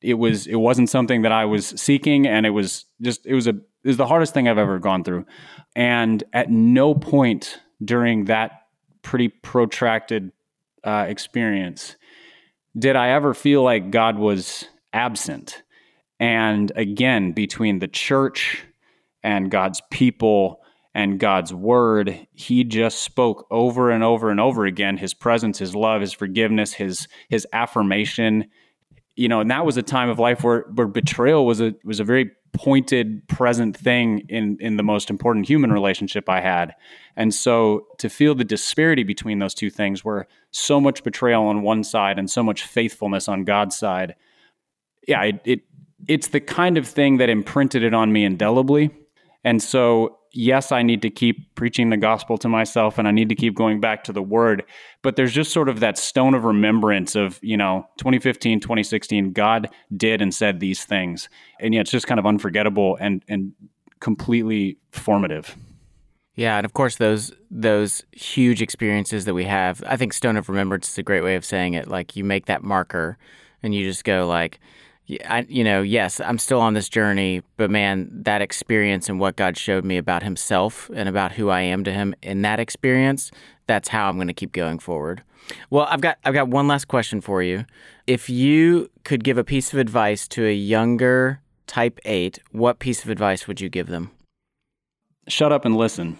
it 0.00 0.14
was 0.14 0.46
it 0.46 0.56
wasn't 0.56 0.88
something 0.88 1.22
that 1.22 1.32
I 1.32 1.44
was 1.44 1.66
seeking, 1.66 2.26
and 2.26 2.46
it 2.46 2.50
was 2.50 2.86
just 3.00 3.26
it 3.26 3.34
was 3.34 3.46
a 3.46 3.50
it 3.50 3.88
was 3.88 3.96
the 3.96 4.06
hardest 4.06 4.34
thing 4.34 4.48
I've 4.48 4.58
ever 4.58 4.78
gone 4.78 5.04
through, 5.04 5.26
and 5.74 6.22
at 6.32 6.50
no 6.50 6.94
point 6.94 7.60
during 7.84 8.26
that 8.26 8.62
pretty 9.02 9.28
protracted 9.28 10.30
uh, 10.84 11.06
experience 11.08 11.96
did 12.78 12.96
I 12.96 13.10
ever 13.10 13.34
feel 13.34 13.62
like 13.62 13.90
God 13.90 14.18
was 14.18 14.66
absent. 14.92 15.62
And 16.18 16.72
again, 16.76 17.32
between 17.32 17.80
the 17.80 17.88
church 17.88 18.64
and 19.22 19.50
God's 19.50 19.80
people 19.90 20.62
and 20.94 21.18
God's 21.18 21.54
word, 21.54 22.26
he 22.32 22.64
just 22.64 23.00
spoke 23.00 23.46
over 23.50 23.90
and 23.90 24.04
over 24.04 24.30
and 24.30 24.38
over 24.38 24.66
again 24.66 24.98
his 24.98 25.14
presence, 25.14 25.58
his 25.58 25.74
love, 25.74 26.00
his 26.00 26.12
forgiveness, 26.12 26.74
his 26.74 27.08
his 27.28 27.46
affirmation. 27.52 28.46
You 29.16 29.28
know, 29.28 29.40
and 29.40 29.50
that 29.50 29.66
was 29.66 29.76
a 29.76 29.82
time 29.82 30.08
of 30.08 30.18
life 30.18 30.44
where 30.44 30.66
where 30.74 30.86
betrayal 30.86 31.46
was 31.46 31.60
a 31.60 31.74
was 31.84 32.00
a 32.00 32.04
very 32.04 32.30
pointed 32.52 33.26
present 33.28 33.74
thing 33.74 34.20
in 34.28 34.58
in 34.60 34.76
the 34.76 34.82
most 34.82 35.08
important 35.08 35.48
human 35.48 35.72
relationship 35.72 36.28
I 36.28 36.40
had. 36.40 36.74
And 37.16 37.32
so 37.32 37.86
to 37.98 38.10
feel 38.10 38.34
the 38.34 38.44
disparity 38.44 39.02
between 39.02 39.38
those 39.38 39.54
two 39.54 39.70
things 39.70 40.04
where 40.04 40.26
so 40.50 40.78
much 40.78 41.02
betrayal 41.02 41.44
on 41.44 41.62
one 41.62 41.84
side 41.84 42.18
and 42.18 42.30
so 42.30 42.42
much 42.42 42.64
faithfulness 42.64 43.28
on 43.28 43.44
God's 43.44 43.76
side, 43.76 44.14
yeah, 45.08 45.22
it, 45.22 45.40
it 45.44 45.60
it's 46.06 46.28
the 46.28 46.40
kind 46.40 46.76
of 46.76 46.86
thing 46.86 47.16
that 47.16 47.30
imprinted 47.30 47.82
it 47.82 47.94
on 47.94 48.12
me 48.12 48.24
indelibly 48.24 48.90
and 49.44 49.62
so, 49.62 50.18
yes, 50.32 50.70
I 50.72 50.82
need 50.82 51.02
to 51.02 51.10
keep 51.10 51.54
preaching 51.54 51.90
the 51.90 51.96
gospel 51.96 52.38
to 52.38 52.48
myself 52.48 52.98
and 52.98 53.08
I 53.08 53.10
need 53.10 53.28
to 53.28 53.34
keep 53.34 53.54
going 53.54 53.80
back 53.80 54.04
to 54.04 54.12
the 54.12 54.22
word. 54.22 54.64
But 55.02 55.16
there's 55.16 55.32
just 55.32 55.52
sort 55.52 55.68
of 55.68 55.80
that 55.80 55.98
stone 55.98 56.34
of 56.34 56.44
remembrance 56.44 57.16
of, 57.16 57.40
you 57.42 57.56
know, 57.56 57.86
2015, 57.98 58.60
2016, 58.60 59.32
God 59.32 59.68
did 59.96 60.22
and 60.22 60.32
said 60.32 60.60
these 60.60 60.84
things. 60.84 61.28
And 61.60 61.74
yet 61.74 61.82
it's 61.82 61.90
just 61.90 62.06
kind 62.06 62.20
of 62.20 62.26
unforgettable 62.26 62.96
and, 63.00 63.24
and 63.28 63.52
completely 64.00 64.78
formative. 64.92 65.56
Yeah, 66.34 66.56
and 66.56 66.64
of 66.64 66.72
course 66.72 66.96
those 66.96 67.30
those 67.50 68.04
huge 68.12 68.62
experiences 68.62 69.26
that 69.26 69.34
we 69.34 69.44
have. 69.44 69.82
I 69.86 69.98
think 69.98 70.14
stone 70.14 70.38
of 70.38 70.48
remembrance 70.48 70.88
is 70.88 70.96
a 70.96 71.02
great 71.02 71.22
way 71.22 71.34
of 71.34 71.44
saying 71.44 71.74
it. 71.74 71.88
Like 71.88 72.16
you 72.16 72.24
make 72.24 72.46
that 72.46 72.62
marker 72.62 73.18
and 73.62 73.74
you 73.74 73.84
just 73.84 74.04
go 74.04 74.26
like 74.26 74.58
I, 75.26 75.46
you 75.48 75.64
know, 75.64 75.82
yes, 75.82 76.20
I'm 76.20 76.38
still 76.38 76.60
on 76.60 76.74
this 76.74 76.88
journey, 76.88 77.42
but 77.56 77.70
man, 77.70 78.08
that 78.22 78.40
experience 78.40 79.08
and 79.08 79.18
what 79.18 79.36
God 79.36 79.56
showed 79.56 79.84
me 79.84 79.98
about 79.98 80.22
Himself 80.22 80.90
and 80.94 81.08
about 81.08 81.32
who 81.32 81.50
I 81.50 81.60
am 81.60 81.84
to 81.84 81.92
Him 81.92 82.14
in 82.22 82.42
that 82.42 82.60
experience, 82.60 83.30
that's 83.66 83.88
how 83.88 84.08
I'm 84.08 84.16
going 84.16 84.28
to 84.28 84.34
keep 84.34 84.52
going 84.52 84.78
forward. 84.78 85.22
Well, 85.70 85.86
I've 85.90 86.00
got 86.00 86.18
I've 86.24 86.34
got 86.34 86.48
one 86.48 86.68
last 86.68 86.86
question 86.86 87.20
for 87.20 87.42
you. 87.42 87.64
If 88.06 88.30
you 88.30 88.90
could 89.04 89.24
give 89.24 89.38
a 89.38 89.44
piece 89.44 89.72
of 89.72 89.78
advice 89.78 90.28
to 90.28 90.46
a 90.46 90.54
younger 90.54 91.40
Type 91.66 91.98
Eight, 92.04 92.38
what 92.52 92.78
piece 92.78 93.02
of 93.02 93.10
advice 93.10 93.48
would 93.48 93.60
you 93.60 93.68
give 93.68 93.88
them? 93.88 94.12
Shut 95.28 95.52
up 95.52 95.64
and 95.64 95.76
listen. 95.76 96.16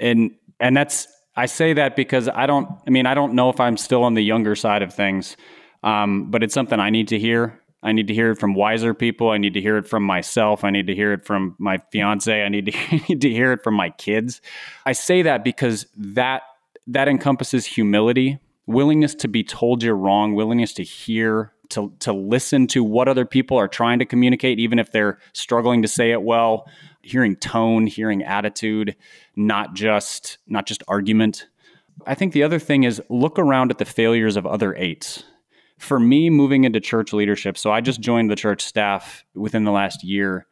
And 0.00 0.30
and 0.60 0.74
that's 0.76 1.06
I 1.36 1.44
say 1.46 1.74
that 1.74 1.94
because 1.94 2.28
I 2.28 2.46
don't. 2.46 2.68
I 2.86 2.90
mean, 2.90 3.04
I 3.04 3.14
don't 3.14 3.34
know 3.34 3.50
if 3.50 3.60
I'm 3.60 3.76
still 3.76 4.02
on 4.02 4.14
the 4.14 4.22
younger 4.22 4.54
side 4.54 4.82
of 4.82 4.94
things, 4.94 5.36
um, 5.82 6.30
but 6.30 6.42
it's 6.42 6.54
something 6.54 6.80
I 6.80 6.88
need 6.88 7.08
to 7.08 7.18
hear 7.18 7.60
I 7.86 7.92
need 7.92 8.08
to 8.08 8.14
hear 8.14 8.32
it 8.32 8.38
from 8.40 8.54
wiser 8.54 8.94
people. 8.94 9.30
I 9.30 9.38
need 9.38 9.54
to 9.54 9.60
hear 9.60 9.78
it 9.78 9.86
from 9.86 10.02
myself. 10.02 10.64
I 10.64 10.70
need 10.70 10.88
to 10.88 10.94
hear 10.94 11.12
it 11.12 11.24
from 11.24 11.54
my 11.58 11.78
fiance. 11.92 12.42
I 12.42 12.48
need 12.48 12.66
to, 12.66 12.96
need 13.08 13.20
to 13.20 13.30
hear 13.30 13.52
it 13.52 13.62
from 13.62 13.74
my 13.74 13.90
kids. 13.90 14.40
I 14.84 14.90
say 14.92 15.22
that 15.22 15.44
because 15.44 15.86
that 15.96 16.42
that 16.88 17.06
encompasses 17.06 17.64
humility, 17.64 18.40
willingness 18.66 19.14
to 19.14 19.28
be 19.28 19.44
told 19.44 19.84
you're 19.84 19.96
wrong, 19.96 20.34
willingness 20.34 20.72
to 20.74 20.82
hear, 20.82 21.52
to 21.68 21.92
to 22.00 22.12
listen 22.12 22.66
to 22.68 22.82
what 22.82 23.06
other 23.06 23.24
people 23.24 23.56
are 23.56 23.68
trying 23.68 24.00
to 24.00 24.04
communicate, 24.04 24.58
even 24.58 24.80
if 24.80 24.90
they're 24.90 25.18
struggling 25.32 25.82
to 25.82 25.88
say 25.88 26.10
it 26.10 26.22
well. 26.22 26.68
Hearing 27.02 27.36
tone, 27.36 27.86
hearing 27.86 28.24
attitude, 28.24 28.96
not 29.36 29.74
just 29.74 30.38
not 30.48 30.66
just 30.66 30.82
argument. 30.88 31.46
I 32.04 32.16
think 32.16 32.32
the 32.32 32.42
other 32.42 32.58
thing 32.58 32.82
is 32.82 33.00
look 33.08 33.38
around 33.38 33.70
at 33.70 33.78
the 33.78 33.84
failures 33.84 34.36
of 34.36 34.44
other 34.44 34.74
eights 34.74 35.22
for 35.78 36.00
me 36.00 36.30
moving 36.30 36.64
into 36.64 36.80
church 36.80 37.12
leadership, 37.12 37.58
so 37.58 37.70
I 37.70 37.80
just 37.80 38.00
joined 38.00 38.30
the 38.30 38.36
church 38.36 38.62
staff 38.62 39.24
within 39.34 39.64
the 39.64 39.72
last 39.72 40.02
year. 40.02 40.46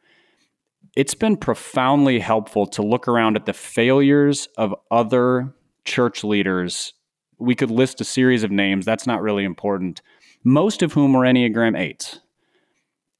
It's 0.95 1.15
been 1.15 1.35
profoundly 1.35 2.19
helpful 2.19 2.65
to 2.67 2.81
look 2.81 3.07
around 3.07 3.35
at 3.35 3.45
the 3.45 3.53
failures 3.53 4.47
of 4.57 4.73
other 4.91 5.53
church 5.83 6.23
leaders. 6.23 6.93
We 7.37 7.55
could 7.55 7.71
list 7.71 7.99
a 8.01 8.05
series 8.05 8.43
of 8.43 8.51
names, 8.51 8.85
that's 8.85 9.07
not 9.07 9.21
really 9.21 9.43
important, 9.43 10.01
most 10.43 10.81
of 10.81 10.93
whom 10.93 11.13
were 11.13 11.23
Enneagram 11.23 11.77
8s. 11.77 12.19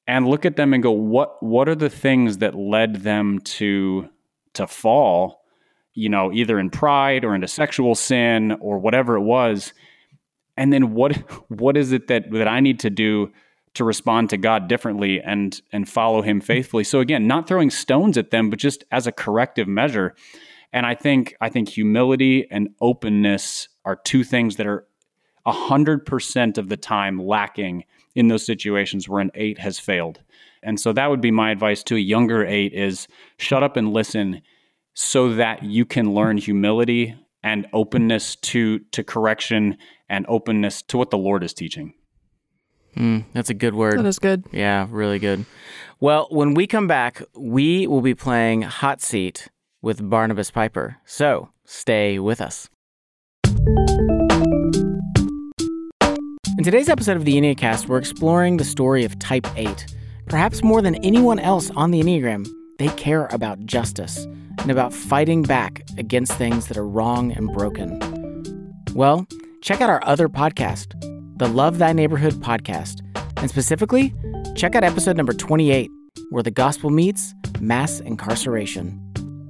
And 0.07 0.27
look 0.27 0.45
at 0.45 0.55
them 0.55 0.73
and 0.73 0.83
go, 0.83 0.91
what 0.91 1.41
what 1.41 1.67
are 1.67 1.75
the 1.75 1.89
things 1.89 2.37
that 2.37 2.53
led 2.53 2.97
them 2.97 3.39
to 3.39 4.07
to 4.53 4.67
fall, 4.67 5.41
you 5.95 6.09
know, 6.09 6.31
either 6.31 6.59
in 6.59 6.69
pride 6.69 7.25
or 7.25 7.33
into 7.33 7.47
sexual 7.47 7.95
sin 7.95 8.51
or 8.61 8.77
whatever 8.77 9.15
it 9.15 9.23
was? 9.23 9.73
And 10.57 10.71
then 10.71 10.93
what 10.93 11.15
what 11.49 11.77
is 11.77 11.91
it 11.91 12.07
that 12.07 12.31
that 12.31 12.47
I 12.47 12.59
need 12.59 12.79
to 12.81 12.89
do 12.89 13.31
to 13.75 13.83
respond 13.83 14.29
to 14.29 14.37
God 14.37 14.67
differently 14.67 15.21
and 15.21 15.61
and 15.71 15.87
follow 15.87 16.21
him 16.21 16.41
faithfully. 16.41 16.83
So 16.83 16.99
again, 16.99 17.27
not 17.27 17.47
throwing 17.47 17.69
stones 17.69 18.17
at 18.17 18.31
them, 18.31 18.49
but 18.49 18.59
just 18.59 18.83
as 18.91 19.05
a 19.05 19.11
corrective 19.11 19.67
measure. 19.67 20.15
And 20.73 20.85
I 20.85 20.95
think 20.95 21.35
I 21.39 21.49
think 21.49 21.69
humility 21.69 22.47
and 22.49 22.69
openness 22.81 23.69
are 23.83 23.97
two 23.97 24.23
things 24.23 24.55
that 24.55 24.65
are 24.65 24.87
a 25.45 25.51
hundred 25.51 26.05
percent 26.05 26.57
of 26.57 26.69
the 26.69 26.77
time 26.77 27.19
lacking 27.19 27.83
in 28.15 28.29
those 28.29 28.45
situations 28.45 29.07
where 29.07 29.21
an 29.21 29.31
eight 29.35 29.59
has 29.59 29.77
failed. 29.77 30.21
And 30.63 30.79
so 30.79 30.93
that 30.93 31.09
would 31.09 31.21
be 31.21 31.31
my 31.31 31.51
advice 31.51 31.83
to 31.83 31.95
a 31.95 31.99
younger 31.99 32.43
eight 32.45 32.73
is 32.73 33.07
shut 33.37 33.61
up 33.61 33.77
and 33.77 33.93
listen 33.93 34.41
so 34.93 35.33
that 35.33 35.63
you 35.63 35.85
can 35.85 36.13
learn 36.15 36.37
humility 36.37 37.15
and 37.43 37.67
openness 37.73 38.37
to 38.37 38.79
to 38.91 39.03
correction 39.03 39.77
and 40.09 40.25
openness 40.27 40.81
to 40.83 40.97
what 40.97 41.09
the 41.09 41.17
Lord 41.17 41.43
is 41.43 41.53
teaching. 41.53 41.93
Mm, 42.95 43.25
that's 43.33 43.49
a 43.49 43.53
good 43.53 43.75
word. 43.75 43.99
That 43.99 44.05
is 44.05 44.19
good. 44.19 44.45
Yeah, 44.51 44.87
really 44.89 45.19
good. 45.19 45.45
Well, 45.99 46.27
when 46.29 46.53
we 46.53 46.65
come 46.67 46.87
back, 46.87 47.21
we 47.35 47.87
will 47.87 48.01
be 48.01 48.15
playing 48.15 48.61
Hot 48.61 49.01
Seat 49.01 49.49
with 49.81 50.09
Barnabas 50.09 50.51
Piper. 50.51 50.97
So 51.05 51.49
stay 51.65 52.19
with 52.19 52.39
us. 52.39 52.69
In 56.57 56.63
today's 56.63 56.87
episode 56.87 57.17
of 57.17 57.25
the 57.25 57.33
Enneacast, 57.35 57.87
we're 57.87 57.97
exploring 57.97 58.57
the 58.57 58.63
story 58.63 59.03
of 59.03 59.19
Type 59.19 59.45
8. 59.57 59.85
Perhaps 60.27 60.63
more 60.63 60.81
than 60.81 60.95
anyone 61.03 61.37
else 61.37 61.69
on 61.71 61.91
the 61.91 62.01
Enneagram, 62.01 62.47
they 62.79 62.87
care 62.89 63.27
about 63.27 63.59
justice 63.65 64.25
and 64.59 64.71
about 64.71 64.93
fighting 64.93 65.43
back 65.43 65.83
against 65.97 66.31
things 66.33 66.67
that 66.67 66.77
are 66.77 66.87
wrong 66.87 67.31
and 67.33 67.51
broken. 67.51 67.99
Well, 68.93 69.27
check 69.65 69.82
out 69.82 69.89
our 69.89 69.99
other 70.06 70.30
podcast, 70.30 70.93
the 71.39 71.47
Love 71.47 71.80
Thy 71.80 71.91
Neighborhood 71.91 72.34
podcast, 72.34 73.01
and 73.38 73.49
specifically, 73.49 74.13
check 74.56 74.75
out 74.75 74.84
episode 74.84 75.17
number 75.17 75.34
28, 75.34 75.89
where 76.30 76.43
the 76.43 76.51
gospel 76.51 76.91
meets 76.91 77.34
mass 77.60 77.99
incarceration. 77.99 79.01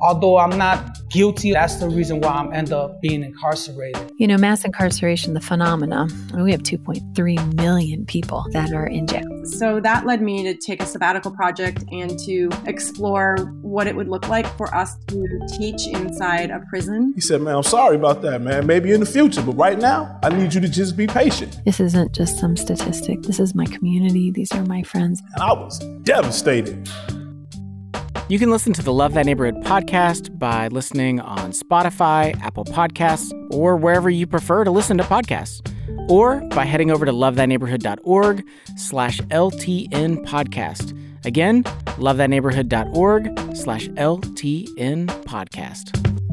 Although 0.05 0.37
I'm 0.37 0.55
not 0.55 0.99
guilty, 1.09 1.53
that's 1.53 1.77
the 1.77 1.89
reason 1.89 2.21
why 2.21 2.33
I'm 2.33 2.53
end 2.53 2.71
up 2.71 3.01
being 3.01 3.23
incarcerated. 3.23 4.11
You 4.17 4.27
know, 4.27 4.37
mass 4.37 4.63
incarceration, 4.63 5.33
the 5.33 5.41
phenomena, 5.41 6.07
I 6.31 6.35
mean, 6.35 6.43
we 6.43 6.51
have 6.51 6.61
2.3 6.61 7.55
million 7.55 8.05
people 8.05 8.45
that 8.51 8.71
are 8.71 8.85
in 8.85 9.07
jail. 9.07 9.23
So 9.45 9.79
that 9.79 10.05
led 10.05 10.21
me 10.21 10.43
to 10.43 10.53
take 10.55 10.81
a 10.81 10.85
sabbatical 10.85 11.31
project 11.31 11.83
and 11.91 12.19
to 12.19 12.49
explore 12.65 13.37
what 13.61 13.87
it 13.87 13.95
would 13.95 14.07
look 14.07 14.27
like 14.29 14.45
for 14.57 14.73
us 14.75 14.95
to 15.07 15.47
teach 15.57 15.87
inside 15.87 16.51
a 16.51 16.59
prison. 16.69 17.13
He 17.15 17.21
said, 17.21 17.41
Man, 17.41 17.55
I'm 17.55 17.63
sorry 17.63 17.95
about 17.95 18.21
that, 18.21 18.41
man. 18.41 18.67
Maybe 18.67 18.91
in 18.91 18.99
the 18.99 19.05
future, 19.07 19.41
but 19.41 19.53
right 19.53 19.79
now, 19.79 20.19
I 20.21 20.29
need 20.29 20.53
you 20.53 20.61
to 20.61 20.69
just 20.69 20.95
be 20.95 21.07
patient. 21.07 21.59
This 21.65 21.79
isn't 21.79 22.13
just 22.13 22.39
some 22.39 22.55
statistic. 22.55 23.23
This 23.23 23.39
is 23.39 23.55
my 23.55 23.65
community. 23.65 24.29
These 24.29 24.51
are 24.51 24.63
my 24.65 24.83
friends. 24.83 25.21
And 25.33 25.43
I 25.43 25.53
was 25.53 25.79
devastated. 26.03 26.87
You 28.27 28.39
can 28.39 28.49
listen 28.49 28.73
to 28.73 28.81
the 28.81 28.91
Love 28.91 29.13
Thy 29.13 29.21
Neighborhood 29.21 29.63
podcast 29.63 30.39
by 30.39 30.67
listening 30.69 31.19
on 31.19 31.51
Spotify, 31.51 32.35
Apple 32.41 32.65
Podcasts, 32.65 33.31
or 33.53 33.77
wherever 33.77 34.09
you 34.09 34.25
prefer 34.25 34.63
to 34.63 34.71
listen 34.71 34.97
to 34.97 35.03
podcasts, 35.03 35.61
or 36.09 36.41
by 36.49 36.65
heading 36.65 36.89
over 36.89 37.05
to 37.05 37.11
lovethyneighborhood.org 37.11 38.43
slash 38.77 39.19
LTN 39.21 40.25
podcast. 40.25 40.97
Again, 41.23 41.63
lovethyneighborhood.org 41.63 43.55
slash 43.55 43.89
LTN 43.89 45.05
podcast. 45.25 46.24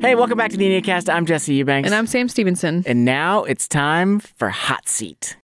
Hey, 0.00 0.14
welcome 0.14 0.38
back 0.38 0.52
to 0.52 0.56
the 0.56 0.64
Enneacast. 0.64 1.12
I'm 1.12 1.26
Jesse 1.26 1.54
Eubanks. 1.54 1.88
And 1.88 1.92
I'm 1.92 2.06
Sam 2.06 2.28
Stevenson. 2.28 2.84
And 2.86 3.04
now 3.04 3.42
it's 3.42 3.66
time 3.66 4.20
for 4.20 4.48
Hot 4.48 4.88
Seat. 4.88 5.36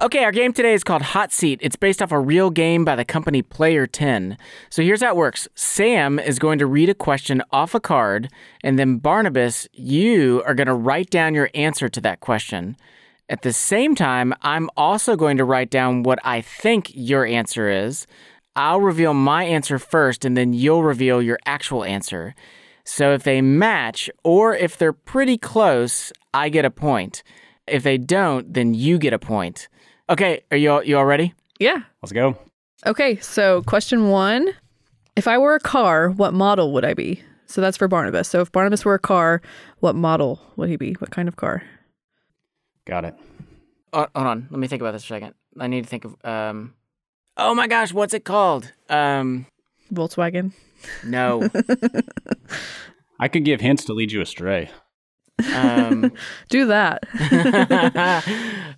Okay, 0.00 0.22
our 0.22 0.30
game 0.30 0.52
today 0.52 0.74
is 0.74 0.84
called 0.84 1.02
Hot 1.02 1.32
Seat. 1.32 1.58
It's 1.60 1.74
based 1.74 2.00
off 2.00 2.12
a 2.12 2.20
real 2.20 2.50
game 2.50 2.84
by 2.84 2.94
the 2.94 3.04
company 3.04 3.42
Player 3.42 3.84
10. 3.84 4.38
So 4.70 4.80
here's 4.80 5.02
how 5.02 5.08
it 5.08 5.16
works 5.16 5.48
Sam 5.56 6.20
is 6.20 6.38
going 6.38 6.60
to 6.60 6.66
read 6.66 6.88
a 6.88 6.94
question 6.94 7.42
off 7.50 7.74
a 7.74 7.80
card, 7.80 8.28
and 8.62 8.78
then 8.78 8.98
Barnabas, 8.98 9.66
you 9.72 10.40
are 10.46 10.54
going 10.54 10.68
to 10.68 10.74
write 10.74 11.10
down 11.10 11.34
your 11.34 11.50
answer 11.52 11.88
to 11.88 12.00
that 12.02 12.20
question. 12.20 12.76
At 13.28 13.42
the 13.42 13.52
same 13.52 13.96
time, 13.96 14.32
I'm 14.40 14.70
also 14.76 15.16
going 15.16 15.36
to 15.38 15.44
write 15.44 15.68
down 15.68 16.04
what 16.04 16.20
I 16.24 16.42
think 16.42 16.92
your 16.94 17.26
answer 17.26 17.68
is. 17.68 18.06
I'll 18.54 18.80
reveal 18.80 19.14
my 19.14 19.42
answer 19.42 19.80
first, 19.80 20.24
and 20.24 20.36
then 20.36 20.52
you'll 20.52 20.84
reveal 20.84 21.20
your 21.20 21.40
actual 21.44 21.82
answer. 21.82 22.36
So 22.84 23.14
if 23.14 23.24
they 23.24 23.42
match, 23.42 24.08
or 24.22 24.54
if 24.54 24.78
they're 24.78 24.92
pretty 24.92 25.38
close, 25.38 26.12
I 26.32 26.50
get 26.50 26.64
a 26.64 26.70
point. 26.70 27.24
If 27.66 27.82
they 27.82 27.98
don't, 27.98 28.54
then 28.54 28.74
you 28.74 28.98
get 28.98 29.12
a 29.12 29.18
point. 29.18 29.68
Okay, 30.10 30.42
are 30.50 30.56
you 30.56 30.70
all, 30.72 30.82
you 30.82 30.96
all 30.96 31.04
ready? 31.04 31.34
Yeah. 31.58 31.82
Let's 32.02 32.12
go. 32.12 32.36
Okay, 32.86 33.16
so 33.16 33.62
question 33.62 34.08
one 34.08 34.48
If 35.16 35.26
I 35.28 35.36
were 35.38 35.54
a 35.54 35.60
car, 35.60 36.10
what 36.10 36.32
model 36.32 36.72
would 36.72 36.84
I 36.84 36.94
be? 36.94 37.22
So 37.46 37.60
that's 37.60 37.76
for 37.76 37.88
Barnabas. 37.88 38.28
So 38.28 38.40
if 38.40 38.52
Barnabas 38.52 38.84
were 38.84 38.94
a 38.94 38.98
car, 38.98 39.40
what 39.80 39.94
model 39.94 40.40
would 40.56 40.68
he 40.68 40.76
be? 40.76 40.92
What 40.94 41.10
kind 41.10 41.28
of 41.28 41.36
car? 41.36 41.62
Got 42.86 43.04
it. 43.04 43.14
Oh, 43.92 44.06
hold 44.14 44.26
on. 44.26 44.48
Let 44.50 44.60
me 44.60 44.68
think 44.68 44.82
about 44.82 44.92
this 44.92 45.04
for 45.04 45.14
a 45.14 45.16
second. 45.16 45.34
I 45.58 45.66
need 45.66 45.84
to 45.84 45.90
think 45.90 46.04
of. 46.04 46.16
Um, 46.24 46.74
oh 47.36 47.54
my 47.54 47.66
gosh, 47.66 47.92
what's 47.92 48.14
it 48.14 48.24
called? 48.24 48.72
Um, 48.88 49.46
Volkswagen. 49.92 50.52
No. 51.04 51.48
I 53.20 53.28
could 53.28 53.44
give 53.44 53.60
hints 53.60 53.84
to 53.86 53.94
lead 53.94 54.12
you 54.12 54.20
astray. 54.20 54.70
Um, 55.54 56.12
Do 56.48 56.66
that. 56.66 57.04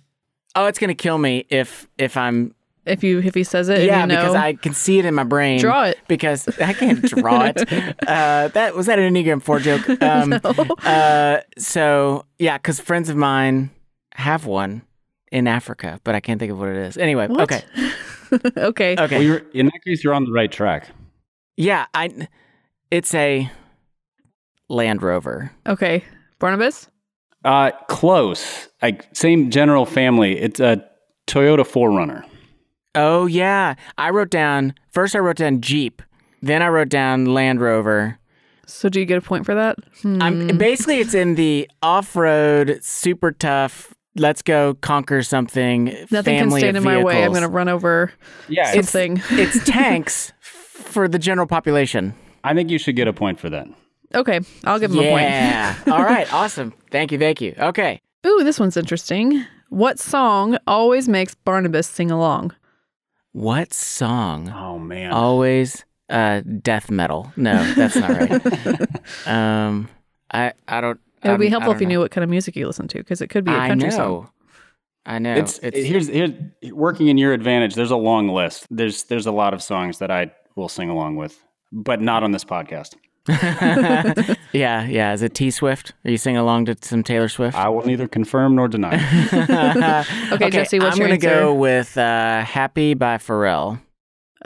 oh, 0.55 0.65
it's 0.65 0.79
gonna 0.79 0.95
kill 0.95 1.17
me 1.17 1.45
if 1.49 1.87
if 1.97 2.17
I'm 2.17 2.53
if 2.85 3.03
you 3.03 3.19
if 3.19 3.33
he 3.35 3.43
says 3.43 3.69
it. 3.69 3.83
Yeah, 3.83 4.01
you 4.01 4.07
know, 4.07 4.15
because 4.21 4.35
I 4.35 4.53
can 4.53 4.73
see 4.73 4.99
it 4.99 5.05
in 5.05 5.13
my 5.13 5.23
brain. 5.23 5.59
Draw 5.59 5.83
it. 5.85 5.99
Because 6.07 6.47
I 6.59 6.73
can't 6.73 7.01
draw 7.03 7.45
it. 7.45 7.61
Uh, 8.07 8.47
that 8.49 8.75
was 8.75 8.87
that 8.87 8.99
an 8.99 9.13
Enneagram 9.13 9.41
Four 9.41 9.59
joke. 9.59 9.87
Um, 10.01 10.29
no. 10.29 10.39
uh, 10.83 11.41
so 11.57 12.25
yeah, 12.39 12.57
because 12.57 12.79
friends 12.79 13.09
of 13.09 13.15
mine 13.15 13.69
have 14.15 14.45
one 14.45 14.81
in 15.31 15.47
Africa, 15.47 15.99
but 16.03 16.15
I 16.15 16.19
can't 16.19 16.39
think 16.39 16.51
of 16.51 16.59
what 16.59 16.69
it 16.69 16.75
is. 16.75 16.97
Anyway, 16.97 17.27
What? 17.27 17.41
okay, 17.51 17.63
okay. 18.57 18.95
okay. 18.99 19.15
Well, 19.17 19.21
you're, 19.21 19.41
in 19.53 19.67
that 19.67 19.79
case, 19.85 20.03
you're 20.03 20.13
on 20.13 20.25
the 20.25 20.31
right 20.31 20.51
track. 20.51 20.89
yeah, 21.57 21.85
I. 21.93 22.27
It's 22.89 23.13
a 23.13 23.49
Land 24.67 25.01
Rover. 25.01 25.49
Okay. 25.65 26.03
Barnabas? 26.39 26.89
Uh, 27.43 27.71
close. 27.87 28.67
Like 28.81 29.07
same 29.13 29.49
general 29.49 29.85
family. 29.85 30.39
It's 30.39 30.59
a 30.59 30.83
Toyota 31.27 31.65
4Runner. 31.65 32.23
Oh 32.93 33.25
yeah, 33.25 33.75
I 33.97 34.09
wrote 34.09 34.29
down 34.29 34.73
first. 34.91 35.15
I 35.15 35.19
wrote 35.19 35.37
down 35.37 35.61
Jeep, 35.61 36.01
then 36.41 36.61
I 36.61 36.67
wrote 36.67 36.89
down 36.89 37.25
Land 37.25 37.61
Rover. 37.61 38.19
So 38.65 38.89
do 38.89 38.99
you 38.99 39.05
get 39.05 39.17
a 39.17 39.21
point 39.21 39.45
for 39.45 39.55
that? 39.55 39.77
Hmm. 40.01 40.21
I'm 40.21 40.57
basically 40.57 40.99
it's 40.99 41.13
in 41.13 41.35
the 41.35 41.69
off-road, 41.81 42.79
super 42.81 43.31
tough. 43.31 43.93
Let's 44.15 44.41
go 44.41 44.73
conquer 44.75 45.23
something. 45.23 45.85
Nothing 46.11 46.37
can 46.39 46.51
stand 46.51 46.77
of 46.77 46.83
in 46.83 46.83
my 46.83 47.01
way. 47.03 47.23
I'm 47.23 47.31
going 47.31 47.43
to 47.43 47.47
run 47.47 47.69
over 47.69 48.11
Yeah, 48.49 48.69
It's- 48.69 48.89
something. 48.89 49.21
It's 49.31 49.63
tanks 49.69 50.33
for 50.41 51.07
the 51.07 51.19
general 51.19 51.47
population. 51.47 52.13
I 52.43 52.53
think 52.53 52.69
you 52.69 52.77
should 52.77 52.95
get 52.97 53.07
a 53.07 53.13
point 53.13 53.39
for 53.39 53.49
that. 53.49 53.67
Okay, 54.15 54.39
I'll 54.63 54.79
give 54.79 54.91
him 54.91 54.99
a 54.99 55.09
point. 55.09 55.23
Yeah. 55.23 55.75
All 55.87 56.03
right. 56.03 56.31
Awesome. 56.33 56.73
Thank 56.91 57.11
you. 57.11 57.17
Thank 57.19 57.41
you. 57.41 57.53
Okay. 57.57 57.99
Ooh, 58.25 58.43
this 58.43 58.59
one's 58.59 58.77
interesting. 58.77 59.45
What 59.69 59.99
song 59.99 60.57
always 60.67 61.07
makes 61.09 61.33
Barnabas 61.35 61.87
sing 61.87 62.11
along? 62.11 62.53
What 63.33 63.73
song? 63.73 64.49
Oh 64.49 64.77
man. 64.79 65.11
Always 65.11 65.85
uh, 66.09 66.41
death 66.61 66.91
metal. 66.91 67.31
No, 67.37 67.63
that's 67.73 67.95
not 67.95 68.09
right. 68.09 69.27
um, 69.27 69.87
I 70.33 70.53
I 70.67 70.81
don't. 70.81 70.99
It 71.23 71.29
would 71.29 71.39
be 71.39 71.45
I'm- 71.45 71.49
I 71.49 71.49
helpful 71.51 71.73
if 71.73 71.81
you 71.81 71.87
know. 71.87 71.93
knew 71.93 71.99
what 71.99 72.11
kind 72.11 72.23
of 72.23 72.29
music 72.29 72.55
you 72.55 72.67
listen 72.67 72.87
to, 72.89 72.97
because 72.97 73.21
it 73.21 73.27
could 73.27 73.45
be 73.45 73.51
a 73.51 73.55
country 73.67 73.87
I 73.87 73.91
know. 73.91 73.95
song. 73.97 74.29
I 75.05 75.19
know. 75.19 75.33
It's, 75.35 75.59
It's, 75.59 75.77
here's 75.77 76.07
here's 76.09 76.31
working 76.73 77.07
in 77.07 77.17
your 77.17 77.33
advantage. 77.33 77.75
There's 77.75 77.91
a 77.91 77.95
long 77.97 78.27
list. 78.27 78.67
There's 78.69 79.03
there's 79.03 79.25
a 79.25 79.31
lot 79.31 79.53
of 79.53 79.63
songs 79.63 79.99
that 79.99 80.11
I 80.11 80.31
will 80.55 80.69
sing 80.69 80.89
along 80.89 81.15
with, 81.15 81.41
but 81.71 82.01
not 82.01 82.23
on 82.23 82.31
this 82.31 82.43
podcast. 82.43 82.95
yeah, 84.53 84.85
yeah. 84.85 85.13
Is 85.13 85.21
it 85.21 85.33
T 85.33 85.51
Swift? 85.51 85.93
Are 86.05 86.11
you 86.11 86.17
singing 86.17 86.37
along 86.39 86.65
to 86.65 86.77
some 86.81 87.03
Taylor 87.03 87.29
Swift? 87.29 87.55
I 87.57 87.69
will 87.69 87.85
neither 87.85 88.07
confirm 88.07 88.55
nor 88.55 88.67
deny. 88.67 88.95
Okay, 90.31 90.49
Jesse, 90.49 90.79
what's 90.79 90.97
your? 90.97 91.07
I'm 91.07 91.11
your 91.11 91.17
gonna 91.19 91.33
answer? 91.33 91.45
go 91.45 91.53
with 91.53 91.97
uh, 91.97 92.41
"Happy" 92.43 92.93
by 92.93 93.17
Pharrell. 93.17 93.79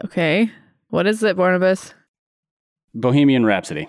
Okay. 0.03 0.51
What 0.89 1.07
is 1.07 1.23
it, 1.23 1.37
Barnabas? 1.37 1.93
Bohemian 2.93 3.45
Rhapsody. 3.45 3.87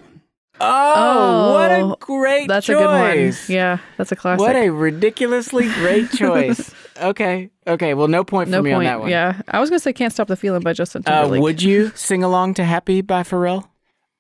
Oh, 0.60 1.52
what 1.52 1.70
a 1.70 1.80
Oh, 1.80 1.96
great 2.00 2.48
That's 2.48 2.66
choice! 2.66 2.76
a 2.76 2.78
good 2.78 2.86
one. 2.86 3.34
Yeah, 3.54 3.78
that's 3.98 4.10
a 4.12 4.16
classic. 4.16 4.40
What 4.40 4.56
a 4.56 4.70
ridiculously 4.70 5.68
great 5.74 6.10
choice. 6.16 6.72
okay, 6.98 7.50
okay. 7.66 7.92
Well, 7.94 8.08
no 8.08 8.24
point 8.24 8.48
for 8.48 8.52
no 8.52 8.62
me 8.62 8.70
point. 8.70 8.78
on 8.88 8.92
that 8.94 9.00
one. 9.00 9.10
Yeah, 9.10 9.42
I 9.48 9.60
was 9.60 9.68
gonna 9.68 9.80
say 9.80 9.92
"Can't 9.92 10.12
Stop 10.12 10.28
the 10.28 10.36
Feeling" 10.36 10.62
by 10.62 10.72
Justin 10.72 11.02
Uh, 11.06 11.20
Timberlake. 11.22 11.42
would 11.42 11.62
you 11.62 11.90
sing 11.94 12.22
along 12.22 12.54
to 12.54 12.64
"Happy" 12.64 13.00
by 13.02 13.22
Pharrell? 13.22 13.68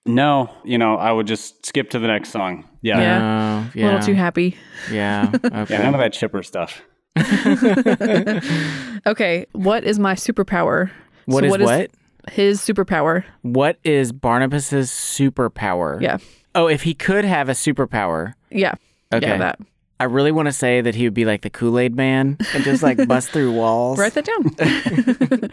No, 0.06 0.50
you 0.64 0.78
know, 0.78 0.96
I 0.96 1.10
would 1.12 1.26
just 1.26 1.66
skip 1.66 1.90
to 1.90 1.98
the 1.98 2.06
next 2.06 2.30
song. 2.30 2.64
Yeah. 2.82 3.00
Yeah. 3.00 3.70
Oh, 3.74 3.80
a 3.80 3.84
little 3.84 4.00
too 4.00 4.14
happy. 4.14 4.56
Yeah. 4.90 5.30
Okay. 5.44 5.74
Yeah, 5.74 5.82
none 5.82 5.94
of 5.94 6.00
that 6.00 6.12
chipper 6.12 6.42
stuff. 6.42 6.80
Okay, 9.06 9.46
what 9.52 9.84
is 9.84 9.98
my 10.00 10.14
superpower? 10.14 10.90
What 11.26 11.44
So 11.44 11.54
is 11.54 11.62
what? 11.62 11.90
His 12.30 12.60
superpower. 12.60 13.24
What 13.42 13.78
is 13.84 14.10
Barnabas's 14.10 14.90
superpower? 14.90 16.00
Yeah. 16.00 16.18
Oh, 16.56 16.66
if 16.66 16.82
he 16.82 16.92
could 16.92 17.24
have 17.24 17.48
a 17.48 17.52
superpower. 17.52 18.34
Yeah. 18.50 18.74
Okay. 19.14 19.28
Yeah, 19.28 19.38
that. 19.38 19.60
I 20.00 20.04
really 20.04 20.32
want 20.32 20.46
to 20.46 20.52
say 20.52 20.80
that 20.80 20.94
he 20.96 21.04
would 21.04 21.14
be 21.14 21.24
like 21.24 21.42
the 21.42 21.50
Kool 21.50 21.78
Aid 21.78 21.94
Man 21.94 22.36
and 22.52 22.64
just 22.64 22.82
like 22.82 23.06
bust 23.08 23.30
through 23.30 23.52
walls. 23.52 23.98
Write 23.98 24.14
that 24.14 24.24
down. 24.24 25.50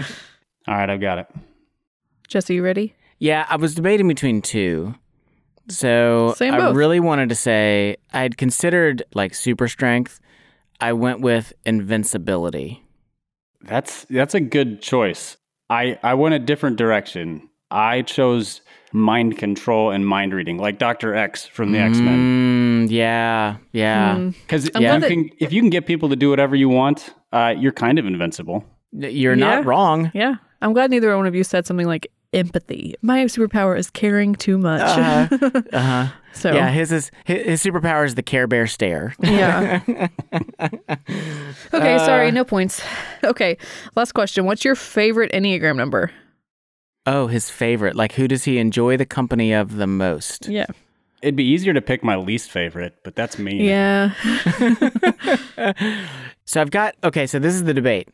All 0.68 0.76
right, 0.76 0.90
I've 0.90 1.00
got 1.02 1.20
it. 1.20 1.28
Jesse, 2.28 2.56
you 2.56 2.64
ready? 2.64 2.96
Yeah, 3.20 3.46
I 3.50 3.56
was 3.56 3.76
debating 3.76 4.08
between 4.08 4.42
two. 4.42 4.96
So 5.70 6.34
Say 6.38 6.50
'em 6.50 6.56
I 6.56 6.58
both. 6.58 6.76
really 6.76 7.00
wanted 7.00 7.30
to 7.30 7.36
say 7.36 7.96
I'd 8.14 8.38
considered 8.38 9.04
like 9.14 9.34
super 9.34 9.68
strength. 9.68 10.20
I 10.82 10.92
went 10.94 11.22
with 11.22 11.54
invincibility. 11.66 12.84
That's 13.62 14.06
that's 14.10 14.34
a 14.36 14.42
good 14.42 14.82
choice. 14.82 15.38
I 15.70 15.98
I 16.04 16.16
went 16.16 16.36
a 16.36 16.40
different 16.40 16.76
direction. 16.78 17.48
I 17.72 18.02
chose 18.02 18.62
mind 18.92 19.38
control 19.38 19.90
and 19.92 20.06
mind 20.06 20.34
reading, 20.34 20.58
like 20.58 20.78
Doctor 20.78 21.16
X 21.16 21.46
from 21.48 21.72
the 21.72 21.80
X 21.80 21.98
Men. 21.98 22.88
Mm, 22.88 22.92
yeah, 22.92 23.56
yeah. 23.72 24.16
Hmm. 24.18 24.30
Because 24.30 24.66
if, 24.68 24.76
I'm 24.76 24.82
you 24.84 24.88
that- 25.00 25.08
can, 25.08 25.30
if 25.40 25.52
you 25.54 25.62
can 25.62 25.70
get 25.70 25.86
people 25.86 26.10
to 26.10 26.16
do 26.16 26.30
whatever 26.30 26.56
you 26.56 26.68
want, 26.70 27.14
uh, 27.32 27.54
you're 27.58 27.72
kind 27.72 27.98
of 27.98 28.06
invincible. 28.06 28.66
You're 28.92 29.34
Yeah. 29.34 29.56
not 29.56 29.66
wrong. 29.66 30.12
Yeah. 30.14 30.36
I'm 30.62 30.74
glad 30.74 30.92
neither 30.92 31.16
one 31.18 31.26
of 31.26 31.34
you 31.34 31.44
said 31.44 31.66
something 31.66 31.88
like 31.88 32.08
empathy. 32.34 32.96
My 33.02 33.24
superpower 33.26 33.78
is 33.78 33.90
caring 33.90 34.36
too 34.36 34.58
much. 34.58 34.82
Uh-huh. 34.82 35.62
Uh-huh. 35.74 36.08
So- 36.34 36.52
yeah, 36.54 36.70
his 36.72 36.92
is 36.92 37.12
his, 37.26 37.46
his 37.46 37.64
superpower 37.64 38.06
is 38.06 38.16
the 38.16 38.24
Care 38.24 38.48
Bear 38.48 38.66
stare. 38.68 39.14
Yeah. 39.22 39.82
okay, 40.60 41.96
Uh, 41.96 42.00
sorry, 42.06 42.32
no 42.32 42.44
points. 42.44 42.82
Okay, 43.24 43.58
last 43.96 44.14
question. 44.14 44.46
What's 44.46 44.66
your 44.66 44.76
favorite 44.76 45.32
Enneagram 45.32 45.76
number? 45.76 46.12
Oh, 47.06 47.28
his 47.28 47.50
favorite. 47.50 47.96
Like, 47.96 48.14
who 48.14 48.28
does 48.28 48.46
he 48.46 48.58
enjoy 48.58 48.98
the 48.98 49.06
company 49.06 49.52
of 49.54 49.76
the 49.76 49.88
most? 49.88 50.48
Yeah. 50.48 50.66
It'd 51.22 51.36
be 51.36 51.44
easier 51.46 51.74
to 51.74 51.82
pick 51.82 52.04
my 52.04 52.16
least 52.16 52.50
favorite, 52.50 52.96
but 53.04 53.16
that's 53.16 53.38
me. 53.38 53.68
Yeah. 53.68 54.14
So 56.46 56.60
I've 56.60 56.72
got 56.72 56.96
okay. 57.06 57.26
So 57.26 57.40
this 57.40 57.54
is 57.56 57.64
the 57.64 57.74
debate. 57.74 58.10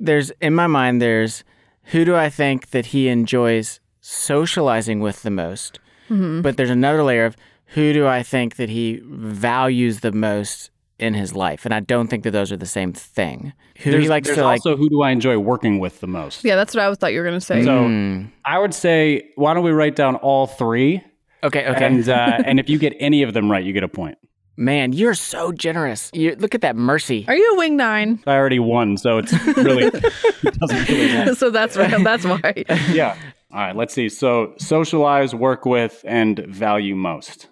There's 0.00 0.30
in 0.40 0.54
my 0.54 0.66
mind. 0.66 1.02
There's 1.02 1.44
who 1.86 2.04
do 2.04 2.16
I 2.16 2.28
think 2.30 2.70
that 2.70 2.86
he 2.86 3.08
enjoys 3.08 3.80
socializing 4.00 5.00
with 5.00 5.22
the 5.22 5.30
most, 5.30 5.78
Mhm. 6.10 6.42
but 6.42 6.56
there's 6.56 6.70
another 6.70 7.02
layer 7.02 7.24
of 7.24 7.36
who 7.68 7.92
do 7.92 8.06
I 8.06 8.22
think 8.22 8.56
that 8.56 8.68
he 8.68 9.00
values 9.04 10.00
the 10.00 10.12
most 10.12 10.70
in 10.98 11.14
his 11.14 11.34
life, 11.34 11.64
and 11.64 11.74
I 11.74 11.80
don't 11.80 12.06
think 12.08 12.22
that 12.24 12.30
those 12.30 12.52
are 12.52 12.56
the 12.56 12.66
same 12.66 12.92
thing. 12.92 13.52
Who 13.80 13.90
there's, 13.90 14.04
he 14.04 14.08
likes 14.08 14.28
there's 14.28 14.38
to 14.38 14.44
like. 14.44 14.60
also 14.64 14.76
who 14.76 14.88
do 14.88 15.02
I 15.02 15.10
enjoy 15.10 15.36
working 15.38 15.80
with 15.80 16.00
the 16.00 16.06
most? 16.06 16.44
Yeah, 16.44 16.54
that's 16.56 16.74
what 16.74 16.84
I 16.84 16.94
thought 16.94 17.12
you 17.12 17.18
were 17.18 17.24
going 17.26 17.40
to 17.40 17.44
say. 17.44 17.64
So 17.64 17.86
Hmm. 17.88 18.22
I 18.44 18.58
would 18.58 18.72
say, 18.74 19.30
why 19.34 19.54
don't 19.54 19.64
we 19.64 19.72
write 19.72 19.96
down 19.96 20.14
all 20.16 20.46
three? 20.46 21.02
Okay, 21.42 21.66
okay. 21.66 21.84
And 21.86 22.08
uh, 22.08 22.38
and 22.46 22.60
if 22.60 22.68
you 22.70 22.78
get 22.78 22.94
any 23.00 23.22
of 23.22 23.34
them 23.34 23.50
right, 23.50 23.64
you 23.64 23.72
get 23.72 23.82
a 23.82 23.88
point. 23.88 24.16
Man, 24.56 24.92
you're 24.92 25.14
so 25.14 25.50
generous. 25.50 26.10
You 26.14 26.36
look 26.36 26.54
at 26.54 26.60
that 26.60 26.76
mercy. 26.76 27.24
Are 27.26 27.34
you 27.34 27.54
a 27.54 27.58
wing 27.58 27.76
nine? 27.76 28.22
I 28.26 28.34
already 28.36 28.60
won, 28.60 28.96
so 28.96 29.18
it's 29.18 29.32
really 29.56 29.84
it 29.92 30.58
doesn't 30.60 30.88
really 30.88 31.12
matter. 31.12 31.34
so 31.34 31.50
that's 31.50 31.76
right. 31.76 32.02
That's 32.04 32.24
why. 32.24 32.64
yeah. 32.92 33.16
All 33.52 33.60
right. 33.60 33.74
Let's 33.74 33.92
see. 33.94 34.08
So 34.08 34.54
socialize, 34.58 35.34
work 35.34 35.66
with, 35.66 36.04
and 36.06 36.38
value 36.46 36.94
most. 36.94 37.48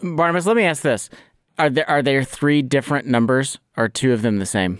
Barnabas, 0.00 0.46
let 0.46 0.56
me 0.56 0.62
ask 0.62 0.82
this: 0.82 1.10
Are 1.58 1.70
there 1.70 1.88
are 1.90 2.02
there 2.02 2.22
three 2.22 2.62
different 2.62 3.08
numbers, 3.08 3.58
or 3.76 3.84
are 3.84 3.88
two 3.88 4.12
of 4.12 4.22
them 4.22 4.38
the 4.38 4.46
same? 4.46 4.78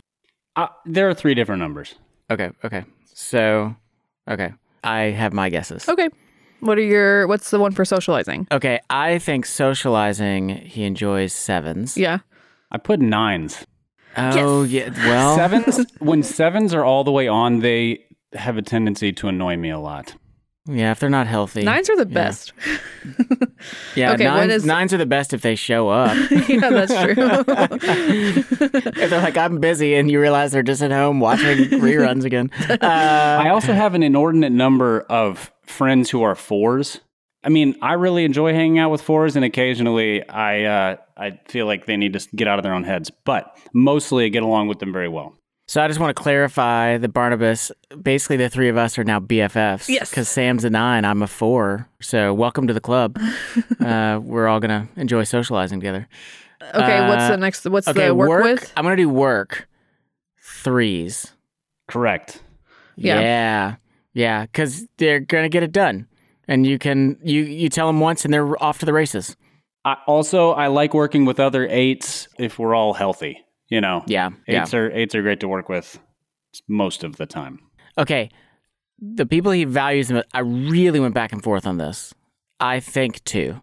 Uh, 0.54 0.68
there 0.86 1.08
are 1.08 1.14
three 1.14 1.34
different 1.34 1.60
numbers. 1.60 1.94
Okay, 2.30 2.50
okay. 2.64 2.84
So, 3.14 3.74
okay, 4.30 4.52
I 4.84 5.00
have 5.02 5.32
my 5.32 5.48
guesses. 5.48 5.88
Okay. 5.88 6.08
What 6.60 6.78
are 6.78 6.82
your? 6.82 7.26
What's 7.26 7.50
the 7.50 7.58
one 7.58 7.72
for 7.72 7.84
socializing? 7.84 8.46
Okay, 8.50 8.80
I 8.90 9.18
think 9.18 9.46
socializing 9.46 10.48
he 10.48 10.84
enjoys 10.84 11.32
sevens. 11.32 11.96
Yeah. 11.96 12.18
I 12.70 12.78
put 12.78 13.00
nines. 13.00 13.66
Oh 14.16 14.62
yeah. 14.64 14.90
Well, 15.06 15.36
sevens. 15.36 15.86
When 16.00 16.22
sevens 16.22 16.74
are 16.74 16.84
all 16.84 17.04
the 17.04 17.12
way 17.12 17.28
on, 17.28 17.60
they 17.60 18.04
have 18.34 18.56
a 18.56 18.62
tendency 18.62 19.12
to 19.12 19.28
annoy 19.28 19.56
me 19.56 19.70
a 19.70 19.78
lot. 19.78 20.14
Yeah, 20.70 20.90
if 20.90 21.00
they're 21.00 21.08
not 21.08 21.26
healthy. 21.26 21.62
Nines 21.62 21.88
are 21.88 21.96
the 21.96 22.06
yeah. 22.06 22.14
best. 22.14 22.52
Yeah, 23.94 24.12
Okay, 24.12 24.26
what 24.26 24.34
nines, 24.34 24.52
is- 24.52 24.64
nines 24.66 24.92
are 24.92 24.98
the 24.98 25.06
best 25.06 25.32
if 25.32 25.40
they 25.40 25.54
show 25.54 25.88
up. 25.88 26.14
yeah, 26.48 26.68
that's 26.68 26.92
true. 26.92 27.14
if 28.36 29.10
they're 29.10 29.22
like, 29.22 29.38
I'm 29.38 29.60
busy, 29.60 29.94
and 29.94 30.10
you 30.10 30.20
realize 30.20 30.52
they're 30.52 30.62
just 30.62 30.82
at 30.82 30.90
home 30.90 31.20
watching 31.20 31.56
reruns 31.80 32.24
again. 32.24 32.50
Uh, 32.68 32.76
I 32.82 33.48
also 33.48 33.72
have 33.72 33.94
an 33.94 34.02
inordinate 34.02 34.52
number 34.52 35.00
of 35.08 35.50
friends 35.68 36.10
who 36.10 36.22
are 36.22 36.34
fours. 36.34 37.00
I 37.44 37.50
mean, 37.50 37.76
I 37.80 37.92
really 37.92 38.24
enjoy 38.24 38.52
hanging 38.52 38.78
out 38.78 38.90
with 38.90 39.00
fours, 39.00 39.36
and 39.36 39.44
occasionally 39.44 40.26
I 40.28 40.64
uh, 40.64 40.96
I 41.16 41.38
feel 41.48 41.66
like 41.66 41.86
they 41.86 41.96
need 41.96 42.12
to 42.14 42.28
get 42.34 42.48
out 42.48 42.58
of 42.58 42.62
their 42.64 42.74
own 42.74 42.84
heads. 42.84 43.10
But 43.24 43.56
mostly, 43.72 44.24
I 44.26 44.28
get 44.28 44.42
along 44.42 44.68
with 44.68 44.80
them 44.80 44.92
very 44.92 45.08
well. 45.08 45.34
So 45.68 45.82
I 45.82 45.86
just 45.86 46.00
want 46.00 46.16
to 46.16 46.20
clarify 46.22 46.96
that 46.96 47.08
Barnabas, 47.10 47.70
basically 48.02 48.38
the 48.38 48.48
three 48.48 48.70
of 48.70 48.78
us 48.78 48.98
are 48.98 49.04
now 49.04 49.20
BFFs. 49.20 49.86
Yes. 49.90 50.08
Because 50.08 50.26
Sam's 50.26 50.64
a 50.64 50.70
nine, 50.70 51.04
I'm 51.04 51.20
a 51.22 51.26
four. 51.26 51.86
So 52.00 52.32
welcome 52.32 52.66
to 52.68 52.72
the 52.72 52.80
club. 52.80 53.18
uh, 53.80 54.18
we're 54.22 54.48
all 54.48 54.60
going 54.60 54.70
to 54.70 54.88
enjoy 55.00 55.24
socializing 55.24 55.78
together. 55.78 56.08
Okay, 56.74 57.06
what's 57.08 57.22
Uh, 57.24 57.30
the 57.32 57.36
next? 57.36 57.66
What's 57.68 57.86
okay, 57.86 58.06
the 58.06 58.14
work, 58.14 58.42
with? 58.44 58.72
I'm 58.76 58.84
going 58.84 58.96
to 58.96 59.02
do 59.02 59.08
work. 59.10 59.68
Threes. 60.42 61.34
Correct. 61.86 62.42
Yeah. 62.96 63.20
Yeah. 63.20 63.76
Yeah. 64.14 64.42
Because 64.46 64.86
they're 64.98 65.20
going 65.20 65.44
to 65.44 65.48
get 65.48 65.62
it 65.62 65.72
done. 65.72 66.06
And 66.46 66.66
you 66.66 66.78
can, 66.78 67.18
you, 67.22 67.42
you 67.42 67.68
tell 67.68 67.86
them 67.86 68.00
once 68.00 68.24
and 68.24 68.32
they're 68.32 68.60
off 68.62 68.78
to 68.78 68.86
the 68.86 68.92
races. 68.92 69.36
I, 69.84 69.96
also, 70.06 70.50
I 70.52 70.68
like 70.68 70.94
working 70.94 71.24
with 71.24 71.38
other 71.38 71.66
eights 71.68 72.28
if 72.38 72.58
we're 72.58 72.74
all 72.74 72.94
healthy. 72.94 73.44
You 73.68 73.80
know, 73.82 74.02
Yeah. 74.06 74.30
Yeah. 74.46 74.62
eights 74.62 74.72
are 74.72 74.90
eights 74.92 75.14
are 75.14 75.20
great 75.22 75.40
to 75.40 75.48
work 75.48 75.68
with 75.68 75.98
most 76.68 77.04
of 77.04 77.16
the 77.16 77.26
time. 77.26 77.60
Okay. 77.98 78.30
The 78.98 79.26
people 79.26 79.52
he 79.52 79.64
values 79.64 80.10
I 80.32 80.40
really 80.40 81.00
went 81.00 81.14
back 81.14 81.32
and 81.32 81.42
forth 81.42 81.66
on 81.66 81.76
this. 81.76 82.14
I 82.58 82.80
think 82.80 83.22
two. 83.24 83.60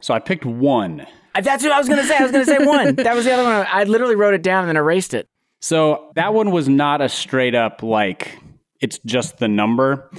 So 0.00 0.12
I 0.12 0.18
picked 0.18 0.44
one. 0.44 1.06
That's 1.40 1.62
what 1.62 1.72
I 1.72 1.78
was 1.78 1.88
going 1.88 2.00
to 2.00 2.06
say. 2.06 2.16
I 2.16 2.22
was 2.22 2.32
going 2.32 2.44
to 2.44 2.50
say 2.50 2.64
one. 2.66 2.94
That 2.96 3.14
was 3.14 3.24
the 3.24 3.32
other 3.32 3.44
one. 3.44 3.64
I 3.70 3.84
literally 3.84 4.16
wrote 4.16 4.34
it 4.34 4.42
down 4.42 4.64
and 4.64 4.68
then 4.68 4.76
erased 4.76 5.14
it. 5.14 5.28
So 5.60 6.10
that 6.16 6.34
one 6.34 6.50
was 6.50 6.68
not 6.68 7.00
a 7.00 7.08
straight 7.08 7.54
up 7.54 7.82
like 7.82 8.38
it's 8.80 8.98
just 9.04 9.38
the 9.38 9.48
number. 9.48 10.10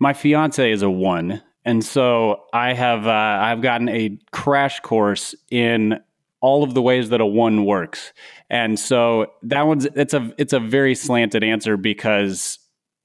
My 0.00 0.12
fiance 0.12 0.70
is 0.70 0.82
a 0.82 0.90
one, 0.90 1.42
and 1.64 1.84
so 1.84 2.44
I 2.52 2.72
have 2.74 3.06
uh, 3.06 3.10
I've 3.10 3.62
gotten 3.62 3.88
a 3.88 4.18
crash 4.32 4.80
course 4.80 5.34
in 5.50 6.00
all 6.40 6.62
of 6.62 6.74
the 6.74 6.80
ways 6.82 7.08
that 7.10 7.20
a 7.20 7.26
one 7.26 7.64
works, 7.64 8.12
and 8.48 8.78
so 8.78 9.32
that 9.42 9.62
one's 9.66 9.86
it's 9.86 10.14
a 10.14 10.32
it's 10.38 10.52
a 10.52 10.60
very 10.60 10.94
slanted 10.94 11.42
answer 11.42 11.76
because 11.76 12.58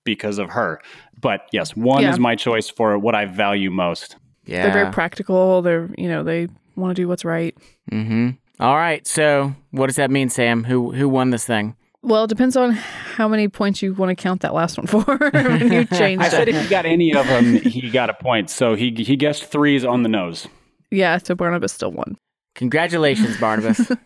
because 0.03 0.37
of 0.37 0.49
her. 0.51 0.79
But 1.19 1.41
yes, 1.51 1.75
one 1.75 2.03
Yeah. 2.03 2.11
is 2.11 2.19
my 2.19 2.35
choice 2.35 2.69
for 2.69 2.99
what 2.99 3.15
I 3.15 3.25
value 3.25 3.71
most. 3.71 4.17
Yeah. 4.45 4.63
They're 4.63 4.73
very 4.73 4.91
practical. 4.91 5.61
They're 5.61 5.89
you 5.97 6.09
know 6.09 6.23
they 6.23 6.47
want 6.75 6.95
to 6.95 7.01
do 7.01 7.07
what's 7.07 7.23
right. 7.25 7.55
Mm-hmm. 7.91 8.31
All 8.59 8.75
right. 8.75 9.05
So 9.07 9.55
what 9.71 9.87
does 9.87 9.95
that 9.95 10.11
mean, 10.11 10.29
Sam? 10.29 10.63
Who 10.65 10.91
who 10.91 11.07
won 11.09 11.31
this 11.31 11.45
thing? 11.45 11.75
Well, 12.03 12.25
it 12.25 12.27
depends 12.27 12.57
on 12.57 12.71
how 12.71 13.29
many 13.29 13.47
points 13.47 13.81
you 13.81 13.93
want 13.93 14.09
to 14.09 14.21
count 14.21 14.41
that 14.41 14.53
last 14.53 14.77
one 14.77 14.87
for. 14.87 15.03
when 15.31 15.71
you 15.71 15.85
change 15.97 16.21
I 16.21 16.27
said 16.27 16.49
it. 16.49 16.55
if 16.55 16.63
he 16.63 16.69
got 16.69 16.85
any 16.85 17.15
of 17.15 17.25
them, 17.27 17.55
he 17.61 17.89
got 17.89 18.09
a 18.09 18.13
point. 18.13 18.49
So 18.49 18.75
he 18.75 18.91
he 18.91 19.15
guessed 19.15 19.45
threes 19.45 19.85
on 19.85 20.03
the 20.03 20.09
nose. 20.09 20.47
Yeah, 20.91 21.17
so 21.17 21.33
Barnabas 21.33 21.71
still 21.71 21.91
won. 21.91 22.17
Congratulations, 22.55 23.37
Barnabas. 23.39 23.91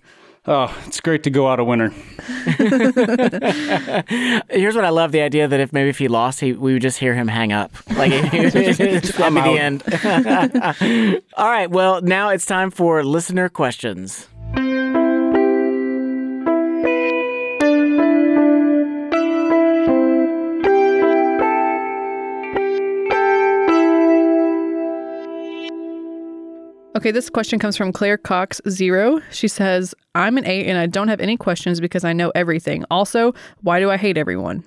Oh, 0.50 0.74
it's 0.86 1.02
great 1.02 1.24
to 1.24 1.30
go 1.30 1.50
out 1.50 1.60
a 1.60 1.64
winner. 1.66 1.90
Here's 4.50 4.76
what 4.78 4.86
I 4.86 4.90
love: 4.92 5.12
the 5.12 5.20
idea 5.20 5.46
that 5.46 5.60
if 5.60 5.74
maybe 5.74 5.90
if 5.90 5.98
he 5.98 6.08
lost, 6.08 6.40
he 6.40 6.54
we 6.54 6.72
would 6.72 6.82
just 6.82 7.00
hear 7.00 7.14
him 7.14 7.28
hang 7.28 7.52
up. 7.52 7.74
Like 7.98 8.14
it 8.14 8.54
would 8.54 9.22
I'm 9.22 9.34
the 9.34 9.60
end. 9.60 9.84
All 11.36 11.50
right. 11.50 11.70
Well, 11.70 12.02
now 12.02 12.30
it's 12.30 12.46
time 12.46 12.72
for 12.72 13.04
listener 13.04 13.50
questions. 13.50 14.30
Okay, 26.98 27.12
this 27.12 27.30
question 27.30 27.60
comes 27.60 27.78
from 27.78 27.94
Claire 27.94 28.18
Cox 28.18 28.60
Zero. 28.68 29.22
She 29.30 29.48
says, 29.48 29.94
I'm 30.16 30.36
an 30.36 30.48
eight 30.48 30.66
and 30.68 30.80
I 30.80 30.88
don't 30.88 31.10
have 31.10 31.20
any 31.22 31.38
questions 31.38 31.80
because 31.80 32.04
I 32.04 32.12
know 32.12 32.32
everything. 32.34 32.86
Also, 32.90 33.36
why 33.62 33.80
do 33.80 33.92
I 33.92 33.98
hate 33.98 34.18
everyone? 34.18 34.64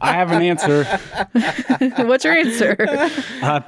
I 0.00 0.12
have 0.14 0.32
an 0.32 0.40
answer. 0.40 0.84
What's 2.06 2.24
your 2.24 2.32
answer? 2.32 2.74
Uh, 3.42 3.58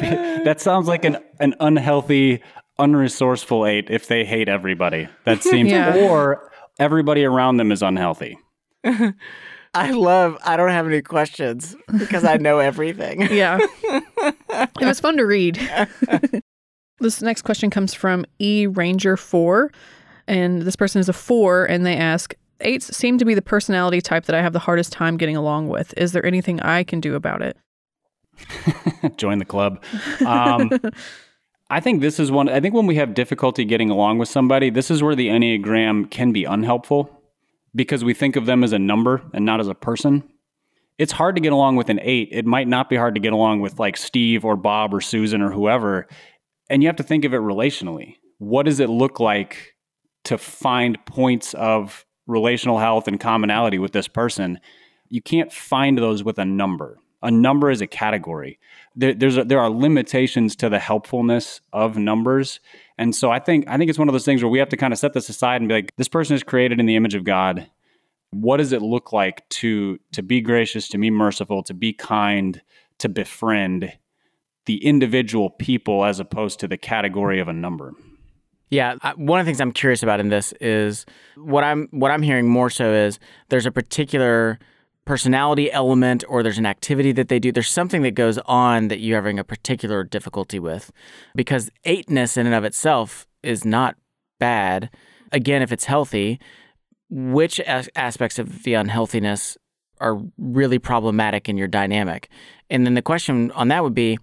that 0.45 0.63
sounds 0.63 0.89
like 0.89 1.05
an, 1.05 1.19
an 1.41 1.55
unhealthy, 1.61 2.43
unresourceful 2.79 3.69
eight 3.69 3.91
if 3.91 4.07
they 4.09 4.25
hate 4.25 4.49
everybody. 4.49 5.09
That 5.27 5.43
seems, 5.43 5.71
Yeah. 5.71 5.95
or 6.09 6.51
everybody 6.79 7.27
around 7.27 7.59
them 7.59 7.71
is 7.71 7.83
unhealthy. 7.83 8.39
I 9.75 9.91
love. 9.91 10.39
I 10.43 10.57
don't 10.57 10.71
have 10.71 10.87
any 10.87 11.03
questions 11.03 11.77
because 11.99 12.25
I 12.25 12.39
know 12.39 12.61
everything. 12.61 13.21
Yeah. 13.31 13.59
it 14.51 14.81
was 14.81 15.01
fun 15.01 15.17
to 15.17 15.25
read. 15.25 15.61
this 17.01 17.23
next 17.23 17.43
question 17.43 17.71
comes 17.71 17.95
from 17.95 18.25
E 18.39 18.67
Ranger 18.67 19.17
4. 19.17 19.71
And 20.29 20.63
this 20.63 20.77
person 20.77 21.01
is 21.01 21.09
a 21.09 21.15
four, 21.15 21.65
and 21.65 21.87
they 21.87 21.97
ask, 21.97 22.35
Eights 22.61 22.95
seem 22.95 23.19
to 23.19 23.25
be 23.25 23.35
the 23.35 23.43
personality 23.43 24.01
type 24.01 24.27
that 24.27 24.35
I 24.35 24.43
have 24.43 24.53
the 24.53 24.59
hardest 24.59 24.93
time 24.93 25.17
getting 25.17 25.37
along 25.37 25.69
with. 25.69 25.95
Is 25.97 26.13
there 26.13 26.25
anything 26.25 26.61
I 26.61 26.85
can 26.85 27.01
do 27.01 27.15
about 27.15 27.41
it? 27.41 27.57
Join 29.17 29.39
the 29.39 29.45
club. 29.45 29.83
Um, 30.27 30.71
I 31.71 31.81
think 31.81 32.01
this 32.01 32.19
is 32.19 32.31
one. 32.31 32.49
I 32.49 32.61
think 32.61 32.75
when 32.75 32.87
we 32.87 32.97
have 32.97 33.15
difficulty 33.15 33.65
getting 33.65 33.91
along 33.91 34.19
with 34.19 34.29
somebody, 34.29 34.71
this 34.71 34.91
is 34.91 35.03
where 35.03 35.15
the 35.15 35.29
Enneagram 35.29 36.11
can 36.11 36.33
be 36.33 36.45
unhelpful 36.45 37.11
because 37.75 38.05
we 38.05 38.13
think 38.13 38.37
of 38.37 38.47
them 38.47 38.65
as 38.65 38.73
a 38.73 38.79
number 38.79 39.23
and 39.33 39.45
not 39.45 39.61
as 39.61 39.69
a 39.69 39.75
person. 39.75 40.25
It's 40.99 41.13
hard 41.13 41.37
to 41.37 41.41
get 41.41 41.53
along 41.53 41.77
with 41.77 41.89
an 41.89 42.01
eight. 42.03 42.29
It 42.33 42.45
might 42.45 42.69
not 42.69 42.91
be 42.91 42.97
hard 42.97 43.15
to 43.15 43.21
get 43.21 43.33
along 43.33 43.61
with 43.61 43.79
like 43.79 43.97
Steve 43.97 44.45
or 44.45 44.57
Bob 44.57 44.93
or 44.93 45.01
Susan 45.01 45.41
or 45.41 45.51
whoever. 45.51 46.09
And 46.69 46.83
you 46.83 46.89
have 46.89 46.97
to 46.97 47.03
think 47.03 47.25
of 47.25 47.33
it 47.33 47.41
relationally. 47.41 48.17
What 48.39 48.65
does 48.65 48.81
it 48.81 48.91
look 48.91 49.21
like 49.21 49.75
to 50.25 50.37
find 50.37 51.03
points 51.07 51.55
of 51.55 52.05
relational 52.27 52.79
health 52.79 53.09
and 53.09 53.19
commonality 53.19 53.79
with 53.79 53.93
this 53.93 54.09
person? 54.09 54.59
You 55.09 55.23
can't 55.23 55.53
find 55.53 55.97
those 55.97 56.23
with 56.25 56.39
a 56.39 56.45
number. 56.45 56.99
A 57.23 57.31
number 57.31 57.71
is 57.71 57.81
a 57.81 57.87
category. 57.87 58.59
There, 58.95 59.11
a, 59.11 59.45
there 59.45 59.61
are 59.61 59.71
limitations 59.71 60.55
to 60.57 60.69
the 60.69 60.79
helpfulness 60.79 61.61
of 61.73 61.97
numbers, 61.97 62.61
and 62.97 63.13
so 63.15 63.33
I 63.33 63.41
think 63.41 63.67
I 63.67 63.77
think 63.77 63.91
it's 63.91 63.99
one 63.99 64.09
of 64.09 64.13
those 64.13 64.25
things 64.25 64.41
where 64.41 64.51
we 64.51 64.61
have 64.61 64.69
to 64.69 64.77
kind 64.77 64.93
of 64.93 65.01
set 65.01 65.15
this 65.15 65.29
aside 65.29 65.61
and 65.61 65.69
be 65.69 65.75
like, 65.75 65.97
this 65.97 66.07
person 66.07 66.37
is 66.37 66.45
created 66.45 66.79
in 66.79 66.87
the 66.87 66.95
image 66.95 67.17
of 67.17 67.25
God 67.25 67.69
what 68.31 68.59
does 68.59 68.73
it 68.73 68.83
look 68.83 69.13
like 69.13 69.49
to 69.49 69.99
to 70.13 70.23
be 70.23 70.41
gracious 70.41 70.89
to 70.89 70.99
be 70.99 71.11
merciful 71.11 71.63
to 71.63 71.75
be 71.75 71.93
kind 71.93 72.63
to 72.99 73.09
befriend 73.09 73.93
the 74.67 74.85
individual 74.85 75.51
people 75.51 76.05
as 76.05 76.21
opposed 76.21 76.61
to 76.61 76.69
the 76.69 76.77
category 76.77 77.41
of 77.41 77.49
a 77.49 77.53
number? 77.53 77.95
Yeah 78.71 78.97
one 79.17 79.41
of 79.41 79.47
the 79.47 79.49
things 79.49 79.61
i'm 79.61 79.73
curious 79.73 80.03
about 80.03 80.21
in 80.21 80.29
this 80.29 80.53
is 80.61 81.07
what 81.37 81.65
i'm 81.65 81.89
what 81.91 82.11
i'm 82.11 82.23
hearing 82.23 82.49
more 82.49 82.71
so 82.71 82.93
is 82.93 83.19
there's 83.49 83.67
a 83.67 83.73
particular 83.73 84.59
personality 85.09 85.73
element 85.73 86.23
or 86.29 86.43
there's 86.43 86.59
an 86.59 86.67
activity 86.67 87.13
that 87.13 87.29
they 87.29 87.39
do. 87.39 87.51
There's 87.51 87.71
something 87.71 88.03
that 88.03 88.11
goes 88.11 88.37
on 88.45 88.89
that 88.89 89.01
you're 89.01 89.17
having 89.17 89.39
a 89.39 89.43
particular 89.43 90.05
difficulty 90.05 90.59
with 90.59 90.93
because 91.35 91.71
eightness 91.87 92.37
in 92.37 92.45
and 92.45 92.55
of 92.55 92.63
itself 92.63 93.27
is 93.43 93.65
not 93.65 93.97
bad. 94.39 94.91
Again 95.33 95.63
if 95.63 95.73
it's 95.73 95.87
healthy 95.87 96.39
which 97.11 97.61
as- 97.61 97.89
aspects 97.97 98.39
of 98.39 98.63
the 98.65 98.75
unhealthiness 98.75 99.57
are 100.01 100.21
really 100.37 100.79
problematic 100.79 101.49
in 101.49 101.57
your 101.57 101.69
dynamic. 101.69 102.29
And 102.71 102.87
then 102.87 102.95
the 102.95 103.03
question 103.03 103.51
on 103.53 103.69
that 103.69 103.83
would 103.83 103.95
be 103.95 104.19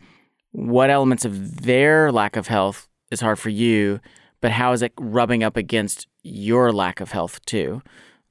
what 0.51 0.89
elements 0.89 1.25
of 1.25 1.63
their 1.63 2.11
lack 2.11 2.37
of 2.37 2.47
health 2.47 2.87
is 3.11 3.21
hard 3.21 3.39
for 3.39 3.49
you, 3.49 3.99
but 4.41 4.51
how 4.51 4.71
is 4.71 4.81
it 4.81 4.93
rubbing 4.99 5.43
up 5.43 5.57
against 5.57 6.07
your 6.23 6.71
lack 6.71 7.01
of 7.01 7.11
health 7.11 7.43
too? 7.45 7.81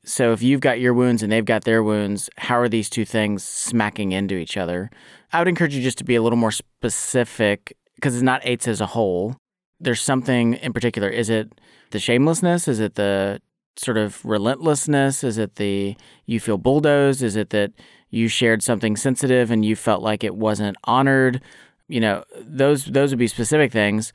So 0.04 0.32
if 0.32 0.42
you've 0.42 0.60
got 0.60 0.80
your 0.80 0.94
wounds 0.94 1.22
and 1.22 1.32
they've 1.32 1.44
got 1.44 1.64
their 1.64 1.82
wounds, 1.82 2.28
how 2.36 2.58
are 2.58 2.68
these 2.68 2.90
two 2.90 3.04
things 3.04 3.42
smacking 3.42 4.12
into 4.12 4.36
each 4.36 4.56
other? 4.56 4.90
I 5.32 5.38
would 5.38 5.48
encourage 5.48 5.74
you 5.74 5.82
just 5.82 5.98
to 5.98 6.04
be 6.04 6.14
a 6.14 6.22
little 6.22 6.38
more 6.38 6.50
specific 6.50 7.76
because 7.96 8.14
it's 8.14 8.22
not 8.22 8.42
eights 8.44 8.68
as 8.68 8.80
a 8.80 8.86
whole. 8.86 9.36
There's 9.80 10.02
something 10.02 10.54
in 10.54 10.72
particular. 10.72 11.08
Is 11.08 11.30
it 11.30 11.58
the 11.90 11.98
shamelessness? 11.98 12.68
Is 12.68 12.80
it 12.80 12.96
the 12.96 13.40
sort 13.76 13.96
of 13.96 14.24
relentlessness? 14.24 15.24
Is 15.24 15.38
it 15.38 15.56
the 15.56 15.96
you 16.26 16.40
feel 16.40 16.58
bulldozed? 16.58 17.22
Is 17.22 17.36
it 17.36 17.50
that 17.50 17.72
you 18.10 18.28
shared 18.28 18.62
something 18.62 18.96
sensitive 18.96 19.50
and 19.50 19.64
you 19.64 19.76
felt 19.76 20.02
like 20.02 20.24
it 20.24 20.36
wasn't 20.36 20.76
honored? 20.84 21.40
You 21.88 22.00
know, 22.00 22.24
those 22.40 22.86
those 22.86 23.10
would 23.10 23.18
be 23.18 23.28
specific 23.28 23.72
things. 23.72 24.12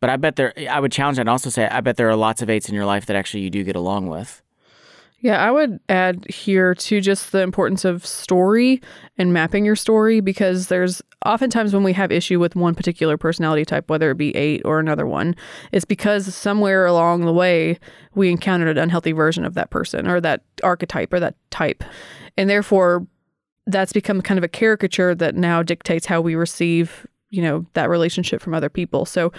But 0.00 0.10
I 0.10 0.16
bet 0.16 0.36
there 0.36 0.52
I 0.70 0.80
would 0.80 0.92
challenge 0.92 1.16
that 1.16 1.22
and 1.22 1.30
also 1.30 1.50
say 1.50 1.68
I 1.68 1.80
bet 1.80 1.96
there 1.96 2.08
are 2.08 2.16
lots 2.16 2.42
of 2.42 2.50
eights 2.50 2.68
in 2.68 2.74
your 2.74 2.86
life 2.86 3.06
that 3.06 3.16
actually 3.16 3.42
you 3.42 3.50
do 3.50 3.62
get 3.64 3.76
along 3.76 4.08
with. 4.08 4.42
Yeah, 5.22 5.40
I 5.40 5.52
would 5.52 5.78
add 5.88 6.28
here 6.28 6.74
to 6.74 7.00
just 7.00 7.30
the 7.30 7.42
importance 7.42 7.84
of 7.84 8.04
story 8.04 8.82
and 9.16 9.32
mapping 9.32 9.64
your 9.64 9.76
story 9.76 10.18
because 10.18 10.66
there's 10.66 11.00
oftentimes 11.24 11.72
when 11.72 11.84
we 11.84 11.92
have 11.92 12.10
issue 12.10 12.40
with 12.40 12.56
one 12.56 12.74
particular 12.74 13.16
personality 13.16 13.64
type, 13.64 13.88
whether 13.88 14.10
it 14.10 14.16
be 14.16 14.34
eight 14.34 14.62
or 14.64 14.80
another 14.80 15.06
one, 15.06 15.36
it's 15.70 15.84
because 15.84 16.34
somewhere 16.34 16.86
along 16.86 17.24
the 17.24 17.32
way 17.32 17.78
we 18.16 18.32
encountered 18.32 18.76
an 18.76 18.78
unhealthy 18.82 19.12
version 19.12 19.44
of 19.44 19.54
that 19.54 19.70
person 19.70 20.08
or 20.08 20.20
that 20.20 20.42
archetype 20.64 21.12
or 21.12 21.20
that 21.20 21.36
type. 21.50 21.84
And 22.36 22.50
therefore 22.50 23.06
that's 23.66 23.92
become 23.92 24.22
kind 24.22 24.38
of 24.38 24.44
a 24.44 24.48
caricature 24.48 25.14
that 25.14 25.36
now 25.36 25.62
dictates 25.62 26.06
how 26.06 26.20
we 26.20 26.34
receive 26.34 27.06
you 27.32 27.42
know 27.42 27.66
that 27.72 27.90
relationship 27.90 28.40
from 28.40 28.54
other 28.54 28.68
people 28.68 29.04
so 29.04 29.32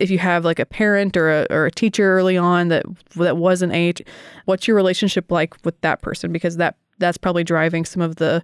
if 0.00 0.10
you 0.10 0.18
have 0.18 0.44
like 0.44 0.58
a 0.58 0.66
parent 0.66 1.16
or 1.16 1.30
a, 1.30 1.46
or 1.50 1.66
a 1.66 1.70
teacher 1.70 2.12
early 2.12 2.36
on 2.36 2.68
that 2.68 2.84
that 3.16 3.36
was 3.36 3.62
an 3.62 3.72
eight, 3.72 4.06
what's 4.44 4.66
your 4.66 4.76
relationship 4.76 5.30
like 5.30 5.54
with 5.64 5.80
that 5.82 6.02
person? 6.02 6.32
Because 6.32 6.56
that 6.56 6.76
that's 6.98 7.18
probably 7.18 7.44
driving 7.44 7.84
some 7.84 8.02
of 8.02 8.16
the 8.16 8.42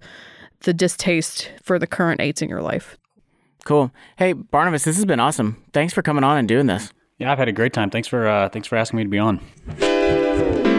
the 0.60 0.74
distaste 0.74 1.50
for 1.62 1.78
the 1.78 1.86
current 1.86 2.20
eights 2.20 2.42
in 2.42 2.48
your 2.48 2.62
life. 2.62 2.96
Cool. 3.64 3.90
Hey 4.16 4.32
Barnabas, 4.32 4.84
this 4.84 4.96
has 4.96 5.04
been 5.04 5.20
awesome. 5.20 5.62
Thanks 5.72 5.92
for 5.92 6.02
coming 6.02 6.24
on 6.24 6.36
and 6.36 6.48
doing 6.48 6.66
this. 6.66 6.92
Yeah, 7.18 7.30
I've 7.30 7.38
had 7.38 7.48
a 7.48 7.52
great 7.52 7.72
time. 7.72 7.90
Thanks 7.90 8.08
for 8.08 8.26
uh, 8.26 8.48
thanks 8.48 8.68
for 8.68 8.76
asking 8.76 8.98
me 8.98 9.04
to 9.04 9.10
be 9.10 9.18
on. 9.18 10.73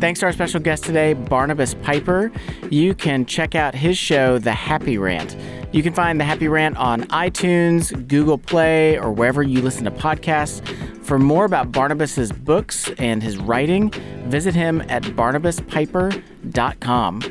Thanks 0.00 0.20
to 0.20 0.26
our 0.26 0.32
special 0.32 0.60
guest 0.60 0.84
today, 0.84 1.14
Barnabas 1.14 1.72
Piper. 1.74 2.30
You 2.70 2.94
can 2.94 3.24
check 3.24 3.54
out 3.54 3.74
his 3.74 3.96
show, 3.96 4.36
The 4.38 4.52
Happy 4.52 4.98
Rant. 4.98 5.34
You 5.72 5.82
can 5.82 5.94
find 5.94 6.20
The 6.20 6.24
Happy 6.24 6.48
Rant 6.48 6.76
on 6.76 7.04
iTunes, 7.04 8.06
Google 8.06 8.36
Play, 8.36 8.98
or 8.98 9.10
wherever 9.10 9.42
you 9.42 9.62
listen 9.62 9.84
to 9.84 9.90
podcasts. 9.90 10.62
For 11.02 11.18
more 11.18 11.46
about 11.46 11.72
Barnabas's 11.72 12.30
books 12.30 12.90
and 12.98 13.22
his 13.22 13.38
writing, 13.38 13.90
visit 14.26 14.54
him 14.54 14.82
at 14.88 15.02
barnabaspiper.com. 15.02 17.22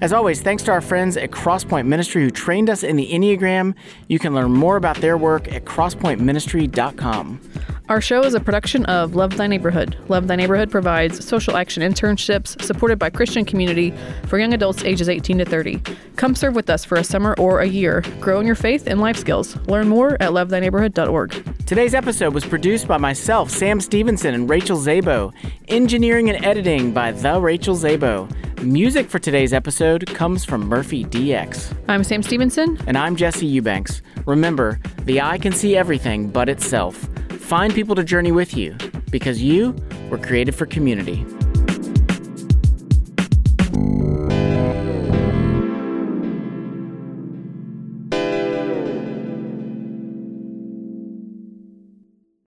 As 0.00 0.12
always, 0.12 0.42
thanks 0.42 0.62
to 0.64 0.72
our 0.72 0.80
friends 0.80 1.16
at 1.16 1.30
Crosspoint 1.30 1.86
Ministry 1.86 2.24
who 2.24 2.30
trained 2.30 2.68
us 2.68 2.82
in 2.82 2.96
the 2.96 3.08
Enneagram. 3.12 3.72
You 4.08 4.18
can 4.18 4.34
learn 4.34 4.52
more 4.52 4.76
about 4.76 4.96
their 4.96 5.16
work 5.16 5.46
at 5.52 5.64
crosspointministry.com. 5.64 7.40
Our 7.92 8.00
show 8.00 8.24
is 8.24 8.32
a 8.32 8.40
production 8.40 8.86
of 8.86 9.16
Love 9.16 9.36
Thy 9.36 9.46
Neighborhood. 9.46 9.98
Love 10.08 10.26
Thy 10.26 10.34
Neighborhood 10.34 10.70
provides 10.70 11.22
social 11.22 11.58
action 11.58 11.82
internships 11.82 12.58
supported 12.62 12.98
by 12.98 13.10
Christian 13.10 13.44
community 13.44 13.92
for 14.28 14.38
young 14.38 14.54
adults 14.54 14.82
ages 14.82 15.10
18 15.10 15.36
to 15.36 15.44
30. 15.44 15.82
Come 16.16 16.34
serve 16.34 16.54
with 16.54 16.70
us 16.70 16.86
for 16.86 16.96
a 16.96 17.04
summer 17.04 17.34
or 17.38 17.60
a 17.60 17.66
year. 17.66 18.02
Grow 18.18 18.40
in 18.40 18.46
your 18.46 18.54
faith 18.54 18.86
and 18.86 18.98
life 18.98 19.18
skills. 19.18 19.56
Learn 19.66 19.90
more 19.90 20.14
at 20.22 20.30
lovethyneighborhood.org. 20.30 21.66
Today's 21.66 21.92
episode 21.92 22.32
was 22.32 22.46
produced 22.46 22.88
by 22.88 22.96
myself, 22.96 23.50
Sam 23.50 23.78
Stevenson, 23.78 24.32
and 24.32 24.48
Rachel 24.48 24.78
Zabo. 24.78 25.30
Engineering 25.68 26.30
and 26.30 26.42
editing 26.46 26.92
by 26.92 27.12
The 27.12 27.38
Rachel 27.38 27.76
Zabo. 27.76 28.26
Music 28.62 29.10
for 29.10 29.18
today's 29.18 29.52
episode 29.52 30.06
comes 30.06 30.46
from 30.46 30.66
Murphy 30.66 31.04
DX. 31.04 31.76
I'm 31.88 32.04
Sam 32.04 32.22
Stevenson. 32.22 32.78
And 32.86 32.96
I'm 32.96 33.16
Jesse 33.16 33.44
Eubanks. 33.44 34.00
Remember, 34.24 34.80
the 35.02 35.20
eye 35.20 35.36
can 35.36 35.52
see 35.52 35.76
everything 35.76 36.30
but 36.30 36.48
itself. 36.48 37.06
Find 37.52 37.74
people 37.74 37.94
to 37.96 38.02
journey 38.02 38.32
with 38.32 38.56
you 38.56 38.74
because 39.10 39.42
you 39.42 39.76
were 40.08 40.16
created 40.16 40.54
for 40.54 40.64
community. 40.64 41.22